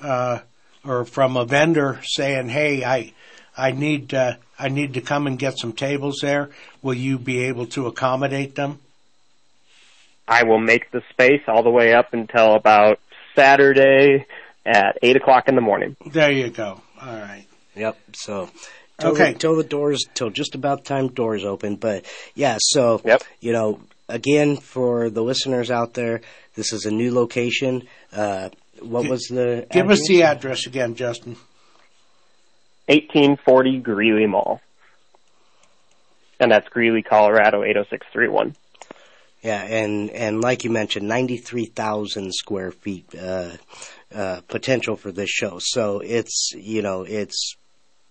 uh, 0.00 0.40
or 0.84 1.04
from 1.04 1.36
a 1.36 1.44
vendor 1.44 2.00
saying, 2.04 2.48
"Hey, 2.48 2.84
I 2.84 3.12
I 3.56 3.72
need 3.72 4.12
uh, 4.14 4.34
I 4.58 4.68
need 4.68 4.94
to 4.94 5.00
come 5.00 5.26
and 5.26 5.38
get 5.38 5.58
some 5.58 5.72
tables 5.72 6.18
there," 6.22 6.50
will 6.82 6.94
you 6.94 7.18
be 7.18 7.44
able 7.44 7.66
to 7.66 7.86
accommodate 7.86 8.54
them? 8.54 8.80
I 10.26 10.44
will 10.44 10.58
make 10.58 10.90
the 10.90 11.02
space 11.10 11.42
all 11.46 11.62
the 11.62 11.70
way 11.70 11.94
up 11.94 12.14
until 12.14 12.54
about 12.54 13.00
Saturday 13.34 14.26
at 14.64 14.98
eight 15.02 15.16
o'clock 15.16 15.48
in 15.48 15.54
the 15.54 15.60
morning. 15.60 15.96
There 16.06 16.30
you 16.30 16.50
go. 16.50 16.80
All 17.00 17.16
right. 17.16 17.46
Yep. 17.74 17.96
So 18.14 18.50
till 19.00 19.10
Okay. 19.12 19.32
the, 19.32 19.38
till 19.38 19.56
the 19.56 19.64
doors 19.64 20.04
till 20.14 20.30
just 20.30 20.54
about 20.54 20.84
time 20.84 21.08
doors 21.08 21.44
open. 21.44 21.76
But 21.76 22.04
yeah, 22.34 22.58
so 22.60 23.00
yep. 23.04 23.22
you 23.40 23.52
know, 23.52 23.80
again 24.08 24.56
for 24.56 25.10
the 25.10 25.22
listeners 25.22 25.70
out 25.70 25.94
there, 25.94 26.20
this 26.54 26.72
is 26.72 26.84
a 26.84 26.90
new 26.90 27.12
location. 27.14 27.82
Uh, 28.12 28.50
what 28.80 29.08
was 29.08 29.22
the 29.28 29.66
Give 29.70 29.90
us 29.90 29.98
address? 30.00 30.08
the 30.08 30.22
address 30.24 30.66
again, 30.66 30.94
Justin. 30.94 31.36
Eighteen 32.88 33.36
forty 33.44 33.78
Greeley 33.78 34.26
Mall. 34.26 34.60
And 36.40 36.50
that's 36.50 36.68
Greeley, 36.68 37.02
Colorado 37.02 37.62
eight 37.62 37.76
oh 37.76 37.84
six 37.88 38.06
three 38.12 38.28
one. 38.28 38.56
Yeah, 39.42 39.62
and 39.62 40.10
and 40.10 40.40
like 40.40 40.64
you 40.64 40.70
mentioned, 40.70 41.06
ninety 41.08 41.36
three 41.36 41.66
thousand 41.66 42.32
square 42.34 42.72
feet 42.72 43.06
uh, 43.14 43.50
uh, 44.12 44.40
potential 44.48 44.96
for 44.96 45.12
this 45.12 45.30
show. 45.30 45.58
So 45.60 46.00
it's 46.00 46.50
you 46.54 46.82
know 46.82 47.02
it's 47.02 47.56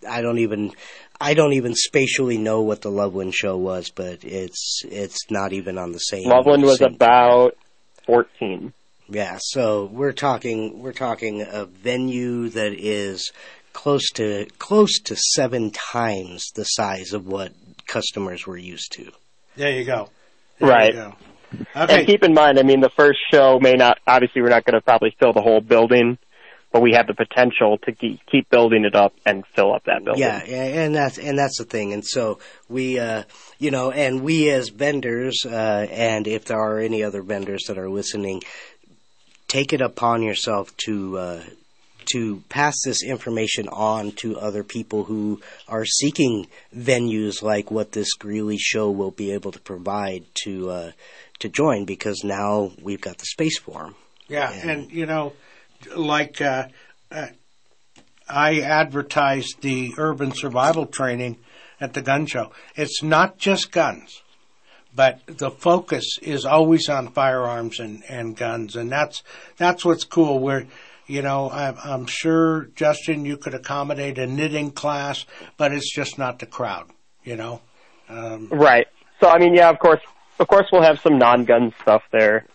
I 0.08 0.22
don't 0.22 0.40
even 0.40 0.72
I 1.20 1.34
don't 1.34 1.54
even 1.54 1.76
spatially 1.76 2.38
know 2.38 2.62
what 2.62 2.82
the 2.82 2.90
Loveland 2.92 3.34
show 3.36 3.58
was, 3.58 3.92
but 3.92 4.24
it's 4.24 4.84
it's 4.86 5.30
not 5.30 5.54
even 5.54 5.78
on 5.78 5.92
the 5.92 6.00
same. 6.00 6.28
Loveland 6.28 6.64
was 6.64 6.80
same- 6.80 6.94
about 6.96 7.56
14. 8.06 8.74
yeah, 9.10 9.38
so 9.40 9.86
we're 9.92 10.14
talking 10.14 10.82
we're 10.82 10.94
talking 10.94 11.42
a 11.42 11.66
venue 11.66 12.50
that 12.50 12.74
is 12.74 13.32
close 13.74 14.10
to 14.12 14.48
close 14.58 15.00
to 15.00 15.16
seven 15.16 15.72
times 15.72 16.52
the 16.56 16.64
size 16.66 17.14
of 17.14 17.28
what 17.28 17.52
customers 17.88 18.46
were 18.48 18.58
used 18.58 18.92
to. 18.94 19.12
There 19.56 19.72
you 19.72 19.86
go. 19.86 20.10
There 20.60 20.70
Right. 20.70 20.94
You 20.94 21.00
go. 21.02 21.16
Okay. 21.76 21.98
And 22.00 22.08
keep 22.08 22.24
in 22.24 22.34
mind, 22.34 22.58
I 22.60 22.64
mean, 22.64 22.80
the 22.80 22.90
first 22.90 23.20
show 23.30 23.60
may 23.60 23.74
not, 23.74 23.98
obviously, 24.08 24.42
we're 24.42 24.50
not 24.50 24.64
going 24.64 24.76
to 24.76 24.82
probably 24.82 25.14
fill 25.20 25.34
the 25.34 25.42
whole 25.42 25.60
building, 25.60 26.18
but 26.72 26.82
we 26.82 26.94
have 26.94 27.08
the 27.08 27.14
potential 27.14 27.78
to 27.80 27.92
keep, 27.92 28.26
keep 28.26 28.50
building 28.50 28.86
it 28.86 28.96
up 28.96 29.14
and 29.26 29.46
fill 29.56 29.74
up 29.74 29.84
that 29.86 30.04
building. 30.04 30.22
Yeah, 30.22 30.40
and 30.40 30.96
that's 30.96 31.18
and 31.18 31.38
that's 31.38 31.58
the 31.58 31.66
thing. 31.66 31.94
And 31.94 32.06
so 32.06 32.40
we, 32.70 32.98
uh, 32.98 33.24
you 33.60 33.72
know, 33.72 33.92
and 33.92 34.22
we 34.22 34.50
as 34.50 34.70
vendors, 34.70 35.46
uh, 35.46 35.88
and 35.92 36.28
if 36.28 36.46
there 36.46 36.60
are 36.60 36.80
any 36.80 37.04
other 37.04 37.22
vendors 37.22 37.66
that 37.68 37.78
are 37.78 37.90
listening, 37.90 38.42
take 39.48 39.74
it 39.74 39.82
upon 39.82 40.24
yourself 40.24 40.76
to 40.86 41.18
uh, 41.18 41.44
to 42.14 42.42
pass 42.50 42.76
this 42.86 43.04
information 43.04 43.68
on 43.68 44.12
to 44.14 44.40
other 44.40 44.64
people 44.64 45.04
who 45.04 45.42
are 45.68 45.86
seeking 45.86 46.48
venues 46.76 47.42
like 47.42 47.70
what 47.70 47.92
this 47.92 48.14
Greeley 48.14 48.58
show 48.58 48.90
will 48.90 49.12
be 49.12 49.32
able 49.32 49.52
to 49.52 49.60
provide 49.60 50.24
to 50.46 50.70
uh, 50.70 50.92
to 51.40 51.50
join, 51.50 51.84
because 51.84 52.24
now 52.24 52.72
we've 52.82 53.02
got 53.02 53.18
the 53.18 53.26
space 53.26 53.60
for 53.60 53.84
them. 53.84 53.96
Yeah, 54.30 54.52
and 54.52 54.90
you 54.90 55.06
know, 55.06 55.34
like 55.96 56.42
uh, 56.42 56.68
uh, 57.12 57.28
I 58.30 58.62
advertised 58.62 59.62
the 59.62 59.94
urban 59.98 60.34
survival 60.34 60.86
training 60.86 61.38
at 61.80 61.94
the 61.94 62.02
gun 62.02 62.26
show. 62.26 62.52
It's 62.76 63.04
not 63.04 63.38
just 63.38 63.72
guns, 63.72 64.22
but 64.96 65.20
the 65.28 65.52
focus 65.52 66.18
is 66.22 66.46
always 66.46 66.90
on 66.90 67.10
firearms 67.10 67.80
and, 67.80 68.04
and 68.08 68.36
guns, 68.36 68.76
and 68.76 68.92
that's 68.92 69.24
that's 69.58 69.84
what's 69.84 70.04
cool. 70.04 70.40
Where 70.40 70.66
you 71.08 71.22
know, 71.22 71.50
I'm, 71.50 71.78
I'm 71.84 72.06
sure 72.06 72.70
Justin, 72.76 73.26
you 73.26 73.36
could 73.36 73.54
accommodate 73.54 74.18
a 74.18 74.28
knitting 74.28 74.72
class, 74.72 75.26
but 75.58 75.74
it's 75.74 75.94
just 75.94 76.18
not 76.18 76.40
the 76.40 76.46
crowd. 76.46 76.90
You 77.24 77.36
know, 77.36 77.62
um, 78.08 78.48
Right. 78.50 78.88
So, 79.20 79.30
I 79.30 79.38
mean, 79.38 79.54
yeah, 79.54 79.70
of 79.70 79.78
course, 79.78 80.02
of 80.40 80.48
course 80.48 80.68
we'll 80.72 80.82
have 80.82 81.00
some 81.02 81.18
non-gun 81.18 81.74
stuff 81.82 82.02
there, 82.12 82.46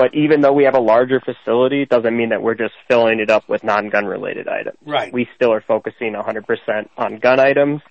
but 0.00 0.14
even 0.14 0.40
though 0.40 0.54
we 0.54 0.64
have 0.64 0.74
a 0.74 0.80
larger 0.80 1.20
facility, 1.20 1.82
it 1.82 1.90
doesn't 1.90 2.16
mean 2.16 2.30
that 2.30 2.40
we're 2.40 2.54
just 2.54 2.72
filling 2.88 3.20
it 3.20 3.28
up 3.28 3.46
with 3.50 3.62
non-gun 3.62 4.06
related 4.06 4.48
items. 4.48 4.78
Right. 4.86 5.12
We 5.12 5.28
still 5.36 5.52
are 5.52 5.60
focusing 5.60 6.14
100% 6.14 6.88
on 6.96 7.18
gun 7.18 7.38
items. 7.38 7.82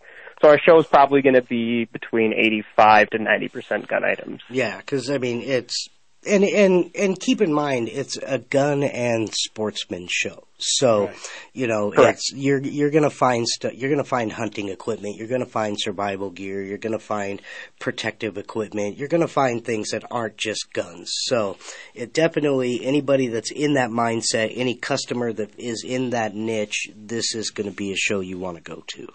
So 0.42 0.50
our 0.50 0.60
show 0.60 0.80
is 0.80 0.88
probably 0.88 1.22
going 1.22 1.36
to 1.36 1.44
be 1.44 1.86
between 1.86 2.34
85 2.34 3.12
to 3.12 3.20
90% 3.20 3.88
gun 3.88 4.04
items. 4.04 4.42
Yeah, 4.50 4.78
because 4.78 5.12
I 5.12 5.20
mean 5.20 5.44
it's 5.44 5.88
and 6.28 6.44
and 6.44 6.92
and 6.96 7.20
keep 7.20 7.42
in 7.42 7.54
mind 7.54 7.90
it's 7.90 8.18
a 8.18 8.40
gun 8.40 8.84
and 8.84 9.34
sportsman 9.34 10.08
show. 10.10 10.46
So 10.58 11.12
you 11.54 11.68
know 11.68 11.92
Correct. 11.92 12.20
it's 12.20 12.34
you're 12.34 12.62
you're 12.62 12.92
gonna 12.92 13.10
find 13.10 13.48
stu- 13.48 13.74
you're 13.74 13.90
gonna 13.90 14.04
find 14.04 14.32
hunting 14.32 14.68
equipment. 14.70 15.16
You're 15.16 15.28
gonna 15.28 15.46
find 15.46 15.78
survival 15.80 16.30
gear. 16.30 16.62
You're 16.62 16.78
gonna 16.78 17.00
find 17.00 17.42
protective 17.80 18.38
equipment. 18.38 18.98
You're 18.98 19.08
gonna 19.08 19.28
find 19.28 19.64
things 19.64 19.92
that 19.92 20.04
aren't 20.12 20.36
just 20.36 20.74
guns. 20.74 21.10
So 21.14 21.58
it 21.94 22.14
definitely 22.14 22.86
anybody 22.86 23.28
that's 23.28 23.52
in 23.52 23.76
that 23.76 23.90
mindset, 23.90 24.52
any 24.56 24.76
customer 24.76 25.32
that 25.34 25.58
is 25.58 25.84
in 25.86 26.10
that 26.10 26.36
niche, 26.36 26.90
this 26.96 27.36
is 27.36 27.50
going 27.50 27.70
to 27.70 27.76
be 27.76 27.92
a 27.92 27.96
show 27.96 28.20
you 28.20 28.38
want 28.38 28.58
to 28.58 28.64
go 28.64 28.84
to. 28.96 29.08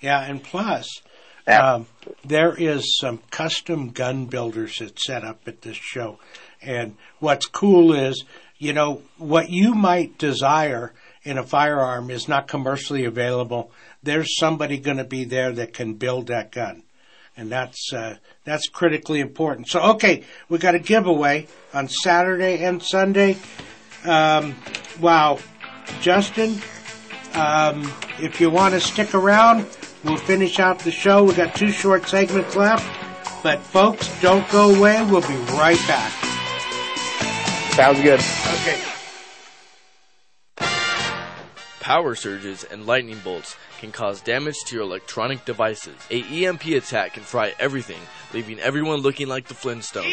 Yeah, 0.00 0.20
and 0.22 0.42
plus, 0.42 0.88
um, 1.46 1.86
there 2.24 2.54
is 2.54 2.98
some 2.98 3.18
custom 3.30 3.90
gun 3.90 4.26
builders 4.26 4.78
that 4.78 4.98
set 4.98 5.24
up 5.24 5.40
at 5.46 5.62
this 5.62 5.76
show. 5.76 6.18
And 6.62 6.96
what's 7.18 7.46
cool 7.46 7.94
is, 7.94 8.24
you 8.58 8.72
know, 8.72 9.02
what 9.16 9.50
you 9.50 9.74
might 9.74 10.18
desire 10.18 10.92
in 11.22 11.38
a 11.38 11.42
firearm 11.42 12.10
is 12.10 12.28
not 12.28 12.48
commercially 12.48 13.04
available. 13.04 13.70
There's 14.02 14.36
somebody 14.38 14.78
going 14.78 14.96
to 14.98 15.04
be 15.04 15.24
there 15.24 15.52
that 15.52 15.72
can 15.72 15.94
build 15.94 16.28
that 16.28 16.52
gun. 16.52 16.82
And 17.36 17.50
that's 17.50 17.92
uh, 17.92 18.16
that's 18.44 18.68
critically 18.68 19.20
important. 19.20 19.68
So, 19.68 19.80
okay, 19.92 20.24
we 20.48 20.58
got 20.58 20.74
a 20.74 20.78
giveaway 20.78 21.46
on 21.72 21.88
Saturday 21.88 22.62
and 22.64 22.82
Sunday. 22.82 23.38
Um, 24.04 24.56
wow, 25.00 25.38
Justin, 26.00 26.60
um, 27.34 27.90
if 28.18 28.40
you 28.40 28.50
want 28.50 28.74
to 28.74 28.80
stick 28.80 29.14
around, 29.14 29.66
we'll 30.04 30.16
finish 30.16 30.58
out 30.58 30.78
the 30.80 30.90
show. 30.90 31.24
We 31.24 31.34
got 31.34 31.54
two 31.54 31.70
short 31.70 32.06
segments 32.08 32.56
left. 32.56 32.86
But 33.42 33.60
folks, 33.60 34.08
don't 34.20 34.48
go 34.50 34.74
away. 34.74 35.02
We'll 35.04 35.22
be 35.22 35.34
right 35.54 35.80
back. 35.88 36.12
Sounds 37.72 38.00
good. 38.00 38.20
Okay. 38.20 38.82
Power 41.80 42.14
surges 42.14 42.62
and 42.64 42.86
lightning 42.86 43.18
bolts 43.24 43.56
can 43.80 43.90
cause 43.90 44.20
damage 44.20 44.56
to 44.66 44.76
your 44.76 44.84
electronic 44.84 45.44
devices. 45.44 45.96
A 46.10 46.22
EMP 46.22 46.66
attack 46.66 47.14
can 47.14 47.22
fry 47.22 47.54
everything, 47.58 48.00
leaving 48.34 48.60
everyone 48.60 49.00
looking 49.00 49.26
like 49.26 49.48
the 49.48 49.54
Flintstones. 49.54 50.04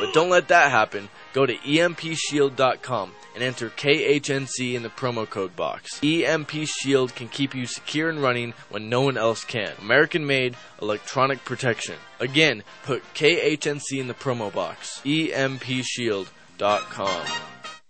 But 0.00 0.12
don't 0.12 0.30
let 0.30 0.48
that 0.48 0.70
happen. 0.72 1.08
Go 1.32 1.46
to 1.46 1.54
EMPShield.com 1.54 3.12
and 3.34 3.42
enter 3.42 3.70
KHNC 3.70 4.74
in 4.74 4.82
the 4.82 4.88
promo 4.88 5.28
code 5.28 5.56
box. 5.56 6.00
EMP 6.02 6.50
Shield 6.66 7.14
can 7.14 7.28
keep 7.28 7.54
you 7.54 7.66
secure 7.66 8.10
and 8.10 8.22
running 8.22 8.54
when 8.68 8.88
no 8.88 9.02
one 9.02 9.16
else 9.16 9.44
can. 9.44 9.72
American 9.80 10.26
made 10.26 10.56
electronic 10.80 11.44
protection. 11.44 11.96
Again, 12.20 12.62
put 12.84 13.02
KHNC 13.14 13.98
in 13.98 14.08
the 14.08 14.14
promo 14.14 14.52
box. 14.52 15.00
EMPShield.com. 15.04 17.26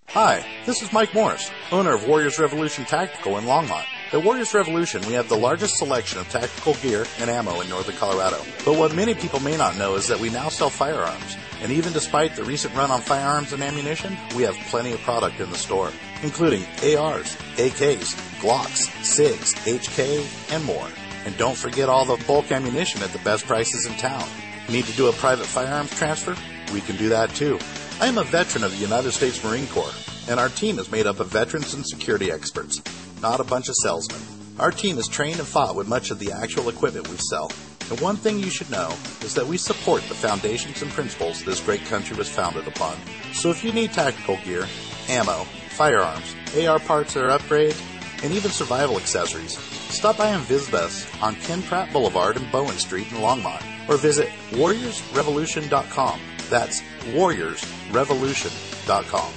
Hi, 0.09 0.47
this 0.67 0.83
is 0.83 0.93
Mike 0.93 1.15
Morris, 1.15 1.51
owner 1.71 1.95
of 1.95 2.07
Warriors 2.07 2.39
Revolution 2.39 2.85
Tactical 2.85 3.39
in 3.39 3.45
Longmont. 3.45 3.87
At 4.13 4.23
Warriors 4.23 4.53
Revolution, 4.53 5.01
we 5.07 5.15
have 5.15 5.31
the 5.31 5.39
largest 5.39 5.79
selection 5.79 6.21
of 6.21 6.29
tactical 6.29 6.75
gear 6.75 7.07
and 7.19 7.31
ammo 7.31 7.63
in 7.63 7.71
northern 7.71 7.97
Colorado. 7.97 8.37
But 8.63 8.77
what 8.77 8.95
many 8.95 9.15
people 9.15 9.41
may 9.41 9.57
not 9.57 9.79
know 9.79 9.95
is 9.95 10.07
that 10.09 10.21
we 10.21 10.29
now 10.29 10.51
sell 10.51 10.69
firearms. 10.69 11.39
And 11.63 11.73
even 11.73 11.95
despite 11.95 12.37
the 12.37 12.45
recent 12.45 12.75
run 12.75 12.91
on 12.91 13.01
firearms 13.01 13.55
and 13.55 13.63
ammunition, 13.63 14.19
we 14.37 14.43
have 14.43 14.55
plenty 14.67 14.93
of 14.93 15.01
product 15.01 15.41
in 15.41 15.49
the 15.49 15.57
store, 15.57 15.91
including 16.23 16.61
ARs, 16.95 17.39
AKs, 17.57 18.15
Glocks, 18.43 18.87
SIGs, 19.01 19.55
HK, 19.65 20.53
and 20.55 20.63
more. 20.67 20.89
And 21.25 21.35
don't 21.39 21.57
forget 21.57 21.89
all 21.89 22.05
the 22.05 22.23
bulk 22.27 22.53
ammunition 22.53 23.03
at 23.03 23.13
the 23.15 23.19
best 23.21 23.47
prices 23.47 23.87
in 23.87 23.95
town. 23.95 24.29
Need 24.69 24.85
to 24.85 24.93
do 24.93 25.07
a 25.07 25.13
private 25.15 25.47
firearms 25.47 25.91
transfer? 25.97 26.37
We 26.75 26.83
can 26.83 26.97
do 26.97 27.09
that 27.09 27.31
too. 27.31 27.59
I 27.99 28.09
am 28.09 28.19
a 28.19 28.25
veteran 28.25 28.63
of 28.63 28.73
the 28.73 28.77
United 28.77 29.13
States 29.13 29.43
Marine 29.43 29.69
Corps, 29.69 29.95
and 30.29 30.39
our 30.39 30.51
team 30.51 30.79
is 30.79 30.91
made 30.91 31.07
up 31.07 31.19
of 31.19 31.29
veterans 31.29 31.73
and 31.73 31.87
security 31.87 32.31
experts, 32.31 32.83
not 33.23 33.41
a 33.41 33.45
bunch 33.45 33.69
of 33.69 33.77
salesmen. 33.77 34.21
Our 34.59 34.71
team 34.71 34.99
is 34.99 35.09
trained 35.09 35.39
and 35.39 35.49
fought 35.49 35.77
with 35.77 35.89
much 35.89 36.11
of 36.11 36.19
the 36.19 36.33
actual 36.33 36.69
equipment 36.69 37.09
we 37.09 37.17
sell. 37.17 37.51
And 37.91 37.99
one 38.01 38.17
thing 38.17 38.39
you 38.39 38.51
should 38.51 38.71
know 38.71 38.95
is 39.23 39.33
that 39.35 39.47
we 39.47 39.57
support 39.57 40.03
the 40.09 40.15
foundations 40.15 40.83
and 40.83 40.91
principles 40.91 41.43
this 41.45 41.61
great 41.61 41.85
country 41.87 42.15
was 42.17 42.29
founded 42.29 42.69
upon. 42.69 42.99
So 43.33 43.49
if 43.51 43.65
you 43.65 43.73
need 43.73 43.93
tactical 43.93 44.37
gear, 44.45 44.67
ammo, 45.09 45.45
firearms, 45.71 46.35
AR 46.59 46.81
parts 46.81 47.17
or 47.17 47.29
upgrades, 47.29 47.81
and 48.23 48.33
even 48.33 48.51
survival 48.51 48.97
accessories, 48.97 49.59
stop 49.59 50.19
by 50.19 50.29
and 50.29 50.43
visit 50.45 50.75
us 50.75 51.07
on 51.21 51.35
Ken 51.37 51.63
Pratt 51.63 51.91
Boulevard 51.93 52.37
and 52.37 52.51
Bowen 52.53 52.79
Street 52.79 53.11
in 53.11 53.19
Longmont, 53.19 53.65
or 53.89 53.97
visit 53.97 54.29
warriorsrevolution.com. 54.51 56.21
That's 56.51 56.83
warriorsrevolution.com. 57.13 59.33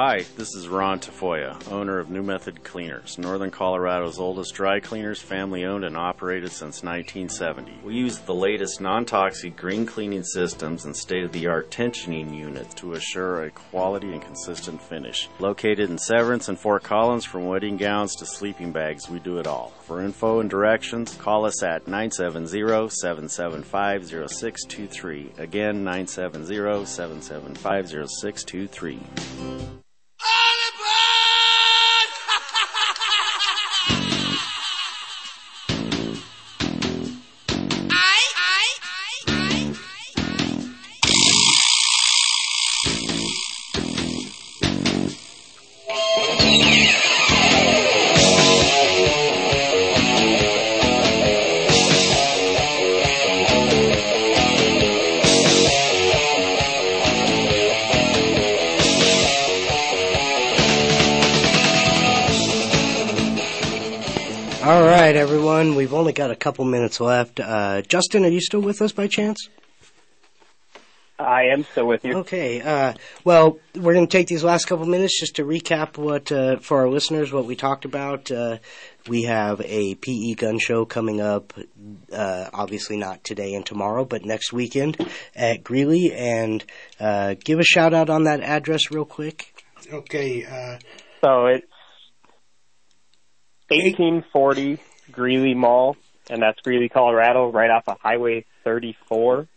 Hi, 0.00 0.24
this 0.36 0.54
is 0.54 0.68
Ron 0.68 1.00
Tafoya, 1.00 1.72
owner 1.72 1.98
of 1.98 2.08
New 2.08 2.22
Method 2.22 2.62
Cleaners, 2.62 3.18
Northern 3.18 3.50
Colorado's 3.50 4.20
oldest 4.20 4.54
dry 4.54 4.78
cleaners, 4.78 5.20
family 5.20 5.64
owned 5.64 5.84
and 5.84 5.96
operated 5.96 6.52
since 6.52 6.84
1970. 6.84 7.80
We 7.82 7.96
use 7.96 8.20
the 8.20 8.32
latest 8.32 8.80
non 8.80 9.06
toxic 9.06 9.56
green 9.56 9.86
cleaning 9.86 10.22
systems 10.22 10.84
and 10.84 10.96
state 10.96 11.24
of 11.24 11.32
the 11.32 11.48
art 11.48 11.72
tensioning 11.72 12.32
units 12.32 12.74
to 12.74 12.92
assure 12.92 13.42
a 13.42 13.50
quality 13.50 14.12
and 14.12 14.22
consistent 14.22 14.80
finish. 14.80 15.28
Located 15.40 15.90
in 15.90 15.98
Severance 15.98 16.48
and 16.48 16.56
Fort 16.56 16.84
Collins, 16.84 17.24
from 17.24 17.46
wedding 17.46 17.76
gowns 17.76 18.14
to 18.18 18.24
sleeping 18.24 18.70
bags, 18.70 19.10
we 19.10 19.18
do 19.18 19.38
it 19.38 19.48
all. 19.48 19.72
For 19.82 20.00
info 20.00 20.38
and 20.38 20.48
directions, 20.48 21.16
call 21.16 21.44
us 21.44 21.60
at 21.64 21.88
970 21.88 22.90
775 22.90 24.06
0623. 24.06 25.32
Again, 25.38 25.82
970 25.82 26.86
775 26.86 27.88
0623. 27.88 29.00
Right, 30.20 30.97
everyone. 65.58 65.76
We've 65.76 65.94
only 65.94 66.12
got 66.12 66.30
a 66.30 66.36
couple 66.36 66.64
minutes 66.64 67.00
left. 67.00 67.40
Uh, 67.40 67.82
Justin, 67.82 68.24
are 68.24 68.28
you 68.28 68.40
still 68.40 68.60
with 68.60 68.80
us 68.80 68.92
by 68.92 69.08
chance? 69.08 69.48
I 71.18 71.46
am 71.52 71.64
still 71.64 71.88
with 71.88 72.04
you. 72.04 72.18
Okay. 72.18 72.60
Uh, 72.62 72.94
well, 73.24 73.58
we're 73.74 73.94
going 73.94 74.06
to 74.06 74.10
take 74.10 74.28
these 74.28 74.44
last 74.44 74.66
couple 74.66 74.86
minutes 74.86 75.18
just 75.18 75.34
to 75.36 75.44
recap 75.44 75.98
what, 75.98 76.30
uh, 76.30 76.58
for 76.58 76.78
our 76.82 76.88
listeners, 76.88 77.32
what 77.32 77.44
we 77.44 77.56
talked 77.56 77.84
about. 77.84 78.30
Uh, 78.30 78.58
we 79.08 79.24
have 79.24 79.60
a 79.62 79.96
PE 79.96 80.34
gun 80.34 80.60
show 80.60 80.84
coming 80.84 81.20
up, 81.20 81.52
uh, 82.12 82.50
obviously 82.52 82.96
not 82.96 83.24
today 83.24 83.54
and 83.54 83.66
tomorrow, 83.66 84.04
but 84.04 84.24
next 84.24 84.52
weekend 84.52 84.96
at 85.34 85.64
Greeley. 85.64 86.12
And 86.14 86.64
uh, 87.00 87.34
give 87.42 87.58
a 87.58 87.64
shout 87.64 87.94
out 87.94 88.10
on 88.10 88.24
that 88.24 88.42
address 88.42 88.92
real 88.92 89.04
quick. 89.04 89.64
Okay. 89.92 90.44
Uh, 90.44 90.78
So 91.20 91.46
it's 91.46 91.66
1840 93.70 94.78
Greeley 95.12 95.54
Mall, 95.54 95.96
and 96.30 96.42
that's 96.42 96.60
Greeley, 96.60 96.88
Colorado, 96.88 97.50
right 97.50 97.70
off 97.70 97.84
of 97.88 97.98
Highway 98.00 98.44
34 98.64 99.48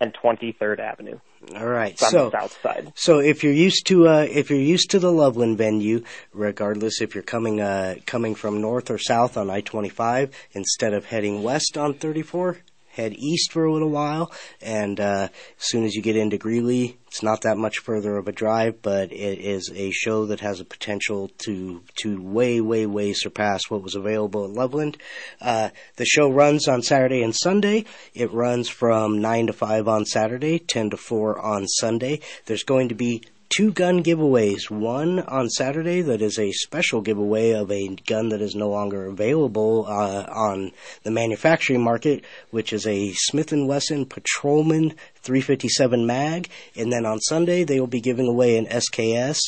and 0.00 0.14
23rd 0.14 0.78
Avenue. 0.78 1.18
All 1.54 1.66
right. 1.66 1.98
So, 1.98 2.30
the 2.30 2.40
south 2.40 2.60
side. 2.62 2.92
So 2.96 3.20
if 3.20 3.44
you're 3.44 3.52
used 3.52 3.86
to 3.86 4.08
uh, 4.08 4.26
if 4.28 4.50
you're 4.50 4.58
used 4.58 4.90
to 4.90 4.98
the 4.98 5.12
Loveland 5.12 5.56
venue, 5.56 6.02
regardless 6.32 7.00
if 7.00 7.14
you're 7.14 7.22
coming 7.22 7.60
uh, 7.60 7.96
coming 8.06 8.34
from 8.34 8.60
north 8.60 8.90
or 8.90 8.98
south 8.98 9.36
on 9.36 9.48
I-25, 9.48 10.32
instead 10.52 10.94
of 10.94 11.06
heading 11.06 11.42
west 11.42 11.78
on 11.78 11.94
34, 11.94 12.58
head 12.98 13.14
east 13.16 13.52
for 13.52 13.64
a 13.64 13.72
little 13.72 13.90
while, 13.90 14.30
and 14.60 15.00
uh, 15.00 15.28
as 15.58 15.64
soon 15.64 15.84
as 15.84 15.94
you 15.94 16.02
get 16.02 16.16
into 16.16 16.36
Greeley, 16.36 16.98
it's 17.06 17.22
not 17.22 17.42
that 17.42 17.56
much 17.56 17.78
further 17.78 18.16
of 18.16 18.28
a 18.28 18.32
drive, 18.32 18.82
but 18.82 19.12
it 19.12 19.38
is 19.38 19.70
a 19.74 19.90
show 19.92 20.26
that 20.26 20.40
has 20.40 20.60
a 20.60 20.64
potential 20.64 21.30
to 21.38 21.82
to 21.96 22.20
way 22.20 22.60
way 22.60 22.86
way 22.86 23.12
surpass 23.14 23.62
what 23.70 23.82
was 23.82 23.94
available 23.94 24.44
at 24.44 24.50
Loveland. 24.50 24.98
Uh, 25.40 25.70
the 25.96 26.04
show 26.04 26.28
runs 26.28 26.68
on 26.68 26.82
Saturday 26.82 27.22
and 27.22 27.34
Sunday. 27.34 27.84
It 28.14 28.32
runs 28.32 28.68
from 28.68 29.20
nine 29.20 29.46
to 29.46 29.52
five 29.52 29.88
on 29.88 30.04
Saturday, 30.04 30.58
ten 30.58 30.90
to 30.90 30.96
four 30.96 31.38
on 31.40 31.66
Sunday. 31.66 32.20
There's 32.46 32.64
going 32.64 32.88
to 32.90 32.94
be 32.94 33.22
two 33.48 33.72
gun 33.72 34.02
giveaways. 34.02 34.70
One 34.70 35.20
on 35.20 35.48
Saturday 35.48 36.02
that 36.02 36.20
is 36.20 36.38
a 36.38 36.52
special 36.52 37.00
giveaway 37.00 37.50
of 37.52 37.70
a 37.70 37.88
gun 38.06 38.28
that 38.28 38.42
is 38.42 38.54
no 38.54 38.68
longer 38.68 39.06
available 39.06 39.86
uh, 39.86 40.26
on 40.30 40.72
the 41.02 41.10
manufacturing 41.10 41.82
market, 41.82 42.24
which 42.50 42.72
is 42.72 42.86
a 42.86 43.12
Smith 43.14 43.52
& 43.52 43.52
Wesson 43.52 44.06
Patrolman 44.06 44.90
357 45.22 46.06
mag. 46.06 46.48
And 46.76 46.92
then 46.92 47.06
on 47.06 47.20
Sunday 47.20 47.64
they 47.64 47.80
will 47.80 47.86
be 47.86 48.00
giving 48.00 48.26
away 48.26 48.56
an 48.58 48.66
SKS. 48.66 49.38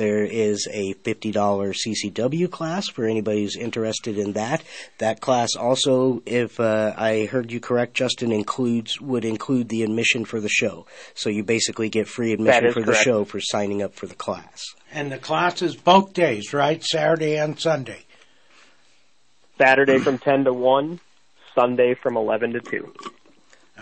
There 0.00 0.24
is 0.24 0.66
a 0.72 0.94
$50 0.94 1.34
CCW 1.34 2.50
class 2.50 2.88
for 2.88 3.04
anybody 3.04 3.42
who's 3.42 3.54
interested 3.54 4.16
in 4.16 4.32
that. 4.32 4.62
That 4.96 5.20
class 5.20 5.56
also, 5.56 6.22
if 6.24 6.58
uh, 6.58 6.94
I 6.96 7.26
heard 7.26 7.52
you 7.52 7.60
correct, 7.60 7.92
Justin, 7.92 8.32
includes 8.32 8.98
would 8.98 9.26
include 9.26 9.68
the 9.68 9.82
admission 9.82 10.24
for 10.24 10.40
the 10.40 10.48
show. 10.48 10.86
So 11.12 11.28
you 11.28 11.44
basically 11.44 11.90
get 11.90 12.08
free 12.08 12.32
admission 12.32 12.64
is 12.64 12.72
for 12.72 12.80
the 12.80 12.94
show 12.94 13.26
for 13.26 13.42
signing 13.42 13.82
up 13.82 13.94
for 13.94 14.06
the 14.06 14.14
class. 14.14 14.64
and 14.90 15.12
the 15.12 15.18
classes 15.18 15.76
both 15.76 16.14
days, 16.14 16.54
right? 16.54 16.82
Saturday 16.82 17.36
and 17.36 17.60
Sunday. 17.60 18.06
Saturday 19.58 19.98
from 19.98 20.16
10 20.16 20.44
to 20.44 20.54
1, 20.54 20.98
Sunday 21.54 21.92
from 21.92 22.16
11 22.16 22.54
to 22.54 22.60
2. 22.60 22.94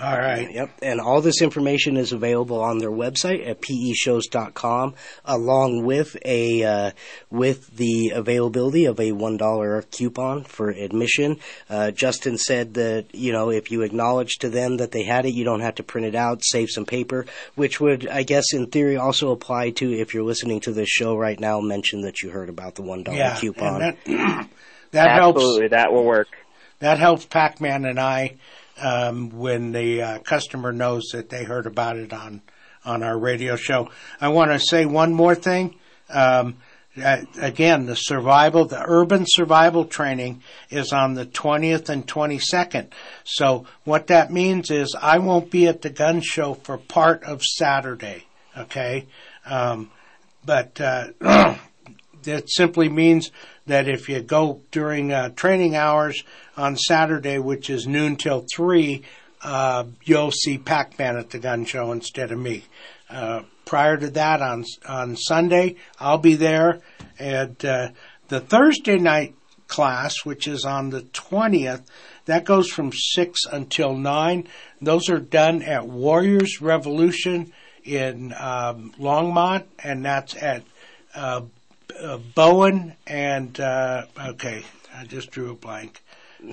All 0.01 0.17
right. 0.17 0.49
Yep. 0.51 0.71
And 0.83 1.01
all 1.01 1.21
this 1.21 1.43
information 1.43 1.97
is 1.97 2.13
available 2.13 2.61
on 2.61 2.79
their 2.79 2.91
website 2.91 3.47
at 3.49 3.61
peshows.com, 3.61 4.95
along 5.25 5.85
with 5.85 6.17
a 6.25 6.63
uh, 6.65 6.91
with 7.31 7.77
the 7.77 8.11
availability 8.15 8.85
of 8.85 9.01
a 9.01 9.13
one 9.13 9.37
dollar 9.37 9.83
coupon 9.83 10.45
for 10.45 10.71
admission. 10.71 11.39
Uh, 11.69 11.91
Justin 11.91 12.39
said 12.39 12.75
that 12.75 13.07
you 13.13 13.33
know 13.33 13.51
if 13.51 13.71
you 13.71 13.83
acknowledge 13.83 14.37
to 14.39 14.49
them 14.49 14.77
that 14.77 14.93
they 14.93 15.03
had 15.03 15.27
it, 15.27 15.35
you 15.35 15.45
don't 15.45 15.61
have 15.61 15.75
to 15.77 15.83
print 15.83 16.07
it 16.07 16.15
out, 16.15 16.43
save 16.45 16.69
some 16.71 16.87
paper, 16.87 17.27
which 17.57 17.81
would 17.81 18.07
I 18.07 18.23
guess 18.23 18.53
in 18.53 18.69
theory 18.69 18.97
also 18.97 19.33
apply 19.33 19.71
to 19.71 19.93
if 19.93 20.15
you're 20.15 20.23
listening 20.25 20.61
to 20.61 20.73
this 20.73 20.89
show 20.89 21.17
right 21.17 21.39
now. 21.41 21.61
Mention 21.61 22.03
that 22.03 22.23
you 22.23 22.31
heard 22.31 22.49
about 22.49 22.77
the 22.77 22.83
one 22.83 23.03
dollar 23.03 23.19
Yeah, 23.19 23.37
coupon. 23.37 23.83
and 23.83 23.97
that, 24.07 24.49
that 24.93 25.11
helps. 25.11 25.39
Absolutely, 25.39 25.69
that 25.69 25.93
will 25.93 26.05
work. 26.05 26.29
That 26.81 26.99
helps 26.99 27.25
Pac-Man 27.27 27.85
and 27.85 27.99
I 27.99 28.37
um, 28.81 29.31
when 29.31 29.73
the 29.73 30.03
uh, 30.03 30.19
customer 30.21 30.73
knows 30.73 31.09
that 31.13 31.29
they 31.29 31.45
heard 31.45 31.67
about 31.67 31.97
it 31.97 32.13
on 32.13 32.43
on 32.85 33.03
our 33.03 33.19
radio 33.19 33.57
show. 33.57 33.91
I 34.21 34.29
want 34.29 34.51
to 34.51 34.59
say 34.59 34.87
one 34.87 35.13
more 35.13 35.35
thing. 35.35 35.75
Um, 36.09 36.57
again, 36.97 37.87
the 37.87 37.95
survival, 37.95 38.65
the 38.65 38.83
urban 38.85 39.25
survival 39.27 39.85
training 39.85 40.43
is 40.71 40.93
on 40.93 41.15
the 41.15 41.27
20th 41.27 41.89
and 41.89 42.07
22nd. 42.07 42.89
So 43.25 43.67
what 43.85 44.09
that 44.09 44.33
means 44.33 44.71
is 44.71 44.97
I 45.01 45.19
won't 45.19 45.51
be 45.51 45.67
at 45.67 45.83
the 45.83 45.91
gun 45.91 46.21
show 46.21 46.55
for 46.55 46.79
part 46.79 47.23
of 47.25 47.43
Saturday. 47.43 48.27
Okay. 48.57 49.07
Um, 49.45 49.91
but, 50.45 50.81
uh, 50.81 51.55
that 52.29 52.51
simply 52.51 52.89
means 52.89 53.31
that 53.67 53.89
if 53.89 54.09
you 54.09 54.21
go 54.21 54.61
during 54.71 55.13
uh, 55.13 55.31
training 55.31 55.75
hours 55.75 56.23
on 56.57 56.77
Saturday, 56.77 57.39
which 57.39 57.71
is 57.71 57.87
noon 57.87 58.17
till 58.17 58.45
three, 58.55 59.03
uh, 59.43 59.85
you'll 60.05 60.31
see 60.31 60.59
Pac-Man 60.59 61.17
at 61.17 61.31
the 61.31 61.39
gun 61.39 61.65
show 61.65 61.93
instead 61.93 62.31
of 62.31 62.39
me. 62.39 62.65
Uh, 63.09 63.43
prior 63.65 63.97
to 63.97 64.11
that, 64.11 64.43
on 64.43 64.65
on 64.87 65.17
Sunday, 65.17 65.77
I'll 65.99 66.19
be 66.19 66.35
there, 66.35 66.81
and 67.19 67.65
uh, 67.65 67.89
the 68.29 68.41
Thursday 68.41 68.99
night 68.99 69.35
class, 69.67 70.25
which 70.25 70.47
is 70.47 70.65
on 70.65 70.91
the 70.91 71.03
twentieth, 71.13 71.83
that 72.27 72.45
goes 72.45 72.69
from 72.69 72.93
six 72.93 73.47
until 73.51 73.95
nine. 73.95 74.47
Those 74.83 75.09
are 75.09 75.21
done 75.21 75.63
at 75.63 75.87
Warriors 75.87 76.61
Revolution 76.61 77.53
in 77.85 78.35
um, 78.35 78.93
Longmont, 78.99 79.65
and 79.83 80.05
that's 80.05 80.35
at 80.37 80.63
uh, 81.15 81.43
Bowen 82.35 82.95
and 83.07 83.59
uh, 83.61 84.07
okay, 84.29 84.65
I 84.95 85.05
just 85.05 85.31
drew 85.31 85.51
a 85.51 85.55
blank 85.55 86.03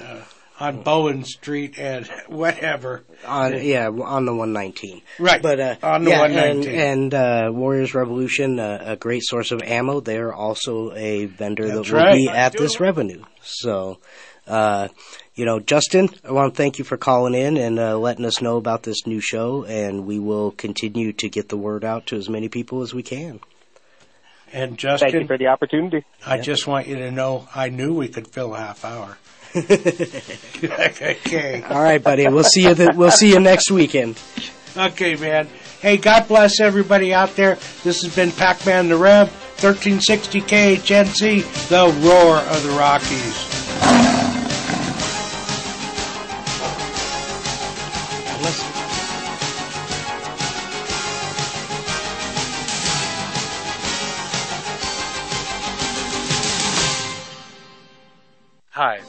uh, 0.01 0.21
on 0.59 0.83
Bowen 0.83 1.23
Street 1.23 1.77
and 1.77 2.07
whatever. 2.27 3.03
On 3.25 3.61
yeah, 3.63 3.88
on 3.88 4.25
the 4.25 4.33
119. 4.33 5.01
Right. 5.19 5.41
But 5.41 5.59
uh, 5.59 5.75
On 5.83 6.03
the 6.03 6.11
yeah, 6.11 6.21
119. 6.21 6.73
and, 6.73 7.13
and 7.13 7.13
uh, 7.13 7.51
Warriors 7.51 7.93
Revolution, 7.93 8.59
uh, 8.59 8.83
a 8.86 8.95
great 8.95 9.23
source 9.23 9.51
of 9.51 9.61
ammo. 9.63 9.99
They're 9.99 10.33
also 10.33 10.93
a 10.93 11.25
vendor 11.25 11.67
That's 11.67 11.89
that 11.89 11.93
will 11.93 12.03
right. 12.03 12.15
be 12.15 12.29
at 12.29 12.53
this 12.53 12.79
revenue. 12.79 13.23
So, 13.41 13.99
uh, 14.47 14.88
you 15.36 15.45
know, 15.45 15.59
Justin, 15.59 16.09
I 16.23 16.31
want 16.31 16.53
to 16.53 16.57
thank 16.57 16.79
you 16.79 16.86
for 16.86 16.97
calling 16.97 17.33
in 17.33 17.57
and 17.57 17.77
uh, 17.77 17.97
letting 17.97 18.25
us 18.25 18.41
know 18.41 18.57
about 18.57 18.83
this 18.83 19.05
new 19.05 19.19
show, 19.19 19.65
and 19.65 20.05
we 20.05 20.19
will 20.19 20.51
continue 20.51 21.11
to 21.13 21.29
get 21.29 21.49
the 21.49 21.57
word 21.57 21.83
out 21.83 22.07
to 22.07 22.15
as 22.15 22.29
many 22.29 22.47
people 22.47 22.81
as 22.81 22.93
we 22.93 23.03
can. 23.03 23.39
And 24.53 24.77
Justin, 24.77 25.11
Thank 25.11 25.21
you 25.21 25.27
for 25.27 25.37
the 25.37 25.47
opportunity. 25.47 26.05
I 26.25 26.39
just 26.39 26.67
want 26.67 26.87
you 26.87 26.95
to 26.97 27.11
know 27.11 27.47
I 27.53 27.69
knew 27.69 27.93
we 27.93 28.07
could 28.07 28.27
fill 28.27 28.55
a 28.55 28.59
half 28.59 28.85
hour. 28.85 29.17
okay. 29.55 31.63
All 31.69 31.81
right, 31.81 32.03
buddy. 32.03 32.27
We'll 32.27 32.43
see 32.43 32.63
you. 32.63 32.73
The, 32.73 32.93
we'll 32.95 33.11
see 33.11 33.29
you 33.29 33.39
next 33.39 33.71
weekend. 33.71 34.19
Okay, 34.75 35.15
man. 35.15 35.47
Hey, 35.81 35.97
God 35.97 36.27
bless 36.27 36.59
everybody 36.59 37.13
out 37.13 37.35
there. 37.35 37.55
This 37.83 38.01
has 38.03 38.15
been 38.15 38.31
Pac-Man 38.31 38.89
the 38.89 38.97
Rev, 38.97 39.29
1360 39.29 40.41
KHNC, 40.41 41.67
the 41.69 41.85
roar 42.05 42.37
of 42.37 42.63
the 42.63 42.71
Rockies. 42.71 43.54